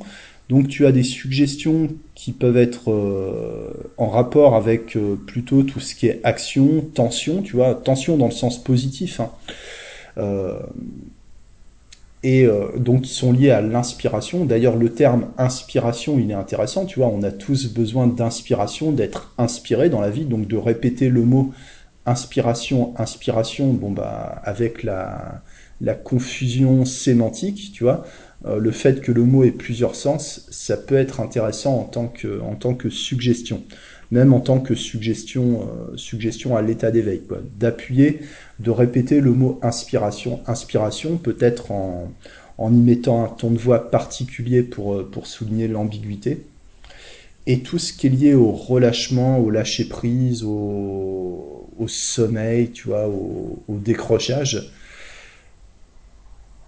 Donc 0.48 0.68
tu 0.68 0.86
as 0.86 0.92
des 0.92 1.02
suggestions 1.02 1.88
qui 2.14 2.32
peuvent 2.32 2.56
être 2.56 2.90
euh, 2.90 3.72
en 3.98 4.08
rapport 4.08 4.54
avec 4.54 4.96
euh, 4.96 5.16
plutôt 5.26 5.64
tout 5.64 5.80
ce 5.80 5.94
qui 5.94 6.06
est 6.06 6.20
action, 6.24 6.80
tension, 6.94 7.42
tu 7.42 7.56
vois, 7.56 7.74
tension 7.74 8.16
dans 8.16 8.26
le 8.26 8.32
sens 8.32 8.62
positif. 8.62 9.20
Hein. 9.20 9.30
Euh, 10.18 10.60
et 12.22 12.48
donc 12.76 13.02
qui 13.02 13.14
sont 13.14 13.30
liées 13.30 13.50
à 13.50 13.60
l'inspiration. 13.60 14.46
D'ailleurs, 14.46 14.74
le 14.74 14.88
terme 14.88 15.26
inspiration, 15.38 16.18
il 16.18 16.28
est 16.32 16.34
intéressant, 16.34 16.84
tu 16.84 16.98
vois, 16.98 17.08
on 17.08 17.22
a 17.22 17.30
tous 17.30 17.72
besoin 17.72 18.08
d'inspiration, 18.08 18.90
d'être 18.90 19.32
inspiré 19.38 19.90
dans 19.90 20.00
la 20.00 20.10
vie, 20.10 20.24
donc 20.24 20.48
de 20.48 20.56
répéter 20.56 21.08
le 21.08 21.22
mot 21.22 21.52
inspiration, 22.04 22.94
inspiration, 22.98 23.72
bon 23.72 23.90
bah 23.90 24.40
avec 24.44 24.82
la 24.82 25.42
la 25.80 25.94
confusion 25.94 26.84
sémantique, 26.84 27.72
tu 27.72 27.84
vois, 27.84 28.04
euh, 28.46 28.58
le 28.58 28.70
fait 28.70 29.00
que 29.00 29.12
le 29.12 29.24
mot 29.24 29.44
ait 29.44 29.50
plusieurs 29.50 29.94
sens, 29.94 30.46
ça 30.50 30.76
peut 30.76 30.96
être 30.96 31.20
intéressant 31.20 31.78
en 31.78 31.84
tant 31.84 32.06
que, 32.74 32.90
suggestion, 32.90 33.62
même 34.10 34.32
en 34.32 34.40
tant 34.40 34.60
que 34.60 34.74
suggestion, 34.74 35.62
euh, 35.62 35.96
suggestion 35.96 36.56
à 36.56 36.62
l'état 36.62 36.90
d'éveil. 36.90 37.22
D'appuyer, 37.58 38.20
de 38.60 38.70
répéter 38.70 39.20
le 39.20 39.32
mot 39.32 39.58
inspiration, 39.62 40.40
inspiration, 40.46 41.16
peut-être 41.16 41.72
en, 41.72 42.12
en 42.58 42.72
y 42.72 42.78
mettant 42.78 43.24
un 43.24 43.28
ton 43.28 43.50
de 43.50 43.58
voix 43.58 43.90
particulier 43.90 44.62
pour, 44.62 44.94
euh, 44.94 45.08
pour 45.10 45.26
souligner 45.26 45.68
l'ambiguïté. 45.68 46.44
Et 47.48 47.60
tout 47.60 47.78
ce 47.78 47.92
qui 47.92 48.08
est 48.08 48.10
lié 48.10 48.34
au 48.34 48.50
relâchement, 48.50 49.38
au 49.38 49.50
lâcher 49.50 49.84
prise, 49.84 50.42
au, 50.42 51.68
sommeil, 51.86 52.72
tu 52.72 52.88
vois, 52.88 53.06
au 53.06 53.62
décrochage, 53.68 54.72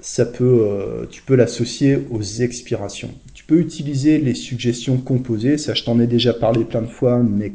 ça 0.00 0.24
peut, 0.24 0.64
euh, 0.66 1.06
tu 1.10 1.22
peux 1.22 1.34
l'associer 1.34 1.98
aux 2.10 2.22
expirations. 2.22 3.10
Tu 3.34 3.44
peux 3.44 3.58
utiliser 3.58 4.18
les 4.18 4.34
suggestions 4.34 4.98
composées, 4.98 5.58
ça 5.58 5.74
je 5.74 5.84
t'en 5.84 5.98
ai 6.00 6.06
déjà 6.06 6.32
parlé 6.32 6.64
plein 6.64 6.82
de 6.82 6.86
fois, 6.86 7.18
mais 7.22 7.52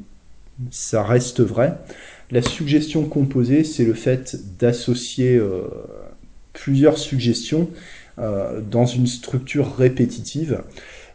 ça 0.71 1.03
reste 1.03 1.41
vrai. 1.41 1.77
La 2.31 2.41
suggestion 2.41 3.05
composée, 3.05 3.63
c'est 3.63 3.85
le 3.85 3.93
fait 3.93 4.37
d'associer 4.59 5.35
euh, 5.35 5.63
plusieurs 6.51 6.97
suggestions 6.97 7.69
euh, 8.19 8.61
dans 8.61 8.85
une 8.85 9.07
structure 9.07 9.75
répétitive. 9.75 10.63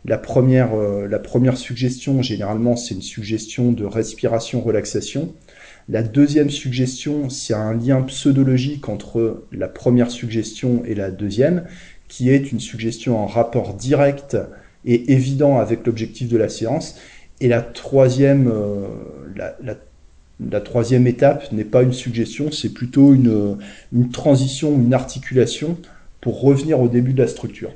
La 0.05 0.17
première, 0.17 0.71
la 0.77 1.19
première 1.19 1.57
suggestion, 1.59 2.23
généralement, 2.23 2.77
c'est 2.77 2.95
une 2.95 3.03
suggestion 3.03 3.73
de 3.73 3.85
respiration-relaxation. 3.85 5.35
La 5.91 6.03
deuxième 6.03 6.51
suggestion, 6.51 7.31
c'est 7.31 7.55
un 7.55 7.73
lien 7.73 8.03
pseudologique 8.03 8.91
entre 8.91 9.45
la 9.53 9.69
première 9.69 10.11
suggestion 10.11 10.83
et 10.85 10.95
la 10.95 11.11
deuxième, 11.11 11.65
qui 12.09 12.29
est 12.29 12.53
une 12.53 12.61
suggestion 12.61 13.19
en 13.19 13.27
rapport 13.27 13.73
direct 13.73 14.37
et 14.85 15.13
évident 15.13 15.59
avec 15.59 15.87
l'objectif 15.87 16.29
de 16.29 16.37
la 16.37 16.51
séance. 16.51 16.97
Et 17.41 17.49
la 17.49 17.63
troisième, 17.63 18.51
euh, 18.53 18.87
la, 20.51 20.61
troisième 20.61 21.07
étape 21.07 21.51
n'est 21.53 21.65
pas 21.65 21.83
une 21.83 21.95
suggestion, 21.95 22.51
c'est 22.51 22.75
plutôt 22.75 23.15
une, 23.15 23.57
une 23.95 24.11
transition, 24.11 24.75
une 24.75 24.93
articulation 24.93 25.79
pour 26.21 26.43
revenir 26.43 26.81
au 26.81 26.89
début 26.89 27.15
de 27.15 27.23
la 27.23 27.29
structure. 27.29 27.73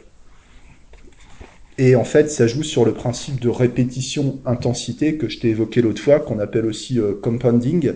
Et 1.79 1.97
en 1.97 2.05
fait, 2.05 2.31
ça 2.31 2.47
joue 2.47 2.63
sur 2.63 2.85
le 2.85 2.93
principe 2.93 3.41
de 3.41 3.49
répétition-intensité 3.49 5.17
que 5.17 5.31
je 5.31 5.39
t'ai 5.39 5.49
évoqué 5.49 5.81
l'autre 5.81 6.03
fois, 6.03 6.21
qu'on 6.21 6.39
appelle 6.39 6.67
aussi 6.67 6.99
euh, 6.99 7.15
compounding, 7.15 7.95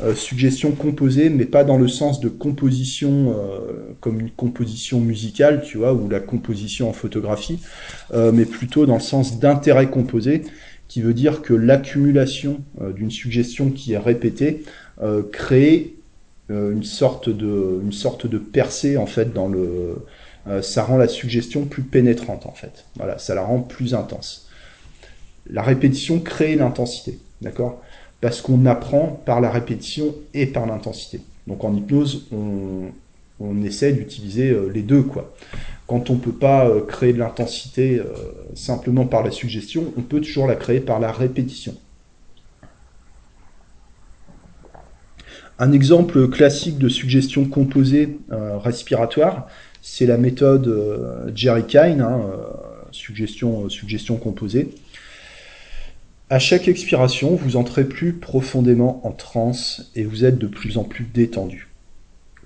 euh, 0.00 0.14
suggestion 0.14 0.72
composée, 0.72 1.28
mais 1.28 1.44
pas 1.44 1.62
dans 1.62 1.76
le 1.76 1.88
sens 1.88 2.20
de 2.20 2.30
composition 2.30 3.34
euh, 3.36 3.94
comme 4.00 4.20
une 4.20 4.30
composition 4.30 5.00
musicale, 5.00 5.62
tu 5.62 5.76
vois, 5.76 5.92
ou 5.92 6.08
la 6.08 6.20
composition 6.20 6.88
en 6.88 6.92
photographie, 6.92 7.60
mais 8.14 8.44
plutôt 8.44 8.86
dans 8.86 8.94
le 8.94 9.00
sens 9.00 9.38
d'intérêt 9.38 9.90
composé, 9.90 10.42
qui 10.88 11.02
veut 11.02 11.14
dire 11.14 11.42
que 11.42 11.52
l'accumulation 11.52 12.60
d'une 12.96 13.10
suggestion 13.10 13.70
qui 13.70 13.92
est 13.92 13.98
répétée 13.98 14.62
crée 15.32 15.94
une 16.48 16.82
sorte 16.82 17.28
de 17.28 17.80
une 17.82 17.92
sorte 17.92 18.26
de 18.26 18.38
percée 18.38 18.96
en 18.96 19.06
fait 19.06 19.32
dans 19.34 19.48
le 19.48 19.96
ça 20.62 20.82
rend 20.82 20.96
la 20.96 21.08
suggestion 21.08 21.64
plus 21.64 21.82
pénétrante 21.82 22.46
en 22.46 22.52
fait. 22.52 22.84
Voilà, 22.96 23.18
ça 23.18 23.34
la 23.34 23.42
rend 23.42 23.60
plus 23.60 23.94
intense. 23.94 24.48
La 25.50 25.62
répétition 25.62 26.20
crée 26.20 26.56
l'intensité, 26.56 27.18
d'accord? 27.40 27.82
Parce 28.20 28.40
qu'on 28.40 28.66
apprend 28.66 29.20
par 29.24 29.40
la 29.40 29.50
répétition 29.50 30.14
et 30.34 30.46
par 30.46 30.66
l'intensité. 30.66 31.20
Donc 31.46 31.64
en 31.64 31.74
hypnose, 31.74 32.26
on, 32.32 32.92
essaie 33.62 33.92
d'utiliser 33.92 34.50
euh, 34.50 34.70
les 34.72 34.82
deux, 34.82 35.02
quoi. 35.02 35.32
Quand 35.86 36.10
on 36.10 36.14
ne 36.14 36.18
peut 36.18 36.32
pas 36.32 36.68
euh, 36.68 36.84
créer 36.84 37.12
de 37.12 37.18
l'intensité 37.18 38.02
simplement 38.54 39.06
par 39.06 39.22
la 39.22 39.30
suggestion, 39.30 39.92
on 39.96 40.02
peut 40.02 40.20
toujours 40.20 40.46
la 40.46 40.56
créer 40.56 40.80
par 40.80 41.00
la 41.00 41.12
répétition. 41.12 41.74
Un 45.58 45.72
exemple 45.72 46.28
classique 46.28 46.78
de 46.78 46.88
suggestion 46.88 47.44
composée 47.46 48.18
respiratoire, 48.30 49.48
c'est 49.82 50.06
la 50.06 50.16
méthode 50.16 50.68
euh, 50.68 51.30
Jerry 51.34 51.66
Kine, 51.66 52.00
hein, 52.00 52.20
euh, 52.32 52.44
suggestion, 52.90 53.64
euh, 53.64 53.68
suggestion 53.68 54.16
composée. 54.16 54.70
À 56.30 56.38
chaque 56.38 56.68
expiration, 56.68 57.34
vous 57.36 57.56
entrez 57.56 57.84
plus 57.84 58.12
profondément 58.12 59.00
en 59.06 59.12
transe 59.12 59.90
et 59.94 60.04
vous 60.04 60.24
êtes 60.24 60.38
de 60.38 60.46
plus 60.46 60.76
en 60.76 60.84
plus 60.84 61.04
détendu. 61.04 61.68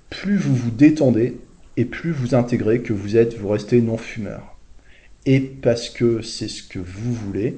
Plus 0.09 0.37
vous 0.37 0.55
vous 0.55 0.71
détendez 0.71 1.37
et 1.75 1.85
plus 1.85 2.11
vous 2.11 2.35
intégrez 2.35 2.81
que 2.81 2.93
vous 2.93 3.17
êtes, 3.17 3.37
vous 3.37 3.49
restez 3.49 3.81
non 3.81 3.97
fumeur. 3.97 4.57
Et 5.25 5.39
parce 5.39 5.89
que 5.89 6.21
c'est 6.21 6.47
ce 6.47 6.63
que 6.63 6.79
vous 6.79 7.13
voulez, 7.13 7.57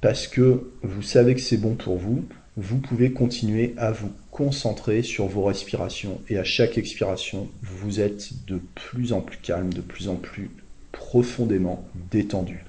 parce 0.00 0.26
que 0.26 0.70
vous 0.82 1.02
savez 1.02 1.34
que 1.34 1.40
c'est 1.40 1.58
bon 1.58 1.74
pour 1.74 1.96
vous, 1.96 2.24
vous 2.56 2.78
pouvez 2.78 3.12
continuer 3.12 3.74
à 3.76 3.92
vous 3.92 4.10
concentrer 4.40 5.02
sur 5.02 5.26
vos 5.26 5.44
respirations 5.44 6.18
et 6.30 6.38
à 6.38 6.44
chaque 6.44 6.78
expiration, 6.78 7.50
vous 7.60 8.00
êtes 8.00 8.46
de 8.46 8.58
plus 8.74 9.12
en 9.12 9.20
plus 9.20 9.36
calme, 9.36 9.70
de 9.70 9.82
plus 9.82 10.08
en 10.08 10.14
plus 10.14 10.48
profondément 10.92 11.86
détendu. 12.10 12.64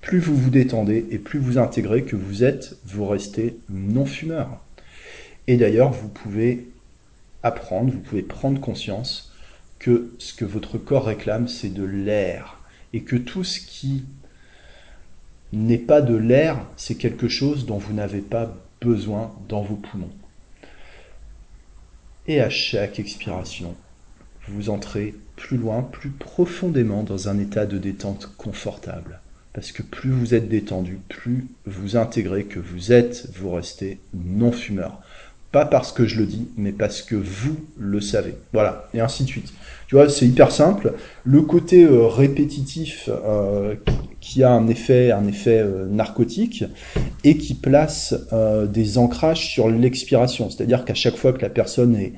Plus 0.00 0.20
vous 0.20 0.36
vous 0.36 0.50
détendez 0.50 1.04
et 1.10 1.18
plus 1.18 1.40
vous 1.40 1.58
intégrez 1.58 2.04
que 2.04 2.14
vous 2.14 2.44
êtes, 2.44 2.76
vous 2.86 3.04
restez 3.04 3.56
non 3.68 4.06
fumeur. 4.06 4.62
Et 5.48 5.56
d'ailleurs, 5.56 5.90
vous 5.90 6.06
pouvez 6.06 6.68
apprendre, 7.42 7.90
vous 7.90 7.98
pouvez 7.98 8.22
prendre 8.22 8.60
conscience 8.60 9.32
que 9.80 10.12
ce 10.18 10.32
que 10.32 10.44
votre 10.44 10.78
corps 10.78 11.06
réclame, 11.06 11.48
c'est 11.48 11.74
de 11.74 11.82
l'air. 11.82 12.60
Et 12.92 13.02
que 13.02 13.16
tout 13.16 13.42
ce 13.42 13.58
qui 13.58 14.04
n'est 15.52 15.78
pas 15.78 16.00
de 16.00 16.14
l'air, 16.14 16.64
c'est 16.76 16.94
quelque 16.94 17.26
chose 17.26 17.66
dont 17.66 17.78
vous 17.78 17.92
n'avez 17.92 18.20
pas 18.20 18.56
besoin 18.80 19.34
dans 19.48 19.62
vos 19.62 19.74
poumons. 19.74 20.12
Et 22.28 22.42
à 22.42 22.50
chaque 22.50 22.98
expiration, 22.98 23.74
vous 24.48 24.68
entrez 24.68 25.14
plus 25.36 25.56
loin, 25.56 25.80
plus 25.80 26.10
profondément 26.10 27.02
dans 27.02 27.30
un 27.30 27.38
état 27.38 27.64
de 27.64 27.78
détente 27.78 28.30
confortable. 28.36 29.20
Parce 29.54 29.72
que 29.72 29.82
plus 29.82 30.10
vous 30.10 30.34
êtes 30.34 30.46
détendu, 30.46 30.98
plus 31.08 31.46
vous 31.64 31.96
intégrez 31.96 32.44
que 32.44 32.58
vous 32.58 32.92
êtes, 32.92 33.30
vous 33.34 33.50
restez 33.50 33.98
non-fumeur. 34.12 35.00
Pas 35.52 35.64
parce 35.64 35.90
que 35.90 36.04
je 36.04 36.18
le 36.18 36.26
dis, 36.26 36.48
mais 36.58 36.72
parce 36.72 37.00
que 37.00 37.14
vous 37.14 37.56
le 37.78 38.02
savez. 38.02 38.34
Voilà, 38.52 38.90
et 38.92 39.00
ainsi 39.00 39.24
de 39.24 39.28
suite. 39.28 39.54
Tu 39.88 39.94
vois, 39.94 40.10
c'est 40.10 40.26
hyper 40.26 40.52
simple. 40.52 40.92
Le 41.24 41.40
côté 41.40 41.82
euh, 41.82 42.06
répétitif 42.06 43.08
euh, 43.08 43.74
qui 44.20 44.42
a 44.42 44.52
un 44.52 44.68
effet, 44.68 45.12
un 45.12 45.26
effet 45.26 45.60
euh, 45.60 45.86
narcotique 45.86 46.62
et 47.24 47.38
qui 47.38 47.54
place 47.54 48.14
des 48.70 48.98
ancrages 48.98 49.48
sur 49.48 49.68
l'expiration. 49.68 50.50
C'est-à-dire 50.50 50.84
qu'à 50.84 50.94
chaque 50.94 51.16
fois 51.16 51.32
que 51.32 51.40
la 51.40 51.48
personne 51.48 51.96
est 51.96 52.12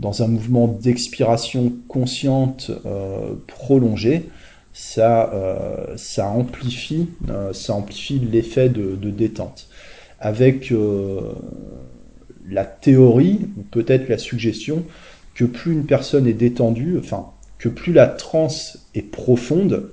dans 0.00 0.24
un 0.24 0.26
mouvement 0.26 0.66
d'expiration 0.66 1.72
consciente 1.86 2.72
prolongé, 3.46 4.28
ça, 4.72 5.32
ça 5.96 6.28
amplifie, 6.28 7.08
amplifie 7.68 8.18
l'effet 8.18 8.68
de, 8.68 8.96
de, 8.96 9.10
détente. 9.10 9.68
Avec 10.20 10.72
la 12.48 12.64
théorie, 12.64 13.40
peut-être 13.70 14.08
la 14.08 14.18
suggestion, 14.18 14.84
que 15.34 15.44
plus 15.44 15.72
une 15.72 15.86
personne 15.86 16.26
est 16.26 16.32
détendue, 16.32 16.96
enfin, 16.98 17.30
que 17.58 17.68
plus 17.68 17.92
la 17.92 18.06
transe 18.06 18.86
est 18.94 19.02
profonde, 19.02 19.90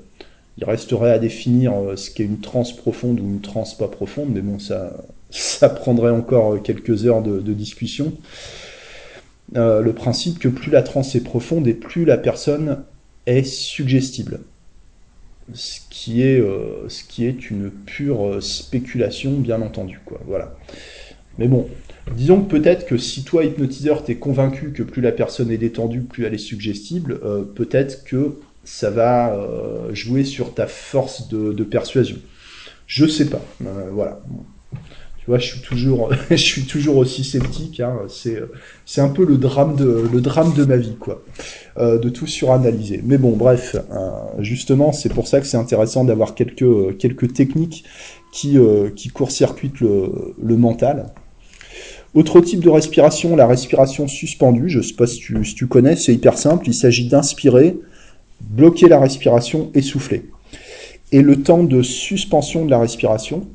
il 0.58 0.66
resterait 0.66 1.12
à 1.12 1.20
définir 1.20 1.74
euh, 1.74 1.96
ce 1.96 2.12
qu'est 2.12 2.24
une 2.24 2.40
transe 2.40 2.76
profonde 2.76 3.20
ou 3.20 3.24
une 3.24 3.42
transe 3.42 3.78
pas 3.78 3.88
profonde, 3.88 4.30
mais 4.34 4.42
bon, 4.42 4.60
ça, 4.60 4.94
ça 5.30 5.70
prendrait 5.70 6.12
encore 6.12 6.54
euh, 6.54 6.58
quelques 6.58 7.06
heures 7.06 7.22
de, 7.22 7.54
discussion. 7.54 8.14
Euh, 9.56 9.82
le 9.82 9.94
principe 9.94 10.40
que 10.40 10.48
plus 10.48 10.72
la 10.72 10.82
transe 10.82 11.16
est 11.16 11.24
profonde 11.24 11.68
et 11.68 11.74
plus 11.74 12.06
la 12.06 12.18
personne 12.18 12.84
est 13.26 13.44
suggestible. 13.44 14.42
Ce 15.54 15.80
qui 15.90 16.22
est, 16.22 16.42
ce 16.88 17.04
qui 17.04 17.26
est 17.26 17.50
une 17.50 17.70
pure 17.72 18.42
spéculation, 18.42 19.34
bien 19.34 19.62
entendu. 19.62 20.00
Quoi. 20.06 20.22
Voilà. 20.26 20.56
Mais 21.38 21.50
bon, 21.50 21.68
Disons 22.16 22.42
que 22.42 22.50
peut-être 22.50 22.86
que 22.86 22.98
si 22.98 23.24
toi, 23.24 23.46
hypnotiseur, 23.46 24.04
t'es 24.04 24.16
convaincu 24.16 24.72
que 24.72 24.84
plus 24.84 25.02
la 25.02 25.12
personne 25.12 25.52
est 25.52 25.58
détendue, 25.58 26.02
plus 26.02 26.26
elle 26.26 26.34
est 26.34 26.40
suggestible, 26.40 27.20
euh, 27.24 27.44
peut-être 27.44 28.04
que 28.04 28.36
ça 28.64 28.90
va 28.90 29.34
euh, 29.34 29.94
jouer 29.94 30.24
sur 30.24 30.54
ta 30.54 30.68
force 30.68 31.30
de, 31.30 31.64
persuasion. 31.64 32.18
Je 32.88 33.06
sais 33.06 33.30
pas. 33.30 33.42
Euh, 33.66 33.90
voilà. 33.92 34.20
Tu 35.20 35.28
vois, 35.28 35.38
je 35.38 35.48
suis 35.48 35.62
toujours, 35.62 36.12
je 36.32 36.36
suis 36.36 36.64
toujours 36.64 36.98
aussi 36.98 37.24
sceptique. 37.24 37.80
Hein. 37.80 37.96
C'est, 38.10 38.42
c'est 38.86 39.02
un 39.02 39.10
peu 39.10 39.24
le 39.24 39.38
drame 39.38 39.76
de, 39.76 40.08
le 40.12 40.22
drame 40.22 40.54
de 40.56 40.66
ma 40.66 40.78
vie, 40.78 40.96
quoi, 41.00 41.24
de 41.80 42.10
tout 42.10 42.28
suranalyser. 42.28 43.02
Mais 43.04 43.20
bon, 43.20 43.36
bref, 43.38 43.76
justement, 44.40 44.92
c'est 44.92 45.14
pour 45.14 45.28
ça 45.28 45.40
que 45.40 45.46
c'est 45.46 45.58
intéressant 45.58 46.04
d'avoir 46.04 46.34
quelques, 46.34 46.98
quelques 46.98 47.34
techniques 47.34 47.86
qui, 48.34 48.58
qui 48.96 49.10
court-circuitent 49.10 49.80
le, 49.80 50.34
le 50.42 50.58
mental. 50.58 51.14
Autre 52.14 52.42
type 52.42 52.60
de 52.60 52.70
respiration, 52.70 53.36
la 53.36 53.48
respiration 53.48 54.08
suspendue. 54.08 54.70
Je 54.70 54.80
ne 54.80 54.84
sais 54.84 54.94
pas 54.94 55.08
si 55.08 55.20
tu, 55.20 55.68
connais, 55.68 55.96
c'est 55.96 56.14
hyper 56.14 56.38
simple. 56.38 56.68
Il 56.68 56.74
s'agit 56.74 57.08
d'inspirer, 57.08 57.78
bloquer 58.42 58.90
la 58.90 59.00
respiration 59.00 59.72
et 59.74 59.82
souffler. 59.82 60.26
Et 61.14 61.22
le 61.22 61.42
temps 61.42 61.64
de 61.64 61.82
suspension 61.82 62.66
de 62.66 62.72
la 62.72 62.80
respiration, 62.80 63.48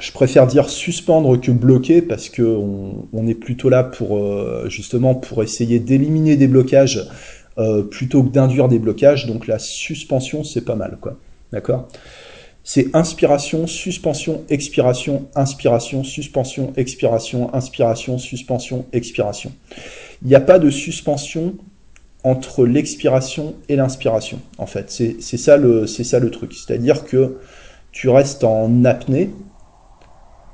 je 0.00 0.12
préfère 0.12 0.46
dire 0.46 0.68
suspendre 0.68 1.40
que 1.40 1.50
bloquer 1.50 2.02
parce 2.02 2.28
que 2.28 2.42
on, 2.42 3.26
est 3.26 3.34
plutôt 3.34 3.68
là 3.68 3.84
pour 3.84 4.18
euh, 4.18 4.68
justement 4.68 5.14
pour 5.14 5.42
essayer 5.42 5.80
d'éliminer 5.80 6.36
des 6.36 6.46
blocages 6.46 7.08
euh, 7.58 7.82
plutôt 7.82 8.22
que 8.22 8.30
d'induire 8.30 8.68
des 8.68 8.78
blocages. 8.78 9.26
Donc 9.26 9.46
la 9.46 9.58
suspension, 9.58 10.42
c'est 10.44 10.64
pas 10.64 10.76
mal, 10.76 10.98
quoi. 11.00 11.16
D'accord? 11.52 11.88
C'est 12.62 12.94
inspiration, 12.94 13.66
suspension, 13.66 14.44
expiration, 14.48 15.28
inspiration, 15.34 16.04
suspension, 16.04 16.72
expiration, 16.76 17.52
inspiration, 17.54 18.18
suspension, 18.18 18.86
expiration. 18.92 19.52
Il 20.22 20.28
n'y 20.28 20.34
a 20.34 20.40
pas 20.40 20.58
de 20.58 20.70
suspension 20.70 21.54
entre 22.22 22.66
l'expiration 22.66 23.54
et 23.68 23.76
l'inspiration, 23.76 24.40
en 24.58 24.66
fait. 24.66 24.90
C'est 24.90 25.36
ça, 25.36 25.56
le, 25.56 26.30
truc. 26.30 26.52
C'est-à-dire 26.52 27.04
que 27.04 27.38
tu 27.92 28.08
restes 28.08 28.44
en 28.44 28.84
apnée 28.84 29.30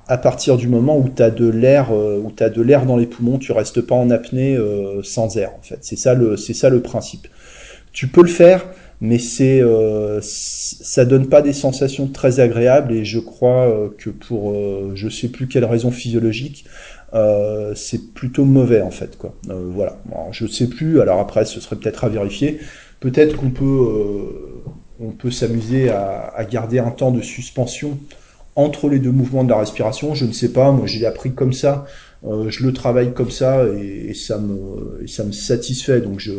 à 0.09 0.17
partir 0.17 0.57
du 0.57 0.69
moment 0.69 0.97
où 0.97 1.09
tu 1.09 1.21
as 1.21 1.31
de 1.31 1.49
l'air 1.49 1.93
euh, 1.93 2.23
de 2.23 2.63
l'air 2.63 2.87
dans 2.87 2.97
les 2.97 3.07
poumons, 3.07 3.39
tu 3.39 3.51
restes 3.51 3.81
pas 3.81 3.97
en 3.97 4.09
apnée 4.11 4.57
euh, 4.57 5.03
sans 5.03 5.37
air 5.37 5.51
en 5.59 5.63
fait. 5.63 5.81
C'est 5.83 5.97
ça 5.97 6.15
le 6.15 6.81
principe. 6.81 7.27
Tu 7.93 8.07
peux 8.07 8.23
le 8.23 8.29
faire 8.29 8.65
mais 9.01 9.19
c'est 9.19 9.61
euh, 9.61 10.21
ça 10.23 11.05
donne 11.05 11.29
pas 11.29 11.43
des 11.43 11.53
sensations 11.53 12.07
très 12.09 12.41
agréables 12.41 12.93
et 12.93 13.05
je 13.05 13.19
crois 13.19 13.69
euh, 13.69 13.89
que 13.97 14.11
pour 14.11 14.53
euh, 14.53 14.93
je 14.95 15.09
sais 15.09 15.29
plus 15.29 15.49
quelle 15.49 15.65
raison 15.65 15.91
physiologique 15.91 16.65
euh, 17.15 17.75
c'est 17.75 18.13
plutôt 18.15 18.45
mauvais 18.45 18.83
en 18.83 18.91
fait 18.91 19.17
quoi. 19.17 19.35
Euh, 19.51 19.69
voilà. 19.71 19.99
Bon, 20.07 20.33
je 20.33 20.47
sais 20.47 20.67
plus 20.69 21.01
alors 21.01 21.21
après 21.21 21.45
ce 21.45 21.61
serait 21.61 21.77
peut-être 21.77 22.05
à 22.05 22.09
vérifier. 22.09 22.59
Peut-être 23.01 23.37
qu'on 23.37 23.51
peut 23.51 24.63
on 24.99 25.11
peut 25.11 25.31
s'amuser 25.31 25.91
à, 25.91 26.33
à, 26.35 26.45
garder 26.45 26.79
un 26.79 26.91
temps 26.91 27.11
de 27.11 27.21
suspension 27.21 27.99
entre 28.57 28.89
les 28.89 28.99
deux 28.99 29.13
mouvements 29.13 29.45
de 29.45 29.51
la 29.51 29.59
respiration. 29.59 30.15
Je 30.15 30.25
ne 30.25 30.33
sais 30.33 30.53
pas. 30.53 30.73
Moi 30.73 30.87
j'ai 30.87 31.07
appris 31.07 31.33
comme 31.33 31.53
ça 31.53 31.87
euh, 32.27 32.51
je 32.51 32.65
le 32.65 32.73
travaille 32.73 33.13
comme 33.13 33.31
ça 33.31 33.65
et, 33.67 34.15
ça 34.15 34.39
me 34.39 35.07
ça 35.07 35.25
me 35.25 35.33
satisfait. 35.33 36.01
Donc 36.01 36.19
je 36.19 36.33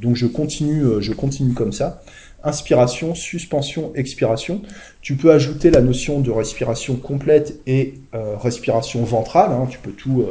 donc 0.00 0.16
je 0.16 0.26
continue 0.26 0.84
euh, 0.84 1.00
je 1.00 1.12
continue 1.12 1.54
comme 1.54 1.72
ça. 1.72 2.02
Inspiration 2.44 3.14
suspension 3.14 3.92
expiration. 3.94 4.62
Tu 5.00 5.14
peux 5.16 5.32
ajouter 5.32 5.70
la 5.70 5.80
notion 5.80 6.20
de 6.20 6.30
respiration 6.30 6.96
complète 6.96 7.60
et 7.66 7.94
euh, 8.14 8.36
respiration 8.36 9.04
ventrale 9.04 9.52
hein. 9.52 9.66
tu 9.70 9.78
peux 9.78 9.92
tout 9.92 10.24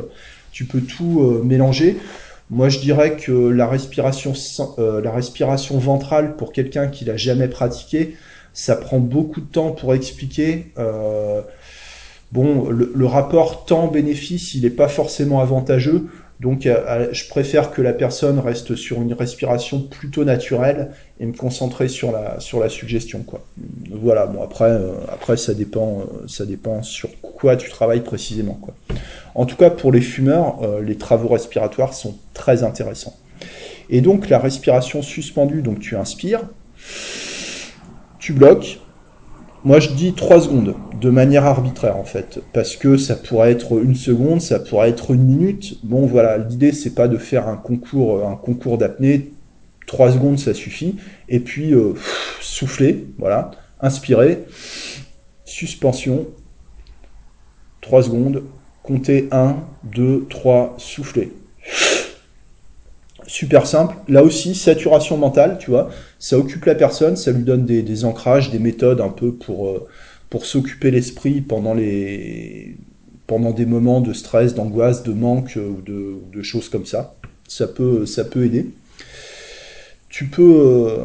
tu 0.51 0.65
peux 0.65 0.81
tout 0.81 1.41
mélanger. 1.43 1.97
Moi 2.49 2.69
je 2.69 2.79
dirais 2.79 3.15
que 3.15 3.31
la 3.31 3.67
respiration 3.67 4.33
la 4.77 5.11
respiration 5.11 5.77
ventrale 5.77 6.35
pour 6.35 6.51
quelqu'un 6.51 6.87
qui 6.87 7.05
l'a 7.05 7.17
jamais 7.17 7.47
pratiqué 7.47 8.15
ça 8.53 8.75
prend 8.75 8.99
beaucoup 8.99 9.39
de 9.39 9.45
temps 9.45 9.71
pour 9.71 9.93
expliquer 9.93 10.73
bon, 12.31 12.69
le, 12.69 13.05
rapport 13.05 13.65
temps-bénéfice, 13.65 14.55
il 14.55 14.63
n'est 14.63 14.69
pas 14.69 14.87
forcément 14.87 15.41
avantageux. 15.41 16.07
Donc, 16.39 16.65
euh, 16.65 16.75
euh, 16.87 17.07
je 17.11 17.27
préfère 17.27 17.71
que 17.71 17.83
la 17.83 17.93
personne 17.93 18.39
reste 18.39 18.75
sur 18.75 18.99
une 18.99 19.13
respiration 19.13 19.79
plutôt 19.79 20.23
naturelle 20.23 20.91
et 21.19 21.25
me 21.27 21.33
concentrer 21.33 21.87
sur 21.87 22.11
la 22.11 22.69
suggestion. 22.69 23.23
Voilà. 23.91 24.25
Bon, 24.25 24.41
après, 24.41 24.69
euh, 24.69 25.35
ça 25.35 25.53
dépend, 25.53 26.81
sur 26.81 27.09
quoi 27.21 27.57
tu 27.57 27.69
travailles 27.69 28.01
précisément. 28.01 28.59
En 29.35 29.45
tout 29.45 29.55
cas, 29.55 29.69
pour 29.69 29.91
les 29.91 30.01
fumeurs, 30.01 30.59
les 30.81 30.97
travaux 30.97 31.27
respiratoires 31.27 31.93
sont 31.93 32.17
très 32.33 32.63
intéressants. 32.63 33.15
Et 33.89 34.01
donc, 34.01 34.29
la 34.29 34.39
respiration 34.39 35.01
suspendue, 35.01 35.61
donc 35.61 35.79
tu 35.79 35.95
inspires, 35.95 36.41
tu 38.19 38.33
bloques, 38.33 38.79
moi, 39.63 39.79
je 39.79 39.89
dis 39.89 40.13
3 40.13 40.41
secondes, 40.41 40.75
de 40.99 41.09
manière 41.09 41.45
arbitraire, 41.45 41.97
en 41.97 42.03
fait, 42.03 42.39
parce 42.51 42.75
que 42.75 42.97
ça 42.97 43.15
pourrait 43.15 43.51
être 43.51 43.83
une 43.83 43.95
seconde, 43.95 44.41
ça 44.41 44.59
pourrait 44.59 44.89
être 44.89 45.11
une 45.11 45.23
minute. 45.23 45.77
Bon, 45.83 46.07
voilà, 46.07 46.37
l'idée, 46.39 46.71
c'est 46.71 46.95
pas 46.95 47.07
de 47.07 47.17
faire 47.17 47.47
un 47.47 47.57
concours, 47.57 48.27
un 48.27 48.35
concours 48.35 48.77
d'apnée. 48.77 49.33
3 49.85 50.13
secondes, 50.13 50.39
ça 50.39 50.53
suffit. 50.53 50.95
Et 51.29 51.39
puis, 51.39 51.73
euh, 51.73 51.93
souffler, 52.39 53.07
voilà, 53.19 53.51
inspirer, 53.81 54.45
suspension, 55.45 56.27
3 57.81 58.03
secondes, 58.03 58.43
compter 58.81 59.27
1, 59.31 59.57
2, 59.83 60.25
3, 60.27 60.75
souffler 60.77 61.33
super 63.41 63.65
simple. 63.65 63.95
Là 64.07 64.23
aussi, 64.23 64.53
saturation 64.53 65.17
mentale, 65.17 65.57
tu 65.59 65.71
vois, 65.71 65.89
ça 66.19 66.37
occupe 66.37 66.65
la 66.65 66.75
personne, 66.75 67.15
ça 67.15 67.31
lui 67.31 67.41
donne 67.41 67.65
des, 67.65 68.05
ancrages, 68.05 68.51
des 68.51 68.59
méthodes 68.59 69.01
un 69.01 69.09
peu 69.09 69.33
pour, 69.33 69.67
euh, 69.67 69.87
pour 70.29 70.45
s'occuper 70.45 70.91
l'esprit 70.91 71.41
pendant 71.41 71.73
les 71.73 72.77
pendant 73.25 73.51
des 73.51 73.65
moments 73.65 74.01
de 74.01 74.13
stress, 74.13 74.53
d'angoisse, 74.53 75.01
de 75.01 75.13
manque 75.13 75.57
euh, 75.57 75.69
ou 75.69 75.81
de, 76.31 76.41
choses 76.43 76.69
comme 76.69 76.85
ça. 76.85 77.15
Ça 77.47 77.65
peut, 77.65 78.05
ça 78.05 78.25
peut 78.25 78.45
aider. 78.45 78.67
Tu 80.09 80.25
peux 80.25 80.57
euh, 80.59 80.97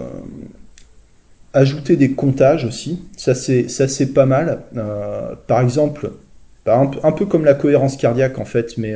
ajouter 1.55 1.97
des 1.97 2.11
comptages 2.11 2.67
aussi. 2.67 3.01
Ça 3.17 3.35
c'est, 3.35 4.13
pas 4.13 4.27
mal. 4.27 4.61
par 5.47 5.63
exemple, 5.63 6.11
un, 6.67 6.91
un, 7.03 7.13
peu 7.13 7.25
comme 7.25 7.47
la 7.47 7.55
cohérence 7.55 7.97
cardiaque 7.97 8.39
en 8.39 8.45
fait, 8.45 8.77
mais, 8.77 8.95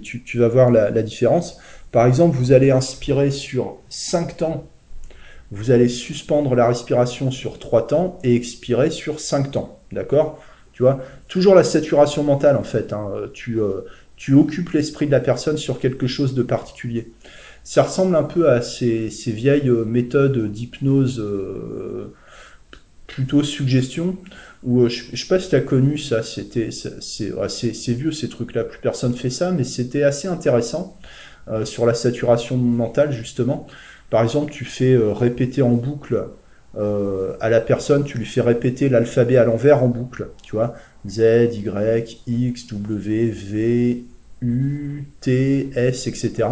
tu, 0.00 0.38
vas 0.38 0.48
voir 0.48 0.72
la 0.72 1.02
différence. 1.02 1.60
Par 1.92 2.06
exemple, 2.06 2.36
vous 2.36 2.52
allez 2.52 2.70
inspirer 2.70 3.30
sur 3.30 3.76
5 3.90 4.38
temps, 4.38 4.66
vous 5.50 5.70
allez 5.70 5.90
suspendre 5.90 6.54
la 6.54 6.66
respiration 6.66 7.30
sur 7.30 7.58
3 7.58 7.86
temps 7.86 8.18
et 8.24 8.34
expirer 8.34 8.90
sur 8.90 9.20
5 9.20 9.50
temps. 9.50 9.78
D'accord? 9.92 10.42
Tu 10.72 10.82
vois? 10.82 11.00
Toujours 11.28 11.54
la 11.54 11.64
saturation 11.64 12.24
mentale 12.24 12.56
en 12.56 12.64
fait. 12.64 12.94
Hein. 12.94 13.10
Tu, 13.34 13.60
euh, 13.60 13.82
tu 14.16 14.32
occupes 14.32 14.70
l'esprit 14.70 15.04
de 15.06 15.12
la 15.12 15.20
personne 15.20 15.58
sur 15.58 15.78
quelque 15.78 16.06
chose 16.06 16.34
de 16.34 16.42
particulier. 16.42 17.12
Ça 17.62 17.82
ressemble 17.82 18.16
un 18.16 18.24
peu 18.24 18.48
à 18.48 18.62
ces, 18.62 19.08
vieilles 19.26 19.70
méthodes 19.70 20.50
d'hypnose 20.50 21.22
plutôt 23.06 23.42
suggestion, 23.42 24.16
où 24.64 24.88
je, 24.88 25.02
je 25.12 25.22
sais 25.22 25.28
pas 25.28 25.38
si 25.38 25.50
tu 25.50 25.54
as 25.54 25.60
connu 25.60 25.98
ça, 25.98 26.22
c'était 26.22 26.70
c'est 26.70 27.92
vieux 27.92 28.10
ces 28.10 28.28
trucs-là, 28.28 28.64
plus 28.64 28.80
personne 28.80 29.14
fait 29.14 29.30
ça, 29.30 29.52
mais 29.52 29.64
c'était 29.64 30.02
assez 30.02 30.28
intéressant 30.28 30.96
sur 31.64 31.86
la 31.86 31.94
saturation 31.94 32.56
mentale 32.56 33.12
justement. 33.12 33.66
Par 34.10 34.22
exemple, 34.22 34.52
tu 34.52 34.64
fais 34.64 34.96
répéter 34.96 35.62
en 35.62 35.70
boucle 35.70 36.26
euh, 36.78 37.34
à 37.40 37.50
la 37.50 37.60
personne, 37.60 38.04
tu 38.04 38.18
lui 38.18 38.24
fais 38.24 38.40
répéter 38.40 38.88
l'alphabet 38.88 39.36
à 39.36 39.44
l'envers 39.44 39.82
en 39.82 39.88
boucle, 39.88 40.28
tu 40.42 40.56
vois, 40.56 40.74
Z, 41.06 41.54
Y, 41.54 42.22
X, 42.26 42.66
W, 42.68 43.30
V, 43.30 44.04
U, 44.40 45.04
T, 45.20 45.70
S, 45.74 46.06
etc. 46.06 46.48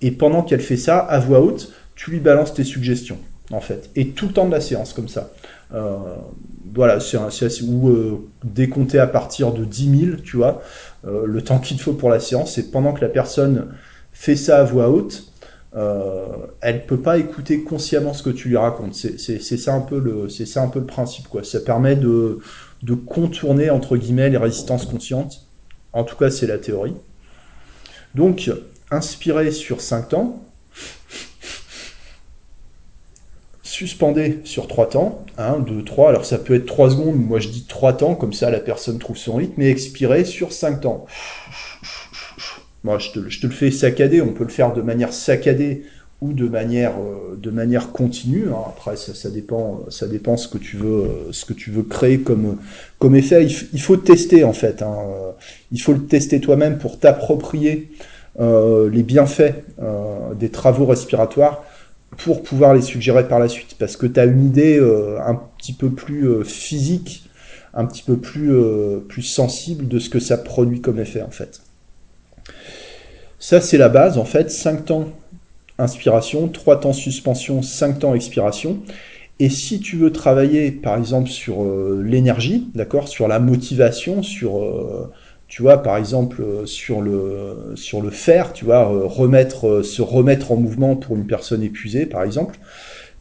Et 0.00 0.12
pendant 0.12 0.42
qu'elle 0.42 0.60
fait 0.60 0.78
ça, 0.78 0.98
à 0.98 1.18
voix 1.18 1.40
haute, 1.40 1.74
tu 1.94 2.10
lui 2.10 2.20
balances 2.20 2.54
tes 2.54 2.64
suggestions, 2.64 3.18
en 3.50 3.60
fait. 3.60 3.90
Et 3.96 4.08
tout 4.08 4.28
le 4.28 4.32
temps 4.32 4.46
de 4.46 4.52
la 4.52 4.62
séance, 4.62 4.94
comme 4.94 5.08
ça. 5.08 5.30
Euh, 5.74 5.98
voilà, 6.72 6.98
c'est 6.98 7.18
assez, 7.18 7.62
ou 7.62 7.90
euh, 7.90 8.28
décompter 8.42 8.98
à 8.98 9.06
partir 9.06 9.52
de 9.52 9.64
10 9.64 9.98
000, 10.06 10.16
tu 10.24 10.38
vois, 10.38 10.62
euh, 11.06 11.26
le 11.26 11.42
temps 11.42 11.58
qu'il 11.58 11.78
faut 11.78 11.92
pour 11.92 12.08
la 12.08 12.20
séance, 12.20 12.54
c'est 12.54 12.70
pendant 12.70 12.94
que 12.94 13.02
la 13.02 13.08
personne 13.08 13.68
fait 14.20 14.36
ça 14.36 14.60
à 14.60 14.64
voix 14.64 14.90
haute, 14.90 15.32
euh, 15.74 16.26
elle 16.60 16.84
peut 16.84 17.00
pas 17.00 17.16
écouter 17.16 17.62
consciemment 17.62 18.12
ce 18.12 18.22
que 18.22 18.28
tu 18.28 18.50
lui 18.50 18.58
racontes. 18.58 18.92
C'est 18.92 19.56
ça 19.56 19.74
un 19.74 19.80
peu 19.80 19.98
le, 19.98 20.28
ça 20.28 20.62
un 20.62 20.68
peu 20.68 20.78
le 20.78 20.84
principe 20.84 21.26
quoi. 21.28 21.42
Ça 21.42 21.58
permet 21.58 21.96
de, 21.96 22.38
de 22.82 22.94
contourner 22.94 23.70
entre 23.70 23.96
guillemets 23.96 24.28
les 24.28 24.36
résistances 24.36 24.84
conscientes. 24.84 25.46
En 25.94 26.04
tout 26.04 26.16
cas, 26.16 26.30
c'est 26.30 26.46
la 26.46 26.58
théorie. 26.58 26.94
Donc, 28.14 28.50
inspirez 28.90 29.52
sur 29.52 29.80
5 29.80 30.10
temps, 30.10 30.44
suspendez 33.62 34.40
sur 34.44 34.68
3 34.68 34.90
temps, 34.90 35.24
1, 35.38 35.60
2, 35.60 35.82
3, 35.82 36.10
alors 36.10 36.26
ça 36.26 36.36
peut 36.36 36.54
être 36.54 36.66
3 36.66 36.90
secondes, 36.90 37.16
moi 37.16 37.38
je 37.40 37.48
dis 37.48 37.64
3 37.66 37.96
temps, 37.96 38.14
comme 38.16 38.34
ça 38.34 38.50
la 38.50 38.60
personne 38.60 38.98
trouve 38.98 39.16
son 39.16 39.36
rythme, 39.36 39.62
et 39.62 39.70
expirez 39.70 40.26
sur 40.26 40.52
5 40.52 40.82
temps. 40.82 41.06
Moi, 42.84 42.98
je 42.98 43.10
te, 43.10 43.28
je 43.28 43.40
te, 43.40 43.46
le 43.46 43.52
fais 43.52 43.70
saccadé, 43.70 44.22
on 44.22 44.32
peut 44.32 44.44
le 44.44 44.50
faire 44.50 44.72
de 44.72 44.82
manière 44.82 45.12
saccadée 45.12 45.84
ou 46.20 46.32
de 46.32 46.48
manière, 46.48 46.92
euh, 46.98 47.36
de 47.36 47.50
manière 47.50 47.92
continue. 47.92 48.46
Hein. 48.50 48.64
Après, 48.68 48.96
ça, 48.96 49.14
ça, 49.14 49.30
dépend, 49.30 49.84
ça 49.88 50.06
dépend 50.06 50.36
ce 50.36 50.48
que 50.48 50.58
tu 50.58 50.76
veux, 50.76 51.04
euh, 51.04 51.32
ce 51.32 51.44
que 51.44 51.52
tu 51.52 51.70
veux 51.70 51.82
créer 51.82 52.20
comme, 52.20 52.56
comme 52.98 53.14
effet. 53.16 53.44
Il, 53.44 53.80
faut 53.80 53.96
tester 53.96 54.44
en 54.44 54.52
fait. 54.52 54.82
Hein. 54.82 54.96
Il 55.72 55.80
faut 55.80 55.92
le 55.92 56.04
tester 56.04 56.40
toi-même 56.40 56.78
pour 56.78 56.98
t'approprier 56.98 57.90
euh, 58.38 58.88
les 58.88 59.02
bienfaits 59.02 59.64
euh, 59.82 60.34
des 60.34 60.50
travaux 60.50 60.86
respiratoires 60.86 61.64
pour 62.16 62.42
pouvoir 62.42 62.74
les 62.74 62.80
suggérer 62.80 63.26
par 63.26 63.38
la 63.38 63.48
suite. 63.48 63.76
Parce 63.78 63.96
que 63.96 64.06
tu 64.06 64.20
as 64.20 64.24
une 64.24 64.46
idée 64.46 64.78
euh, 64.78 65.18
un 65.20 65.34
petit 65.34 65.72
peu 65.72 65.90
plus 65.90 66.44
physique, 66.44 67.28
un 67.74 67.84
petit 67.86 68.02
peu 68.02 68.16
plus, 68.16 68.52
plus 69.08 69.22
sensible 69.22 69.88
de 69.88 69.98
ce 69.98 70.08
que 70.08 70.20
ça 70.20 70.36
produit 70.38 70.80
comme 70.80 71.00
effet 71.00 71.22
en 71.22 71.30
fait. 71.30 71.60
Ça, 73.38 73.60
c'est 73.60 73.78
la 73.78 73.88
base, 73.88 74.18
en 74.18 74.24
fait. 74.24 74.50
5 74.50 74.84
temps 74.84 75.06
inspiration, 75.78 76.48
3 76.48 76.80
temps 76.80 76.92
suspension, 76.92 77.62
5 77.62 78.00
temps 78.00 78.14
expiration. 78.14 78.78
Et 79.40 79.48
si 79.48 79.80
tu 79.80 79.96
veux 79.96 80.12
travailler, 80.12 80.70
par 80.70 80.98
exemple, 80.98 81.30
sur 81.30 81.62
euh, 81.62 82.02
l'énergie, 82.04 82.68
d'accord, 82.74 83.08
sur 83.08 83.26
la 83.26 83.38
motivation, 83.38 84.22
sur, 84.22 84.58
euh, 84.58 85.10
tu 85.48 85.62
vois, 85.62 85.82
par 85.82 85.96
exemple, 85.96 86.42
euh, 86.42 86.66
sur 86.66 87.00
le, 87.00 87.72
sur 87.74 88.02
le 88.02 88.10
faire, 88.10 88.52
tu 88.52 88.66
vois, 88.66 88.92
se 89.82 90.02
remettre 90.02 90.52
en 90.52 90.56
mouvement 90.56 90.94
pour 90.94 91.16
une 91.16 91.26
personne 91.26 91.62
épuisée, 91.62 92.04
par 92.04 92.22
exemple, 92.22 92.58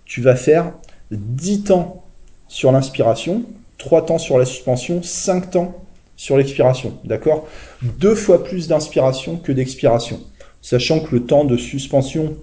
tu 0.04 0.22
vas 0.22 0.36
faire 0.36 0.74
10 1.12 1.64
temps 1.64 2.04
sur 2.50 2.74
l'inspiration, 2.74 3.44
3 3.78 4.06
temps 4.06 4.18
sur 4.18 4.38
la 4.38 4.44
suspension, 4.44 5.02
5 5.02 5.52
temps 5.52 5.76
sur 6.20 6.36
l'expiration, 6.36 6.98
d'accord? 7.06 7.48
Deux 7.82 8.14
fois 8.14 8.44
plus 8.44 8.68
d'inspiration 8.68 9.38
que 9.38 9.54
d'expiration, 9.54 10.20
sachant 10.62 11.00
que 11.00 11.16
le 11.16 11.24
temps 11.24 11.46
de 11.46 11.56
suspension, 11.56 12.36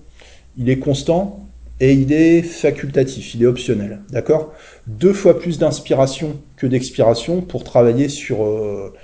il 0.57 0.71
est 0.71 0.79
constant 0.79 1.47
et 1.79 1.93
il 1.93 2.11
est 2.11 2.41
facultatif, 2.41 3.35
il 3.35 3.43
est 3.43 3.47
optionnel, 3.47 4.01
d'accord? 4.09 4.55
Deux 4.87 5.13
fois 5.13 5.39
plus 5.39 5.59
d'inspiration 5.59 6.41
que 6.57 6.67
d'expiration 6.67 7.43
pour 7.43 7.65
travailler 7.65 8.09
sur, 8.09 8.47
euh, 8.47 8.95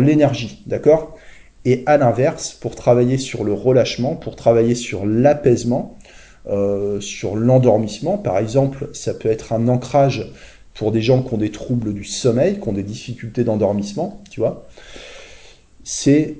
l'énergie, 0.00 0.62
d'accord? 0.66 1.14
Et 1.66 1.82
à 1.84 1.98
l'inverse, 1.98 2.54
pour 2.54 2.76
travailler 2.76 3.18
sur 3.18 3.44
le 3.44 3.52
relâchement, 3.52 4.16
pour 4.16 4.36
travailler 4.36 4.74
sur 4.74 5.04
l'apaisement, 5.04 5.98
euh, 6.48 6.98
sur 7.02 7.36
l'endormissement, 7.36 8.16
par 8.16 8.38
exemple, 8.38 8.88
ça 8.94 9.12
peut 9.12 9.28
être 9.28 9.52
un 9.52 9.68
ancrage 9.68 10.32
pour 10.76 10.92
des 10.92 11.02
gens 11.02 11.22
qui 11.22 11.34
ont 11.34 11.38
des 11.38 11.50
troubles 11.50 11.94
du 11.94 12.04
sommeil, 12.04 12.60
qui 12.60 12.68
ont 12.68 12.72
des 12.72 12.82
difficultés 12.82 13.44
d'endormissement, 13.44 14.22
tu 14.30 14.40
vois, 14.40 14.66
c'est 15.84 16.36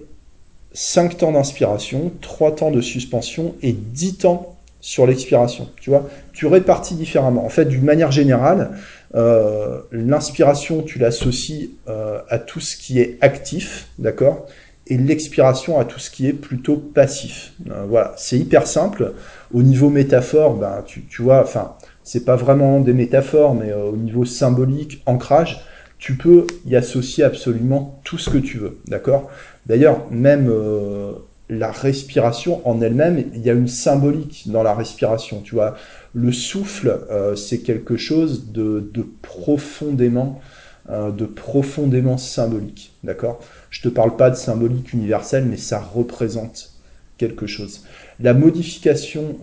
5 0.72 1.16
temps 1.16 1.32
d'inspiration, 1.32 2.12
3 2.20 2.56
temps 2.56 2.70
de 2.70 2.80
suspension 2.80 3.54
et 3.62 3.72
10 3.72 4.18
temps 4.18 4.56
sur 4.80 5.06
l'expiration. 5.06 5.68
Tu 5.80 5.90
vois, 5.90 6.08
tu 6.32 6.46
répartis 6.46 6.94
différemment. 6.94 7.44
En 7.44 7.48
fait, 7.48 7.64
d'une 7.64 7.82
manière 7.82 8.12
générale, 8.12 8.78
euh, 9.14 9.80
l'inspiration, 9.90 10.82
tu 10.82 10.98
l'associes 10.98 11.70
euh, 11.88 12.20
à 12.28 12.38
tout 12.38 12.60
ce 12.60 12.76
qui 12.76 13.00
est 13.00 13.16
actif, 13.22 13.88
d'accord 13.98 14.46
Et 14.86 14.98
l'expiration 14.98 15.80
à 15.80 15.84
tout 15.86 15.98
ce 15.98 16.10
qui 16.10 16.26
est 16.26 16.34
plutôt 16.34 16.76
passif. 16.76 17.54
Euh, 17.70 17.84
voilà, 17.88 18.12
c'est 18.18 18.38
hyper 18.38 18.66
simple. 18.66 19.14
Au 19.54 19.62
niveau 19.62 19.88
métaphore, 19.88 20.54
ben, 20.54 20.82
tu, 20.86 21.04
tu 21.06 21.22
vois, 21.22 21.42
enfin, 21.42 21.74
c'est 22.06 22.24
pas 22.24 22.36
vraiment 22.36 22.78
des 22.78 22.92
métaphores, 22.92 23.56
mais 23.56 23.72
euh, 23.72 23.90
au 23.90 23.96
niveau 23.96 24.24
symbolique, 24.24 25.02
ancrage, 25.06 25.60
tu 25.98 26.16
peux 26.16 26.46
y 26.64 26.76
associer 26.76 27.24
absolument 27.24 28.00
tout 28.04 28.16
ce 28.16 28.30
que 28.30 28.38
tu 28.38 28.58
veux, 28.58 28.78
d'accord? 28.86 29.28
D'ailleurs, 29.66 30.08
même 30.12 30.48
euh, 30.48 31.14
la 31.50 31.72
respiration 31.72 32.66
en 32.66 32.80
elle-même, 32.80 33.24
il 33.34 33.40
y 33.40 33.50
a 33.50 33.54
une 33.54 33.66
symbolique 33.66 34.44
dans 34.46 34.62
la 34.62 34.72
respiration, 34.72 35.40
tu 35.40 35.56
vois? 35.56 35.74
Le 36.14 36.30
souffle, 36.30 36.96
euh, 37.10 37.34
c'est 37.34 37.58
quelque 37.58 37.96
chose 37.96 38.52
de, 38.52 38.88
de 38.94 39.04
profondément, 39.20 40.40
de 40.88 41.26
profondément 41.26 42.16
symbolique, 42.16 42.92
d'accord? 43.02 43.40
Je 43.70 43.82
te 43.82 43.88
parle 43.88 44.14
pas 44.14 44.30
de 44.30 44.36
symbolique 44.36 44.92
universelle, 44.92 45.44
mais 45.44 45.56
ça 45.56 45.80
représente 45.80 46.74
quelque 47.18 47.48
chose. 47.48 47.84
La 48.20 48.34
modification 48.34 49.38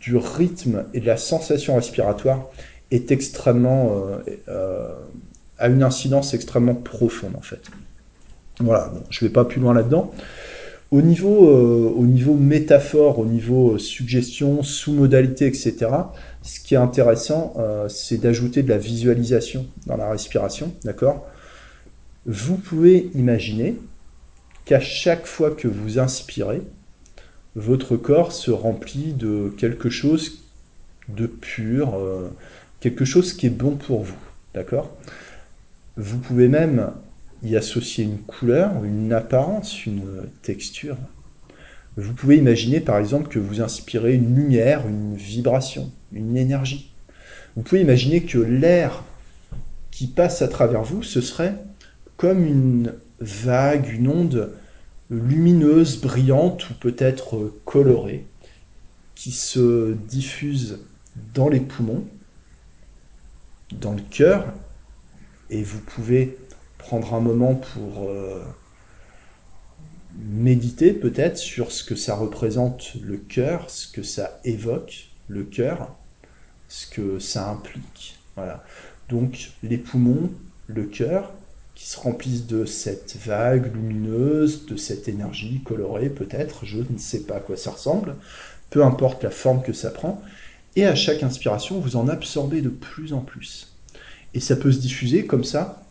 du 0.00 0.16
rythme 0.16 0.84
et 0.94 1.00
de 1.00 1.06
la 1.06 1.16
sensation 1.16 1.76
respiratoire 1.76 2.48
est 2.90 3.10
extrêmement 3.10 3.92
euh, 3.92 4.18
euh, 4.48 4.94
a 5.58 5.68
une 5.68 5.82
incidence 5.82 6.34
extrêmement 6.34 6.74
profonde 6.74 7.34
en 7.36 7.40
fait. 7.40 7.62
Voilà, 8.60 8.92
je 9.10 9.24
vais 9.24 9.30
pas 9.30 9.44
plus 9.44 9.60
loin 9.60 9.74
là-dedans. 9.74 10.12
Au 10.90 11.02
niveau, 11.02 11.50
euh, 11.50 11.92
au 11.94 12.06
niveau 12.06 12.34
métaphore, 12.34 13.18
au 13.18 13.26
niveau 13.26 13.76
suggestion, 13.76 14.62
sous-modalité, 14.62 15.46
etc., 15.46 15.74
ce 16.42 16.60
qui 16.60 16.74
est 16.74 16.78
intéressant, 16.78 17.54
c'est 17.88 18.18
d'ajouter 18.18 18.62
de 18.62 18.70
la 18.70 18.78
visualisation 18.78 19.66
dans 19.86 19.96
la 19.96 20.10
respiration, 20.10 20.72
d'accord? 20.84 21.26
Vous 22.24 22.56
pouvez 22.56 23.10
imaginer 23.14 23.76
qu'à 24.64 24.80
chaque 24.80 25.26
fois 25.26 25.50
que 25.50 25.68
vous 25.68 25.98
inspirez, 25.98 26.62
votre 27.56 27.96
corps 27.96 28.32
se 28.32 28.50
remplit 28.50 29.12
de 29.12 29.52
quelque 29.56 29.90
chose 29.90 30.44
de 31.08 31.26
pur, 31.26 31.94
euh, 31.94 32.30
quelque 32.80 33.04
chose 33.04 33.32
qui 33.32 33.46
est 33.46 33.50
bon 33.50 33.76
pour 33.76 34.02
vous. 34.02 34.18
D'accord? 34.54 34.96
Vous 35.96 36.18
pouvez 36.18 36.48
même 36.48 36.92
y 37.42 37.56
associer 37.56 38.04
une 38.04 38.18
couleur, 38.18 38.84
une 38.84 39.12
apparence, 39.12 39.86
une 39.86 40.24
texture. 40.42 40.96
Vous 41.96 42.12
pouvez 42.12 42.36
imaginer 42.36 42.80
par 42.80 42.98
exemple 42.98 43.28
que 43.28 43.38
vous 43.38 43.60
inspirez 43.60 44.14
une 44.14 44.36
lumière, 44.36 44.86
une 44.86 45.16
vibration, 45.16 45.90
une 46.12 46.36
énergie. 46.36 46.92
Vous 47.56 47.62
pouvez 47.62 47.80
imaginer 47.80 48.22
que 48.22 48.38
l'air 48.38 49.02
qui 49.90 50.06
passe 50.06 50.42
à 50.42 50.48
travers 50.48 50.84
vous, 50.84 51.02
ce 51.02 51.20
serait 51.20 51.54
comme 52.16 52.44
une 52.46 52.94
vague, 53.20 53.88
une 53.88 54.08
onde 54.08 54.52
lumineuse, 55.10 56.00
brillante 56.00 56.68
ou 56.70 56.74
peut-être 56.74 57.52
colorée, 57.64 58.26
qui 59.14 59.32
se 59.32 59.94
diffuse 59.94 60.80
dans 61.34 61.48
les 61.48 61.60
poumons, 61.60 62.04
dans 63.72 63.92
le 63.92 64.02
cœur, 64.02 64.52
et 65.50 65.62
vous 65.62 65.80
pouvez 65.80 66.36
prendre 66.78 67.14
un 67.14 67.20
moment 67.20 67.54
pour 67.54 68.08
euh, 68.08 68.42
méditer 70.14 70.92
peut-être 70.92 71.36
sur 71.36 71.72
ce 71.72 71.84
que 71.84 71.96
ça 71.96 72.14
représente 72.14 72.94
le 73.02 73.16
cœur, 73.16 73.70
ce 73.70 73.88
que 73.88 74.02
ça 74.02 74.40
évoque 74.44 75.08
le 75.28 75.44
cœur, 75.44 75.96
ce 76.68 76.86
que 76.86 77.18
ça 77.18 77.50
implique. 77.50 78.18
Voilà. 78.36 78.64
Donc 79.08 79.50
les 79.62 79.78
poumons, 79.78 80.30
le 80.66 80.84
cœur, 80.84 81.32
qui 81.78 81.86
se 81.86 82.00
remplissent 82.00 82.48
de 82.48 82.64
cette 82.64 83.16
vague 83.24 83.72
lumineuse, 83.72 84.66
de 84.66 84.76
cette 84.76 85.06
énergie 85.06 85.60
colorée 85.64 86.08
peut-être, 86.08 86.66
je 86.66 86.78
ne 86.78 86.98
sais 86.98 87.20
pas 87.20 87.36
à 87.36 87.40
quoi 87.40 87.56
ça 87.56 87.70
ressemble, 87.70 88.16
peu 88.68 88.84
importe 88.84 89.22
la 89.22 89.30
forme 89.30 89.62
que 89.62 89.72
ça 89.72 89.90
prend, 89.90 90.20
et 90.74 90.84
à 90.84 90.96
chaque 90.96 91.22
inspiration, 91.22 91.78
vous 91.78 91.94
en 91.94 92.08
absorbez 92.08 92.62
de 92.62 92.68
plus 92.68 93.12
en 93.12 93.20
plus. 93.20 93.76
Et 94.34 94.40
ça 94.40 94.56
peut 94.56 94.72
se 94.72 94.80
diffuser 94.80 95.24
comme 95.24 95.44
ça 95.44 95.84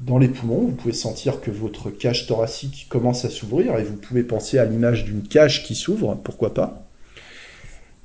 dans 0.00 0.18
les 0.18 0.28
poumons. 0.28 0.66
Vous 0.66 0.76
pouvez 0.76 0.92
sentir 0.92 1.40
que 1.40 1.50
votre 1.50 1.90
cage 1.90 2.26
thoracique 2.26 2.88
commence 2.90 3.24
à 3.24 3.30
s'ouvrir 3.30 3.78
et 3.78 3.84
vous 3.84 3.96
pouvez 3.96 4.22
penser 4.22 4.58
à 4.58 4.66
l'image 4.66 5.06
d'une 5.06 5.22
cage 5.22 5.64
qui 5.64 5.74
s'ouvre, 5.74 6.20
pourquoi 6.22 6.52
pas. 6.52 6.86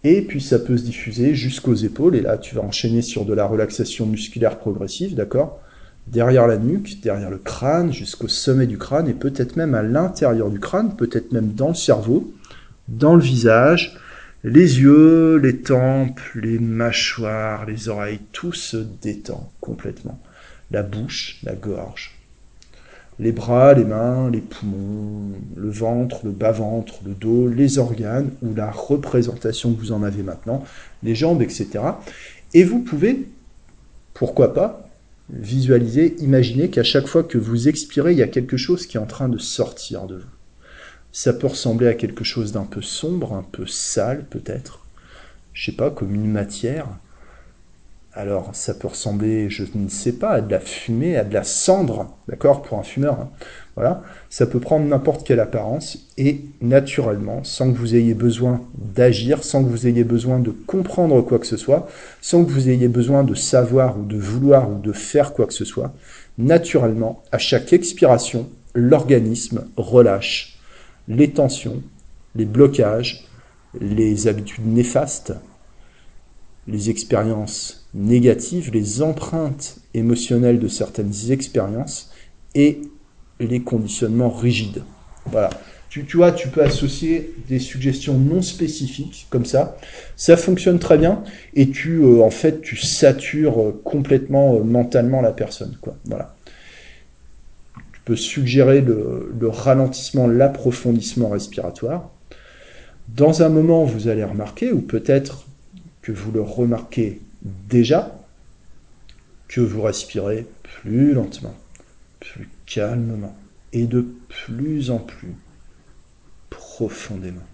Et 0.06 0.22
puis 0.22 0.40
ça 0.40 0.60
peut 0.60 0.78
se 0.78 0.84
diffuser 0.84 1.36
jusqu'aux 1.36 1.76
épaules, 1.76 2.16
et 2.16 2.22
là 2.22 2.38
tu 2.38 2.56
vas 2.56 2.62
enchaîner 2.62 3.02
sur 3.02 3.26
de 3.26 3.34
la 3.34 3.46
relaxation 3.46 4.06
musculaire 4.06 4.60
progressive, 4.60 5.14
d'accord 5.14 5.60
Derrière 6.08 6.48
la 6.48 6.58
nuque, 6.58 7.02
derrière 7.02 7.30
le 7.30 7.38
crâne, 7.38 7.92
jusqu'au 7.92 8.30
sommet 8.30 8.66
du 8.66 8.78
crâne, 8.78 9.10
et 9.10 9.14
peut-être 9.14 9.58
même 9.58 9.76
à 9.76 9.84
l'intérieur 9.84 10.50
du 10.50 10.60
crâne, 10.60 10.96
peut-être 10.96 11.34
même 11.34 11.54
dans 11.54 11.70
le 11.70 11.76
cerveau, 11.76 12.32
dans 12.88 13.16
le 13.16 13.22
visage, 13.22 13.98
les 14.44 14.80
yeux, 14.80 15.36
les 15.36 15.58
tempes, 15.58 16.22
les 16.34 16.60
mâchoires, 16.60 17.66
les 17.66 17.90
oreilles, 17.90 18.22
tout 18.32 18.54
se 18.54 18.78
détend 18.78 19.52
complètement. 19.60 20.20
La 20.72 20.84
bouche, 20.84 21.40
la 21.44 21.56
gorge, 21.56 22.16
les 23.20 23.34
bras, 23.34 23.74
les 23.74 23.84
mains, 23.84 24.30
les 24.30 24.42
poumons, 24.42 25.34
le 25.56 25.70
ventre, 25.70 26.22
le 26.24 26.32
bas-ventre, 26.32 27.02
le 27.06 27.14
dos, 27.14 27.48
les 27.48 27.80
organes, 27.80 28.30
ou 28.42 28.54
la 28.54 28.72
représentation 28.72 29.74
que 29.74 29.80
vous 29.80 29.92
en 29.92 30.04
avez 30.04 30.24
maintenant, 30.24 30.64
les 31.04 31.16
jambes, 31.16 31.42
etc. 31.42 31.68
Et 32.54 32.64
vous 32.64 32.80
pouvez, 32.80 33.28
pourquoi 34.14 34.54
pas, 34.54 34.87
visualiser, 35.30 36.16
imaginer 36.20 36.70
qu'à 36.70 36.84
chaque 36.84 37.08
fois 37.08 37.24
que 37.24 37.38
vous 37.38 37.68
expirez, 37.68 38.14
il 38.14 38.18
y 38.18 38.24
a 38.24 38.28
quelque 38.28 38.58
chose 38.58 38.86
qui 38.88 38.98
est 38.98 39.00
en 39.00 39.06
train 39.06 39.30
de 39.30 39.38
sortir 39.38 40.08
de 40.08 40.18
vous. 40.18 40.30
Ça 41.12 41.34
peut 41.34 41.48
ressembler 41.48 41.88
à 41.88 41.94
quelque 41.94 42.24
chose 42.24 42.52
d'un 42.52 42.66
peu 42.66 42.82
sombre, 42.82 43.34
un 43.34 43.44
peu 43.44 43.66
sale 43.66 44.26
peut-être, 44.30 44.86
je 45.54 45.66
sais 45.66 45.76
pas, 45.76 45.90
comme 45.90 46.14
une 46.14 46.32
matière, 46.32 46.88
alors, 48.18 48.50
ça 48.54 48.74
peut 48.74 48.88
ressembler, 48.88 49.48
je 49.48 49.64
ne 49.76 49.90
sais 49.90 50.14
pas, 50.14 50.32
à 50.32 50.42
de 50.42 50.50
la 50.50 50.60
fumée, 50.60 51.16
à 51.18 51.24
de 51.24 51.36
la 51.36 51.44
cendre, 51.44 52.18
d'accord, 52.28 52.64
pour 52.64 52.80
un 52.80 52.84
fumeur. 52.84 53.14
Hein. 53.20 53.30
Voilà, 53.76 54.02
ça 54.32 54.48
peut 54.48 54.60
prendre 54.60 54.88
n'importe 54.88 55.26
quelle 55.26 55.40
apparence 55.40 56.00
et 56.18 56.42
naturellement, 56.60 57.44
sans 57.44 57.72
que 57.72 57.78
vous 57.78 57.96
ayez 57.96 58.16
besoin 58.16 58.62
d'agir, 58.76 59.44
sans 59.44 59.64
que 59.64 59.70
vous 59.70 59.86
ayez 59.86 60.04
besoin 60.04 60.40
de 60.40 60.50
comprendre 60.50 61.22
quoi 61.22 61.38
que 61.38 61.46
ce 61.46 61.58
soit, 61.58 61.88
sans 62.20 62.44
que 62.44 62.50
vous 62.50 62.70
ayez 62.70 62.88
besoin 62.88 63.24
de 63.24 63.36
savoir 63.36 64.00
ou 64.00 64.04
de 64.04 64.18
vouloir 64.18 64.72
ou 64.72 64.80
de 64.80 64.94
faire 64.94 65.34
quoi 65.34 65.46
que 65.46 65.54
ce 65.54 65.66
soit, 65.66 65.94
naturellement, 66.40 67.22
à 67.32 67.38
chaque 67.38 67.72
expiration, 67.72 68.50
l'organisme 68.74 69.68
relâche 69.78 70.60
les 71.08 71.30
tensions, 71.30 71.84
les 72.36 72.46
blocages, 72.46 73.26
les 73.80 74.28
habitudes 74.28 74.66
néfastes, 74.66 75.34
les 76.68 76.90
expériences 76.90 77.87
négatives, 77.98 78.72
les 78.72 79.02
empreintes 79.02 79.78
émotionnelles 79.94 80.60
de 80.60 80.68
certaines 80.68 81.14
expériences 81.32 82.12
et 82.56 82.82
les 83.40 83.62
conditionnements 83.62 84.30
rigides. 84.30 84.84
Voilà. 85.32 85.50
Tu, 85.90 86.06
vois, 86.18 86.32
tu 86.32 86.50
peux 86.50 86.62
associer 86.62 87.34
des 87.48 87.58
suggestions 87.58 88.20
non 88.20 88.44
spécifiques 88.44 89.26
comme 89.32 89.46
ça. 89.46 89.78
Ça 90.16 90.38
fonctionne 90.38 90.78
très 90.78 90.98
bien 90.98 91.24
et 91.56 91.70
tu, 91.70 92.04
euh, 92.04 92.22
en 92.22 92.30
fait, 92.30 92.62
tu 92.62 92.76
satures 92.76 93.60
euh, 93.60 93.82
complètement 93.84 94.56
euh, 94.56 94.64
mentalement 94.64 95.22
la 95.22 95.32
personne. 95.32 95.76
Voilà. 96.06 96.36
Tu 97.94 98.00
peux 98.06 98.16
suggérer 98.16 98.82
le 98.82 99.48
ralentissement, 99.48 100.28
l'approfondissement 100.28 101.30
respiratoire. 101.30 102.12
Dans 103.08 103.42
un 103.42 103.50
moment, 103.50 103.84
vous 103.84 104.08
allez 104.08 104.24
remarquer, 104.24 104.72
ou 104.72 104.82
peut-être 104.82 105.48
que 106.02 106.12
vous 106.12 106.32
le 106.32 106.42
remarquez 106.42 107.22
déjà, 107.42 108.18
que 109.48 109.62
vous 109.62 109.82
respirez 109.82 110.46
plus 110.64 111.14
lentement, 111.14 111.56
plus 112.20 112.50
calmement 112.66 113.36
et 113.74 113.86
de 113.86 114.06
plus 114.28 114.92
en 114.92 115.00
plus 115.00 115.34
profondément. 116.50 117.46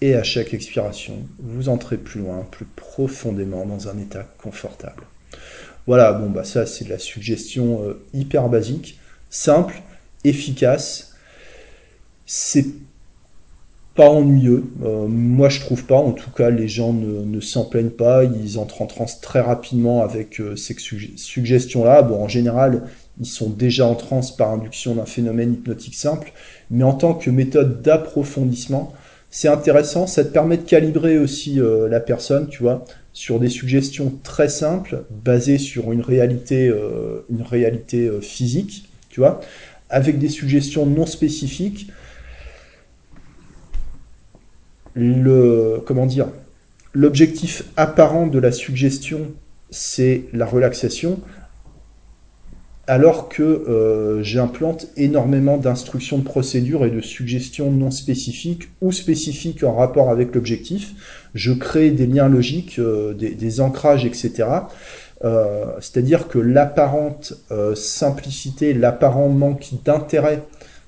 Et 0.00 0.14
à 0.14 0.22
chaque 0.22 0.52
expiration, 0.52 1.26
vous 1.38 1.68
entrez 1.68 1.96
plus 1.96 2.20
loin, 2.20 2.46
plus 2.50 2.64
profondément 2.64 3.64
dans 3.64 3.88
un 3.88 3.98
état 3.98 4.24
confortable. 4.38 5.04
Voilà, 5.86 6.12
bon 6.12 6.30
bah 6.30 6.44
ça 6.44 6.66
c'est 6.66 6.84
de 6.84 6.90
la 6.90 6.98
suggestion 6.98 7.82
euh, 7.82 8.04
hyper 8.12 8.48
basique, 8.48 8.98
simple, 9.30 9.82
efficace. 10.24 11.14
C'est 12.26 12.66
pas 13.94 14.08
ennuyeux. 14.08 14.64
Euh, 14.84 15.06
moi, 15.06 15.48
je 15.48 15.60
trouve 15.60 15.84
pas. 15.84 15.96
En 15.96 16.12
tout 16.12 16.30
cas, 16.30 16.50
les 16.50 16.68
gens 16.68 16.92
ne, 16.92 17.40
s'en 17.40 17.64
plaignent 17.64 17.90
pas. 17.90 18.24
Ils 18.24 18.58
entrent 18.58 18.82
en 18.82 18.86
transe 18.86 19.20
très 19.20 19.40
rapidement 19.40 20.02
avec 20.02 20.40
euh, 20.40 20.56
ces 20.56 20.74
suggestions-là. 21.16 22.02
Bon, 22.02 22.22
en 22.22 22.28
général, 22.28 22.84
ils 23.20 23.26
sont 23.26 23.50
déjà 23.50 23.86
en 23.86 23.94
transe 23.94 24.34
par 24.34 24.50
induction 24.50 24.94
d'un 24.94 25.04
phénomène 25.04 25.54
hypnotique 25.54 25.94
simple. 25.94 26.32
Mais 26.70 26.84
en 26.84 26.94
tant 26.94 27.14
que 27.14 27.28
méthode 27.28 27.82
d'approfondissement, 27.82 28.92
c'est 29.30 29.48
intéressant. 29.48 30.06
Ça 30.06 30.24
te 30.24 30.30
permet 30.30 30.56
de 30.56 30.62
calibrer 30.62 31.18
aussi 31.18 31.60
euh, 31.60 31.88
la 31.88 32.00
personne, 32.00 32.48
tu 32.48 32.62
vois, 32.62 32.84
sur 33.12 33.40
des 33.40 33.50
suggestions 33.50 34.12
très 34.22 34.48
simples, 34.48 35.04
basées 35.10 35.58
sur 35.58 35.92
une 35.92 36.00
réalité, 36.00 36.72
une 37.28 37.42
réalité 37.42 38.10
physique, 38.22 38.88
tu 39.10 39.20
vois, 39.20 39.40
avec 39.90 40.18
des 40.18 40.30
suggestions 40.30 40.86
non 40.86 41.04
spécifiques 41.04 41.88
le 44.94 45.82
comment 45.86 46.06
dire 46.06 46.28
l'objectif 46.92 47.64
apparent 47.76 48.26
de 48.26 48.38
la 48.38 48.52
suggestion 48.52 49.32
c'est 49.70 50.24
la 50.32 50.46
relaxation 50.46 51.20
alors 52.88 53.28
que 53.28 53.42
euh, 53.42 54.22
j'implante 54.22 54.88
énormément 54.96 55.56
d'instructions 55.56 56.18
de 56.18 56.24
procédure 56.24 56.84
et 56.84 56.90
de 56.90 57.00
suggestions 57.00 57.70
non 57.70 57.90
spécifiques 57.90 58.70
ou 58.80 58.90
spécifiques 58.90 59.62
en 59.62 59.74
rapport 59.74 60.10
avec 60.10 60.34
l'objectif. 60.34 60.92
Je 61.34 61.52
crée 61.52 61.92
des 61.92 62.06
liens 62.06 62.28
logiques, 62.28 62.80
euh, 62.80 63.14
des, 63.14 63.60
ancrages, 63.60 64.04
etc. 64.04 64.48
Euh, 65.24 65.66
c'est-à-dire 65.80 66.26
que 66.26 66.40
l'apparente 66.40 67.34
simplicité, 67.76 68.74
l'apparent 68.74 69.28
manque 69.28 69.70
d'intérêt 69.84 70.42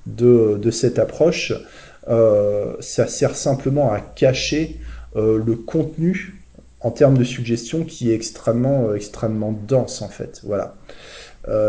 de, 0.05 0.59
de, 0.61 0.71
cette 0.71 0.99
approche 0.99 1.51
euh, 1.51 1.59
ça 2.07 3.07
sert 3.07 3.35
simplement 3.35 3.91
à 3.91 3.99
cacher 3.99 4.79
euh, 5.15 5.41
le 5.43 5.55
contenu 5.55 6.41
en 6.81 6.91
termes 6.91 7.17
de 7.17 7.23
suggestion 7.23 7.83
qui 7.83 8.11
est 8.11 8.15
extrêmement, 8.15 8.89
euh, 8.89 8.95
extrêmement 8.95 9.53
dense 9.67 10.01
en 10.01 10.09
fait. 10.09 10.41
Voilà. 10.43 10.75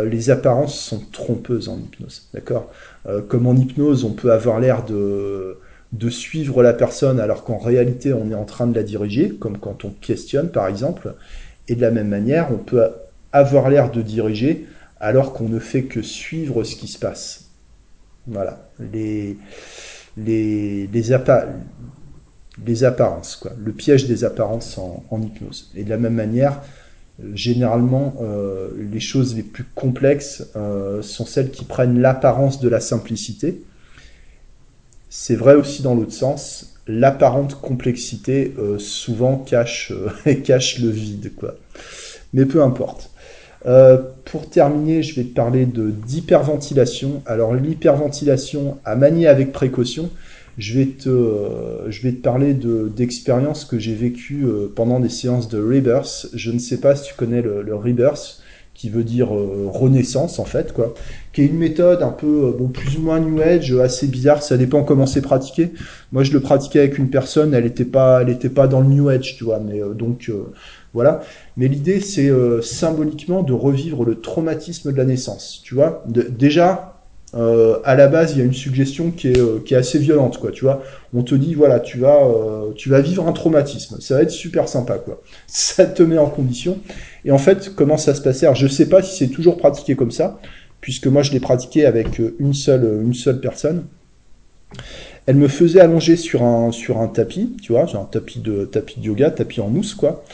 les 0.05 0.31
apparences 0.31 0.79
sont 0.79 1.03
trompeuses 1.13 1.69
en 1.69 1.79
hypnose, 1.79 2.29
d'accord? 2.33 2.71
Comme 3.29 3.47
en 3.47 3.55
hypnose, 3.55 4.05
on 4.05 4.13
peut 4.13 4.33
avoir 4.33 4.59
l'air 4.59 4.85
de, 4.85 5.59
de 5.93 6.11
suivre 6.11 6.63
la 6.63 6.73
personne 6.73 7.21
alors 7.21 7.45
qu'en 7.45 7.59
réalité 7.59 8.13
on 8.15 8.31
est 8.31 8.35
en 8.35 8.47
train 8.47 8.67
de 8.67 8.75
la 8.75 8.83
diriger, 8.83 9.31
comme 9.31 9.59
quand 9.59 9.85
on 9.85 9.91
questionne 9.91 10.49
par 10.49 10.67
exemple. 10.67 11.15
Et 11.69 11.75
de 11.75 11.83
la 11.83 11.91
même 11.91 12.09
manière, 12.09 12.49
on 12.53 12.59
peut 12.59 12.89
avoir 13.33 13.69
l'air 13.69 13.91
de 13.91 14.03
diriger 14.03 14.67
alors 15.01 15.33
qu'on 15.33 15.49
ne 15.49 15.59
fait 15.59 15.83
que 15.83 16.01
suivre 16.03 16.65
ce 16.65 16.77
qui 16.77 16.89
se 16.89 16.99
passe. 16.99 17.51
Voilà. 18.27 18.69
Les, 18.93 19.37
les, 20.17 21.13
apparences, 22.83 23.47
le 23.59 23.73
piège 23.73 24.07
des 24.07 24.25
apparences 24.25 24.79
en, 24.79 25.21
hypnose. 25.21 25.71
Et 25.75 25.85
de 25.85 25.91
la 25.91 25.99
même 25.99 26.15
manière, 26.15 26.63
euh, 27.23 27.31
généralement, 27.35 28.15
euh, 28.21 28.71
les 28.91 29.01
choses 29.01 29.37
les 29.37 29.43
plus 29.43 29.65
complexes 29.75 30.49
euh, 30.57 31.03
sont 31.03 31.27
celles 31.27 31.51
qui 31.51 31.65
prennent 31.65 32.01
l'apparence 32.01 32.61
de 32.61 32.69
la 32.69 32.81
simplicité. 32.81 33.63
C'est 35.09 35.37
vrai 35.37 35.55
aussi 35.55 35.83
dans 35.83 35.95
l'autre 35.95 36.13
sens. 36.13 36.75
L'apparente 36.87 37.61
complexité 37.61 38.55
souvent 38.79 39.39
cache, 39.39 39.93
cache 40.45 40.79
le 40.79 40.89
vide, 40.89 41.33
quoi. 41.35 41.57
Mais 42.33 42.45
peu 42.45 42.63
importe. 42.63 43.11
Pour 44.25 44.49
terminer, 44.49 45.03
je 45.03 45.15
vais 45.17 45.25
te 45.25 45.35
parler 45.35 45.67
de 45.67 45.91
d'hyperventilation. 45.91 47.23
Alors 47.27 47.55
l'hyperventilation 47.55 48.79
à 48.85 48.95
manier 48.97 49.27
avec 49.27 49.53
précaution, 49.53 50.11
je 50.59 50.79
vais 50.79 50.87
te, 50.87 51.09
euh, 51.09 51.91
je 51.91 52.03
vais 52.03 52.13
te 52.13 52.23
parler 52.23 52.55
d'expériences 52.55 53.65
que 53.65 53.79
j'ai 53.79 53.95
vécues 53.95 54.45
euh, 54.45 54.73
pendant 54.75 55.01
des 55.01 55.09
séances 55.09 55.49
de 55.49 55.59
rebirth. 55.59 56.29
Je 56.35 56.51
ne 56.51 56.59
sais 56.59 56.81
pas 56.81 56.97
si 56.97 57.09
tu 57.09 57.15
connais 57.15 57.43
le, 57.43 57.63
le 57.63 57.75
rebirth, 57.75 58.41
qui 58.73 58.89
veut 58.89 59.05
dire 59.05 59.35
euh, 59.35 59.69
renaissance 59.69 60.39
en 60.39 60.45
fait, 60.45 60.73
quoi, 60.73 60.95
qui 61.33 61.43
est 61.43 61.47
une 61.47 61.59
méthode 61.59 62.03
un 62.03 62.11
peu 62.11 62.55
bon 62.59 62.69
plus 62.69 62.97
ou 62.97 63.03
moins 63.03 63.21
new 63.21 63.41
age, 63.41 63.73
assez 63.73 64.07
bizarre. 64.07 64.43
Ça 64.43 64.57
dépend 64.57 64.83
comment 64.83 65.07
c'est 65.07 65.23
pratiqué. 65.23 65.73
Moi, 66.13 66.25
je 66.25 66.33
le 66.33 66.41
pratiquais 66.41 66.81
avec 66.81 66.99
une 66.99 67.11
personne, 67.11 67.53
elle 67.53 67.65
n'était 67.65 67.85
pas, 67.85 68.23
elle 68.23 68.31
était 68.31 68.49
pas 68.49 68.67
dans 68.67 68.81
le 68.81 68.89
new 68.89 69.09
age, 69.09 69.37
tu 69.37 69.45
vois, 69.45 69.61
mais 69.61 69.81
donc 69.95 70.31
voilà. 70.95 71.21
Mais 71.57 71.69
l'idée, 71.69 72.01
c'est 72.01 72.31
symboliquement 72.63 73.43
de 73.43 73.53
revivre 73.53 74.05
le 74.05 74.21
traumatisme 74.21 74.93
de 74.93 74.97
la 74.97 75.05
naissance, 75.05 75.63
tu 75.65 75.75
vois. 75.75 76.05
déjà, 76.07 76.97
euh, 77.35 77.81
à 77.85 77.97
la 77.97 78.07
base, 78.09 78.33
il 78.33 78.39
y 78.39 78.41
a 78.41 78.45
une 78.45 78.55
suggestion 78.55 79.11
qui 79.11 79.29
est, 79.29 79.39
euh, 79.39 79.61
qui 79.65 79.75
est 79.75 79.77
assez 79.77 79.99
violente, 79.99 80.39
quoi. 80.39 80.53
Tu 80.53 80.65
vois, 80.65 80.83
on 81.13 81.23
te 81.23 81.35
dit 81.35 81.55
voilà, 81.55 81.81
tu 81.81 81.99
vas, 81.99 82.25
euh, 82.25 83.01
vivre 83.01 83.27
un 83.27 83.33
traumatisme. 83.33 84.01
Ça 84.01 84.15
va 84.15 84.23
être 84.23 84.31
super 84.31 84.69
sympa, 84.69 84.99
quoi. 84.99 85.21
Ça 85.47 85.87
te 85.87 86.03
met 86.03 86.19
en 86.19 86.31
condition. 86.31 86.79
Et 87.25 87.33
en 87.33 87.39
fait, 87.39 87.75
comment 87.75 87.97
ça 87.97 88.15
se 88.15 88.23
passait? 88.23 88.47
Alors, 88.47 88.57
je 88.57 88.69
sais 88.69 88.89
pas 88.89 89.03
si 89.03 89.17
c'est 89.17 89.29
toujours 89.29 89.57
pratiqué 89.57 89.97
comme 89.97 90.13
ça, 90.13 90.41
puisque 90.81 91.09
moi, 91.09 91.23
je 91.23 91.33
l'ai 91.33 91.41
pratiqué 91.41 91.85
avec 91.85 92.21
une 92.39 92.55
seule 92.55 93.41
personne. 93.43 93.85
Elle 95.27 95.37
me 95.37 95.49
faisait 95.49 95.81
allonger 95.81 96.17
sur 96.17 96.43
un, 96.43 96.73
sur 96.73 96.99
un 96.99 97.09
tapis, 97.09 97.57
tu 97.61 97.73
vois, 97.73 97.87
un 97.97 98.05
tapis 98.05 98.41
de, 98.41 98.65
tapis 98.65 99.01
de 99.01 99.07
yoga, 99.07 99.31
tapis 99.31 99.61
en 99.61 99.69
mousse, 99.69 99.95
quoi. 99.95 100.25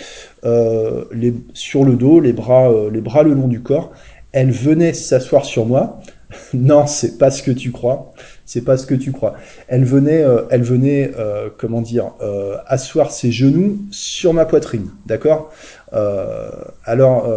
les, 0.44 1.34
sur 1.54 1.84
le 1.84 1.94
dos, 1.94 2.20
les 2.20 2.32
bras, 2.32 2.70
les 2.92 3.00
bras 3.00 3.22
le 3.22 3.32
long 3.32 3.48
du 3.48 3.60
corps. 3.60 3.92
Elle 4.32 4.50
venait 4.50 4.92
s'asseoir 4.92 5.44
sur 5.44 5.66
moi 5.66 6.00
non, 6.54 6.86
c'est 6.86 7.18
pas 7.18 7.30
ce 7.30 7.42
que 7.42 7.50
tu 7.50 7.72
crois. 7.72 8.12
C'est 8.44 8.62
pas 8.62 8.76
ce 8.76 8.86
que 8.86 8.94
tu 8.94 9.12
crois. 9.12 9.34
Elle 9.68 9.84
venait, 9.84 10.22
euh, 10.22 10.42
elle 10.50 10.62
venait, 10.62 11.12
euh, 11.18 11.48
comment 11.56 11.80
dire, 11.80 12.12
euh, 12.20 12.56
asseoir 12.66 13.10
ses 13.10 13.32
genoux 13.32 13.78
sur 13.90 14.34
ma 14.34 14.44
poitrine, 14.44 14.88
d'accord? 15.06 15.52
Alors, 16.84 17.30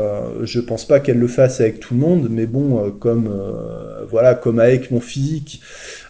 je 0.44 0.62
pense 0.62 0.86
pas 0.86 1.02
qu'elle 1.02 1.20
le 1.20 1.28
fasse 1.28 1.60
avec 1.60 1.82
tout 1.82 1.94
le 1.94 2.00
monde, 2.00 2.30
mais 2.32 2.46
bon, 2.46 2.90
comme 3.02 3.30
voilà, 4.10 4.34
comme 4.34 4.60
avec 4.60 4.92
mon 4.92 5.02
physique, 5.02 5.62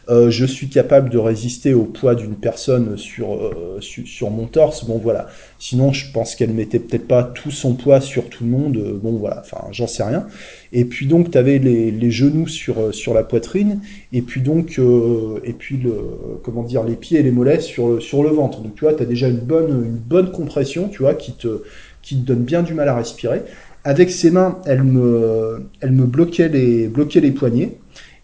euh, 0.07 0.29
je 0.29 0.45
suis 0.45 0.69
capable 0.69 1.09
de 1.09 1.17
résister 1.17 1.73
au 1.73 1.83
poids 1.85 2.13
d'une 2.13 2.35
personne 2.35 2.95
sur, 2.97 3.35
euh, 3.35 3.79
sur, 3.81 4.29
mon 4.29 4.45
torse. 4.45 4.85
Bon 4.85 4.99
voilà. 4.99 5.27
Sinon, 5.57 5.93
je 5.93 6.11
pense 6.11 6.35
qu'elle 6.35 6.51
mettait 6.51 6.79
peut-être 6.79 7.07
pas 7.07 7.23
tout 7.23 7.49
son 7.49 7.73
poids 7.73 8.01
sur 8.01 8.29
tout 8.29 8.43
le 8.43 8.51
monde. 8.51 8.77
Euh, 8.77 8.99
bon 9.01 9.13
voilà. 9.13 9.41
Enfin, 9.43 9.65
j'en 9.71 9.87
sais 9.87 10.03
rien. 10.03 10.27
Et 10.73 10.85
puis 10.85 11.07
donc, 11.07 11.31
tu 11.31 11.37
avais 11.37 11.57
les, 11.57 11.89
les, 11.89 12.11
genoux 12.11 12.47
sur, 12.47 12.93
sur 12.93 13.13
la 13.13 13.23
poitrine, 13.23 13.79
et 14.13 14.21
puis 14.21 14.41
donc, 14.41 14.79
et 15.43 15.53
puis 15.53 15.79
comment 16.43 16.63
dire, 16.63 16.83
les 16.83 16.95
pieds 16.95 17.19
et 17.19 17.23
les 17.23 17.31
mollets 17.31 17.61
sur, 17.61 18.01
sur 18.01 18.23
le 18.23 18.29
ventre. 18.29 18.61
Donc 18.61 18.75
tu 18.75 18.81
vois, 18.81 18.93
tu 18.93 19.01
as 19.01 19.05
déjà 19.05 19.27
une 19.27 19.39
bonne, 19.39 19.85
une 19.85 19.97
bonne 19.97 20.31
compression, 20.31 20.89
tu 20.89 20.99
vois, 20.99 21.13
qui 21.13 21.31
te, 21.31 21.63
qui 22.01 22.17
te 22.17 22.27
donne 22.27 22.43
bien 22.43 22.61
du 22.61 22.73
mal 22.73 22.89
à 22.89 22.95
respirer. 22.95 23.43
Avec 23.85 24.09
ses 24.09 24.31
mains, 24.31 24.59
elle 24.65 24.83
me, 24.83 25.67
elle 25.79 25.91
me 25.91 26.05
bloquait 26.05 26.49
les, 26.49 26.87
bloquait 26.87 27.21
les 27.21 27.31
poignets. 27.31 27.77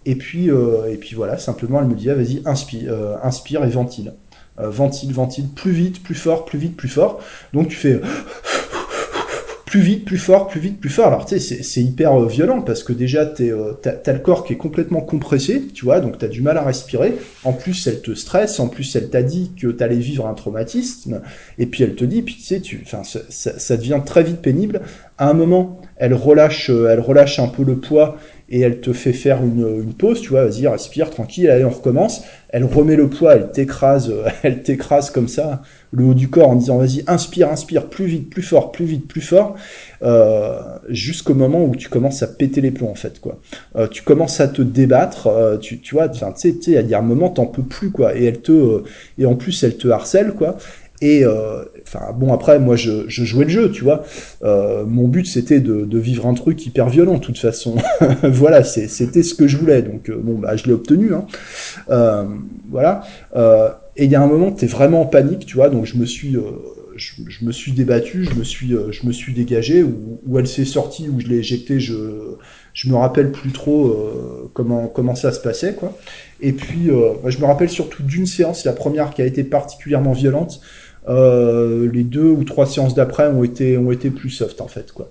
Et 0.05 0.15
puis, 0.15 0.49
euh, 0.49 0.91
et 0.91 0.97
puis 0.97 1.15
voilà, 1.15 1.37
simplement, 1.37 1.79
elle 1.79 1.87
me 1.87 1.95
dit, 1.95 2.09
ah, 2.09 2.15
vas-y, 2.15 2.41
inspire, 2.45 2.91
euh, 2.91 3.15
inspire 3.23 3.63
et 3.63 3.69
ventile. 3.69 4.13
Euh, 4.59 4.69
ventile, 4.69 5.13
ventile, 5.13 5.47
plus 5.47 5.71
vite, 5.71 6.03
plus 6.03 6.15
fort, 6.15 6.45
plus 6.45 6.59
vite, 6.59 6.75
plus 6.75 6.89
fort. 6.89 7.21
Donc 7.53 7.69
tu 7.69 7.75
fais 7.75 8.01
plus 9.65 9.79
vite, 9.79 10.03
plus 10.03 10.17
fort, 10.17 10.47
plus 10.47 10.59
vite, 10.59 10.81
plus 10.81 10.89
fort. 10.89 11.07
Alors 11.07 11.25
tu 11.25 11.39
sais, 11.39 11.63
c'est 11.63 11.81
hyper 11.81 12.19
violent 12.25 12.61
parce 12.61 12.83
que 12.83 12.91
déjà 12.91 13.25
t'as 13.25 14.13
le 14.13 14.19
corps 14.19 14.43
qui 14.43 14.53
est 14.53 14.57
complètement 14.57 14.99
compressé, 14.99 15.61
tu 15.73 15.85
vois, 15.85 16.01
donc 16.01 16.17
t'as 16.17 16.27
du 16.27 16.41
mal 16.41 16.57
à 16.57 16.63
respirer. 16.63 17.13
En 17.45 17.53
plus, 17.53 17.87
elle 17.87 18.01
te 18.01 18.13
stresse, 18.13 18.59
en 18.59 18.67
plus, 18.67 18.93
elle 18.97 19.09
t'a 19.09 19.23
dit 19.23 19.51
que 19.55 19.67
t'allais 19.67 19.95
vivre 19.95 20.27
un 20.27 20.33
traumatisme, 20.33 21.21
et 21.57 21.67
puis 21.67 21.83
elle 21.83 21.95
te 21.95 22.03
dit, 22.03 22.21
puis 22.21 22.35
tu 22.35 22.41
sais, 22.41 22.59
tu, 22.59 22.83
ça, 22.85 23.03
ça, 23.29 23.77
devient 23.77 24.01
très 24.05 24.23
vite 24.23 24.41
pénible. 24.41 24.81
À 25.17 25.29
un 25.29 25.33
moment, 25.33 25.79
elle 25.95 26.15
relâche, 26.15 26.69
elle 26.69 26.99
relâche 26.99 27.39
un 27.39 27.47
peu 27.47 27.63
le 27.63 27.77
poids 27.77 28.17
et 28.51 28.59
elle 28.59 28.81
te 28.81 28.91
fait 28.91 29.13
faire 29.13 29.41
une, 29.41 29.93
pause, 29.93 30.19
tu 30.19 30.29
vois, 30.29 30.43
vas-y, 30.43 30.67
respire, 30.67 31.09
tranquille, 31.09 31.49
allez, 31.49 31.63
on 31.63 31.69
recommence. 31.69 32.23
Elle 32.49 32.65
remet 32.65 32.97
le 32.97 33.09
poids, 33.09 33.35
elle 33.35 33.49
t'écrase, 33.51 34.13
elle 34.43 34.61
t'écrase 34.61 35.09
comme 35.09 35.29
ça, 35.29 35.61
le 35.93 36.03
haut 36.03 36.13
du 36.13 36.29
corps, 36.29 36.49
en 36.49 36.55
disant, 36.55 36.77
vas-y, 36.77 37.01
inspire, 37.07 37.49
inspire, 37.49 37.87
plus 37.87 38.05
vite, 38.05 38.29
plus 38.29 38.41
fort, 38.41 38.73
plus 38.73 38.83
vite, 38.83 39.07
plus 39.07 39.21
fort, 39.21 39.55
euh, 40.03 40.59
jusqu'au 40.89 41.33
moment 41.33 41.63
où 41.63 41.77
tu 41.77 41.87
commences 41.87 42.23
à 42.23 42.27
péter 42.27 42.59
les 42.59 42.71
plombs, 42.71 42.89
en 42.89 42.95
fait, 42.95 43.21
quoi. 43.21 43.39
Euh, 43.77 43.87
tu 43.87 44.03
commences 44.03 44.41
à 44.41 44.49
te 44.49 44.61
débattre, 44.61 45.27
euh, 45.27 45.57
tu, 45.57 45.79
tu 45.79 45.95
vois, 45.95 46.09
tu 46.09 46.19
sais, 46.35 46.49
il 46.67 46.89
y 46.89 46.93
a 46.93 46.99
un 46.99 47.03
moment, 47.03 47.29
t'en 47.29 47.45
peux 47.45 47.63
plus, 47.63 47.89
quoi, 47.89 48.17
et 48.17 48.25
elle 48.25 48.41
te, 48.41 48.83
et 49.17 49.25
en 49.25 49.35
plus, 49.35 49.63
elle 49.63 49.77
te 49.77 49.87
harcèle, 49.87 50.33
quoi, 50.33 50.57
et 51.01 51.25
euh, 51.25 51.63
enfin 51.81 52.13
bon 52.13 52.31
après 52.31 52.59
moi 52.59 52.75
je, 52.75 53.09
jouais 53.09 53.45
le 53.45 53.49
jeu, 53.49 53.71
tu 53.71 53.83
vois. 53.83 54.03
Euh, 54.43 54.85
mon 54.85 55.07
but 55.07 55.25
c'était 55.25 55.59
de, 55.59 55.97
vivre 55.97 56.27
un 56.27 56.35
truc 56.35 56.63
hyper 56.65 56.89
violent 56.89 57.15
de 57.15 57.19
toute 57.19 57.39
façon. 57.39 57.75
voilà, 58.23 58.63
c'était 58.63 59.23
ce 59.23 59.33
que 59.33 59.47
je 59.47 59.57
voulais. 59.57 59.81
Donc 59.81 60.09
euh, 60.09 60.15
bon 60.21 60.37
bah 60.37 60.55
je 60.55 60.65
l'ai 60.65 60.73
obtenu. 60.73 61.11
Hein. 61.13 61.25
Voilà. 62.69 63.03
Et 63.97 64.05
il 64.05 64.11
y 64.11 64.15
a 64.15 64.21
un 64.21 64.27
moment 64.27 64.51
t'es 64.51 64.67
vraiment 64.67 65.01
en 65.01 65.05
panique, 65.05 65.45
tu 65.45 65.55
vois. 65.55 65.69
Donc 65.69 65.85
je 65.85 65.97
me 65.97 66.05
suis 66.05 66.37
je, 66.95 67.13
je, 67.27 67.45
me 67.45 67.51
suis 67.51 67.71
débattu, 67.71 68.25
je 68.25 68.35
me 68.35 68.43
suis 68.43 68.75
je 68.91 69.07
me 69.07 69.11
suis 69.11 69.33
dégagé. 69.33 69.83
Où, 69.83 70.37
elle 70.37 70.47
s'est 70.47 70.65
sortie, 70.65 71.09
où 71.09 71.19
je 71.19 71.27
l'ai 71.27 71.37
éjecté, 71.37 71.79
je 71.79 71.95
je 72.73 72.89
me 72.89 72.95
rappelle 72.95 73.31
plus 73.31 73.51
trop 73.51 74.49
comment 74.53 74.87
comment 74.87 75.15
ça 75.15 75.31
se 75.31 75.39
passait 75.39 75.73
quoi. 75.73 75.97
Et 76.41 76.53
puis 76.53 76.89
je 77.25 77.39
me 77.39 77.45
rappelle 77.45 77.69
surtout 77.69 78.03
d'une 78.03 78.27
séance, 78.27 78.65
la 78.65 78.73
première 78.73 79.15
qui 79.15 79.23
a 79.23 79.25
été 79.25 79.43
particulièrement 79.43 80.13
violente. 80.13 80.61
Euh, 81.07 81.89
les 81.91 82.03
deux 82.03 82.29
ou 82.29 82.43
trois 82.43 82.65
séances 82.65 82.93
d'après 82.93 83.27
ont 83.27 83.43
été, 83.43 83.77
ont 83.77 83.91
été 83.91 84.09
plus 84.11 84.29
soft 84.29 84.61
en 84.61 84.67
fait 84.67 84.91
quoi. 84.91 85.09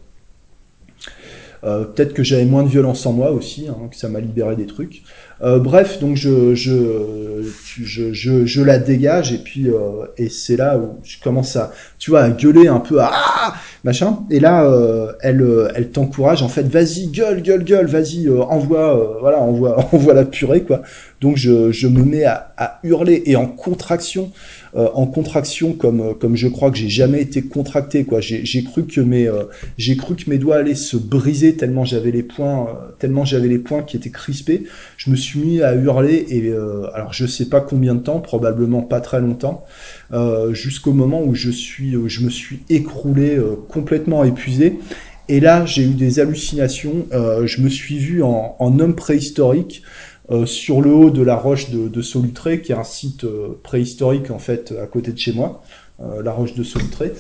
Euh, 1.63 1.85
peut-être 1.85 2.15
que 2.15 2.23
j'avais 2.23 2.47
moins 2.47 2.63
de 2.63 2.69
violence 2.69 3.05
en 3.05 3.13
moi 3.13 3.33
aussi, 3.33 3.69
hein, 3.69 3.77
que 3.91 3.97
ça 3.97 4.09
m'a 4.09 4.21
libéré 4.21 4.57
des 4.57 4.67
trucs. 4.67 5.03
Euh, 5.43 5.59
bref, 5.59 6.01
donc 6.01 6.17
je 6.17 6.55
je, 6.55 7.43
je, 7.83 8.45
je, 8.45 8.63
la 8.63 8.79
dégage 8.79 9.33
et 9.33 9.39
puis 9.39 9.69
euh, 9.69 10.05
et 10.19 10.29
c'est 10.29 10.57
là 10.57 10.77
où 10.77 10.99
je 11.03 11.17
commence 11.19 11.57
à 11.57 11.73
tu 11.99 12.11
vois 12.11 12.21
à 12.21 12.31
gueuler 12.31 12.69
un 12.69 12.81
peu 12.81 12.99
ah 13.01 13.55
machin 13.83 14.19
et 14.31 14.39
là 14.39 14.67
euh, 14.67 15.13
elle 15.23 15.43
elle 15.75 15.91
t'encourage 15.91 16.43
en 16.43 16.49
fait 16.49 16.65
vas-y 16.65 17.07
gueule 17.07 17.41
gueule 17.41 17.65
gueule 17.65 17.87
vas-y 17.87 18.29
envoie 18.29 19.17
voilà 19.21 19.39
envoie 19.39 19.79
envoie 19.95 20.13
la 20.13 20.27
purée 20.27 20.63
quoi. 20.63 20.83
Donc 21.23 21.37
je, 21.37 21.71
je 21.71 21.87
me 21.87 22.03
mets 22.03 22.25
à, 22.25 22.81
hurler 22.83 23.23
et 23.27 23.37
en 23.37 23.47
contraction 23.47 24.33
en 24.75 25.07
contraction 25.07 25.73
comme 25.73 26.15
comme 26.19 26.37
je 26.37 26.49
crois 26.49 26.71
que 26.71 26.79
j'ai 26.79 26.89
jamais 26.89 27.21
été 27.21 27.43
contracté 27.43 28.05
quoi. 28.05 28.21
J'ai 28.21 28.65
cru 28.65 28.87
que 28.87 29.01
mes 29.01 29.29
j'ai 29.77 29.97
cru 29.97 30.15
que 30.17 30.31
mes 30.31 30.39
doigts 30.39 30.57
allaient 30.57 30.75
se 30.75 30.97
briser 30.97 31.57
tellement 31.57 31.85
j'avais 31.85 32.11
les 32.11 32.23
poings 32.23 32.69
tellement 32.99 33.25
j'avais 33.25 33.49
les 33.49 33.59
poings 33.59 33.83
qui 33.83 33.97
étaient 33.97 34.11
crispés. 34.11 34.65
Je 34.97 35.11
me 35.11 35.17
suis 35.17 35.30
mis 35.39 35.63
à 35.63 35.75
hurler 35.75 36.27
et 36.29 36.53
alors 36.95 37.13
je 37.13 37.27
sais 37.27 37.49
pas 37.49 37.61
combien 37.61 37.95
de 37.95 38.01
temps, 38.01 38.21
probablement 38.21 38.83
pas 38.83 39.01
très 39.01 39.21
longtemps, 39.21 39.65
jusqu'au 40.53 40.93
moment 40.93 41.23
où 41.23 41.35
je 41.35 41.51
suis 41.51 41.97
je 42.07 42.25
me 42.25 42.31
suis 42.31 42.61
écroulé 42.69 43.39
complètement 43.69 44.25
épuisé. 44.25 44.79
Et 45.29 45.39
là, 45.39 45.65
j'ai 45.65 45.85
eu 45.85 45.95
des 45.95 46.19
hallucinations. 46.19 47.07
je 47.11 47.61
me 47.61 47.69
suis 47.69 47.99
vu 47.99 48.23
en, 48.23 48.57
homme 48.79 48.95
préhistorique. 48.95 49.83
Euh, 50.31 50.47
sur 50.47 50.81
le 50.81 50.93
haut 50.93 51.11
de 51.11 51.23
la 51.23 51.35
roche 51.35 51.71
de, 51.71 52.03
Solutré, 52.03 52.61
qui 52.61 52.71
est 52.71 52.77
un 52.77 52.85
site 52.85 53.25
euh, 53.25 53.59
préhistorique 53.65 54.31
en 54.31 54.39
fait 54.39 54.73
à 54.81 54.87
côté 54.87 55.11
de 55.11 55.19
chez 55.19 55.33
moi, 55.33 55.61
euh, 56.01 56.23
la 56.23 56.31
roche 56.31 56.55
de 56.55 56.63
Solutré. 56.63 57.13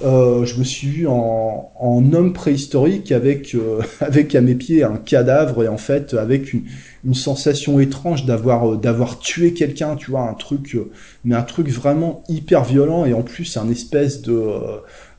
je 0.00 0.58
me 0.58 0.62
suis 0.62 0.86
vu 0.86 1.08
en, 1.08 1.72
en 1.76 2.12
homme 2.12 2.32
préhistorique 2.32 3.10
avec 3.10 3.56
avec 4.00 4.36
à 4.36 4.40
mes 4.40 4.54
pieds 4.54 4.84
un 4.84 4.96
cadavre 4.96 5.64
et 5.64 5.68
en 5.68 5.76
fait 5.76 6.14
avec 6.14 6.52
une, 6.52 6.62
une 7.04 7.14
sensation 7.14 7.80
étrange 7.80 8.26
d'avoir 8.26 8.76
d'avoir 8.76 9.18
tué 9.18 9.54
quelqu'un, 9.54 9.96
tu 9.96 10.10
vois, 10.10 10.28
un 10.28 10.34
truc 10.34 10.76
mais 11.24 11.34
un 11.34 11.42
truc 11.42 11.68
vraiment 11.68 12.22
hyper 12.28 12.64
violent 12.64 13.04
et 13.04 13.12
en 13.14 13.22
plus 13.22 13.56
un 13.56 13.68
espèce 13.70 14.22
de 14.22 14.42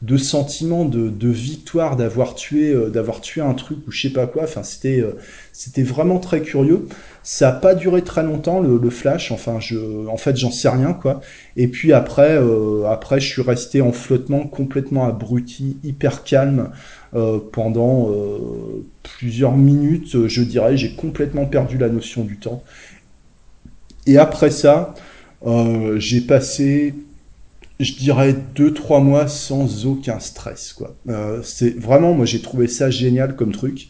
de 0.02 0.18
sentiment 0.18 0.86
de, 0.86 1.10
de 1.10 1.30
victoire 1.30 1.96
d'avoir 1.96 2.36
tué 2.36 2.74
d'avoir 2.92 3.22
tué 3.22 3.42
un 3.42 3.54
truc 3.54 3.80
ou 3.88 3.92
je 3.92 4.02
sais 4.02 4.14
pas 4.14 4.28
quoi. 4.28 4.44
Enfin 4.44 4.64
c'était 4.64 5.04
c'était 5.54 5.84
vraiment 5.84 6.20
très 6.20 6.42
curieux. 6.42 6.88
Ça 7.22 7.50
a 7.50 7.52
pas 7.54 7.76
duré 7.76 8.02
très 8.02 8.24
longtemps 8.24 8.60
le, 8.60 8.90
flash. 8.90 9.32
Enfin, 9.32 9.60
je, 9.60 10.08
en 10.08 10.18
fait, 10.18 10.36
j'en 10.36 10.52
sais 10.52 10.68
rien 10.68 10.94
quoi. 10.94 11.22
Et 11.56 11.68
puis 11.68 11.94
après, 11.94 12.38
euh, 12.38 12.86
après, 12.90 13.20
je 13.20 13.32
suis 13.32 13.42
resté 13.42 13.80
en 13.82 13.94
flottement, 13.94 14.46
complètement 14.46 15.08
abruti, 15.08 15.78
hyper 15.84 16.24
calme 16.24 16.72
euh, 17.16 17.40
pendant 17.52 18.10
euh, 18.10 18.86
plusieurs 19.04 19.56
minutes. 19.56 20.28
Je 20.28 20.42
dirais, 20.42 20.78
j'ai 20.78 20.96
complètement 20.96 21.46
perdu 21.46 21.78
la 21.78 21.90
notion 21.90 22.24
du 22.24 22.38
temps. 22.38 22.64
Et 24.06 24.18
après 24.18 24.52
ça, 24.52 24.94
j'ai 25.98 26.22
passé 26.22 26.94
je 27.80 27.94
dirais 27.96 28.36
deux 28.56 28.74
trois 28.74 29.00
mois 29.02 29.28
sans 29.28 29.86
aucun 29.88 30.20
stress 30.20 30.74
quoi. 30.74 30.96
c'est 31.44 31.78
vraiment 31.78 32.14
moi 32.14 32.26
j'ai 32.26 32.42
trouvé 32.42 32.68
ça 32.68 32.90
génial 32.90 33.36
comme 33.36 33.52
truc. 33.52 33.90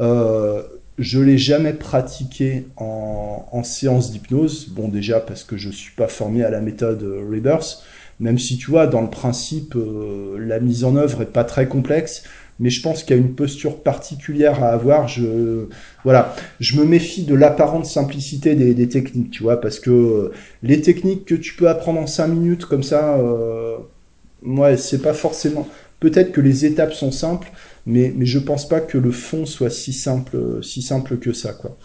Euh, 0.00 0.62
je 0.98 1.20
l'ai 1.20 1.38
jamais 1.38 1.72
pratiqué 1.72 2.66
en, 2.76 3.62
séance 3.64 4.10
d'hypnose. 4.10 4.68
Bon, 4.68 4.88
déjà 4.88 5.20
parce 5.20 5.44
que 5.44 5.56
je 5.56 5.70
suis 5.70 5.94
pas 5.94 6.08
formé 6.08 6.42
à 6.42 6.50
la 6.50 6.60
méthode 6.60 7.02
Rebirth, 7.02 7.82
même 8.20 8.38
si 8.38 8.58
tu 8.58 8.70
vois, 8.70 8.86
dans 8.86 9.00
le 9.00 9.10
principe, 9.10 9.74
euh, 9.76 10.36
la 10.38 10.60
mise 10.60 10.84
en 10.84 10.96
œuvre 10.96 11.22
est 11.22 11.32
pas 11.32 11.44
très 11.44 11.68
complexe. 11.68 12.24
Mais 12.62 12.70
je 12.70 12.80
pense 12.80 13.02
qu'il 13.02 13.14
y 13.14 13.18
a 13.18 13.22
une 13.22 13.34
posture 13.34 13.82
particulière 13.82 14.62
à 14.64 14.68
avoir. 14.68 15.08
Je, 15.08 15.66
voilà, 16.04 16.34
je 16.60 16.78
me 16.78 16.84
méfie 16.84 17.24
de 17.24 17.34
l'apparente 17.34 17.84
simplicité 17.84 18.54
des, 18.54 18.88
techniques, 18.88 19.30
tu 19.30 19.42
vois, 19.42 19.60
parce 19.60 19.78
que 19.80 19.90
euh, 19.90 20.32
les 20.62 20.80
techniques 20.80 21.26
que 21.26 21.34
tu 21.34 21.54
peux 21.54 21.68
apprendre 21.68 22.00
en 22.00 22.06
cinq 22.06 22.28
minutes 22.28 22.64
comme 22.64 22.82
ça, 22.82 23.18
euh, 23.18 23.76
ouais, 24.44 24.78
c'est 24.78 25.02
pas 25.02 25.12
forcément, 25.12 25.68
Peut-être 26.02 26.32
que 26.32 26.40
les 26.40 26.64
étapes 26.64 26.94
sont 26.94 27.12
simples, 27.12 27.52
mais, 27.86 28.12
mais 28.16 28.26
je 28.26 28.40
pense 28.40 28.68
pas 28.68 28.80
que 28.80 28.98
le 28.98 29.12
fond 29.12 29.46
soit 29.46 29.70
si 29.70 29.92
simple, 29.92 30.58
si 30.60 30.82
simple 30.82 31.16
que 31.18 31.32
ça, 31.32 31.52
quoi. 31.52 31.76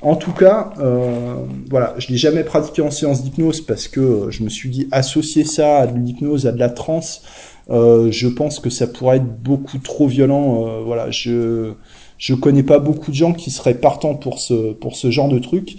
En 0.00 0.16
tout 0.16 0.32
cas, 0.32 0.72
euh, 0.78 1.34
voilà, 1.68 1.94
je 1.98 2.08
l'ai 2.08 2.16
jamais 2.16 2.42
pratiqué 2.42 2.80
en 2.80 2.90
séance 2.90 3.22
d'hypnose 3.22 3.60
parce 3.60 3.86
que 3.86 4.00
euh, 4.00 4.30
je 4.30 4.44
me 4.44 4.48
suis 4.48 4.70
dit 4.70 4.88
associer 4.92 5.44
ça 5.44 5.80
à 5.80 5.86
de 5.86 5.98
l'hypnose, 5.98 6.46
à 6.46 6.52
de 6.52 6.58
la 6.58 6.70
transe, 6.70 7.22
euh, 7.68 8.10
je 8.12 8.28
pense 8.28 8.60
que 8.60 8.70
ça 8.70 8.86
pourrait 8.86 9.16
être 9.16 9.42
beaucoup 9.42 9.78
trop 9.78 10.06
violent. 10.06 10.66
Euh, 10.66 10.82
voilà, 10.84 11.10
je 11.10 11.72
je 12.18 12.34
connais 12.34 12.62
pas 12.62 12.78
beaucoup 12.78 13.10
de 13.10 13.16
gens 13.16 13.32
qui 13.32 13.50
seraient 13.50 13.74
partants 13.74 14.14
pour 14.14 14.38
ce 14.38 14.72
pour 14.72 14.96
ce 14.96 15.10
genre 15.10 15.28
de 15.28 15.38
truc, 15.38 15.76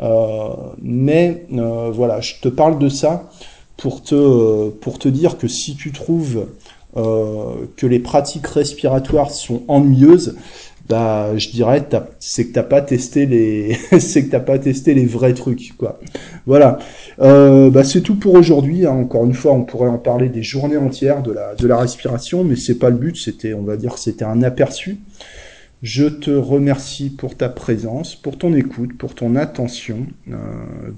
euh, 0.00 0.48
mais 0.80 1.46
voilà, 1.50 2.20
je 2.20 2.34
te 2.40 2.48
parle 2.48 2.78
de 2.78 2.88
ça 2.88 3.30
pour 3.76 4.02
te 4.02 4.68
pour 4.68 4.98
te 4.98 5.08
dire 5.08 5.38
que 5.38 5.48
si 5.48 5.76
tu 5.76 5.92
trouves 5.92 6.46
que 6.94 7.86
les 7.86 8.00
pratiques 8.00 8.48
respiratoires 8.48 9.30
sont 9.30 9.62
ennuyeuses, 9.68 10.36
bah 10.90 11.36
je 11.36 11.50
dirais 11.50 11.86
c'est 12.18 12.48
que 12.48 12.52
t'as 12.52 12.64
pas 12.64 12.84
c'est 12.88 14.24
que 14.24 14.30
t'as 14.30 14.40
pas 14.40 14.58
testé 14.58 14.92
les 14.92 15.06
vrais 15.06 15.34
trucs 15.34 15.76
quoi. 15.78 16.00
Voilà. 16.46 16.78
Euh, 17.20 17.70
bah 17.70 17.84
c'est 17.84 18.00
tout 18.00 18.16
pour 18.16 18.34
aujourd'hui 18.34 18.86
hein. 18.86 18.90
encore 18.90 19.24
une 19.24 19.34
fois 19.34 19.52
on 19.52 19.62
pourrait 19.62 19.88
en 19.88 19.98
parler 19.98 20.28
des 20.28 20.42
journées 20.42 20.76
entières 20.76 21.22
de 21.22 21.66
la 21.66 21.76
respiration 21.76 22.42
mais 22.42 22.56
c'est 22.56 22.78
pas 22.78 22.90
le 22.90 22.96
but. 22.96 23.16
C'était 23.16 23.54
on 23.54 23.62
va 23.62 23.76
dire 23.76 23.98
c'était 23.98 24.24
un 24.24 24.42
aperçu. 24.42 24.98
Je 25.82 26.06
te 26.06 26.30
remercie 26.30 27.08
pour 27.08 27.36
ta 27.36 27.48
présence 27.48 28.16
pour 28.16 28.36
ton 28.36 28.52
écoute 28.52 28.98
pour 28.98 29.14
ton 29.14 29.36
attention. 29.36 30.06
Euh, 30.28 30.34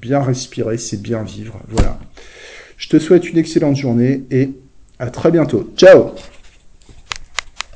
bien 0.00 0.22
respirer 0.22 0.78
c'est 0.78 1.02
bien 1.02 1.22
vivre. 1.22 1.60
Voilà. 1.68 1.98
Je 2.78 2.88
te 2.88 2.98
souhaite 2.98 3.28
une 3.28 3.36
excellente 3.36 3.76
journée 3.76 4.24
et 4.30 4.52
à 4.98 5.10
très 5.10 5.30
bientôt. 5.30 5.70
Ciao 5.76 6.12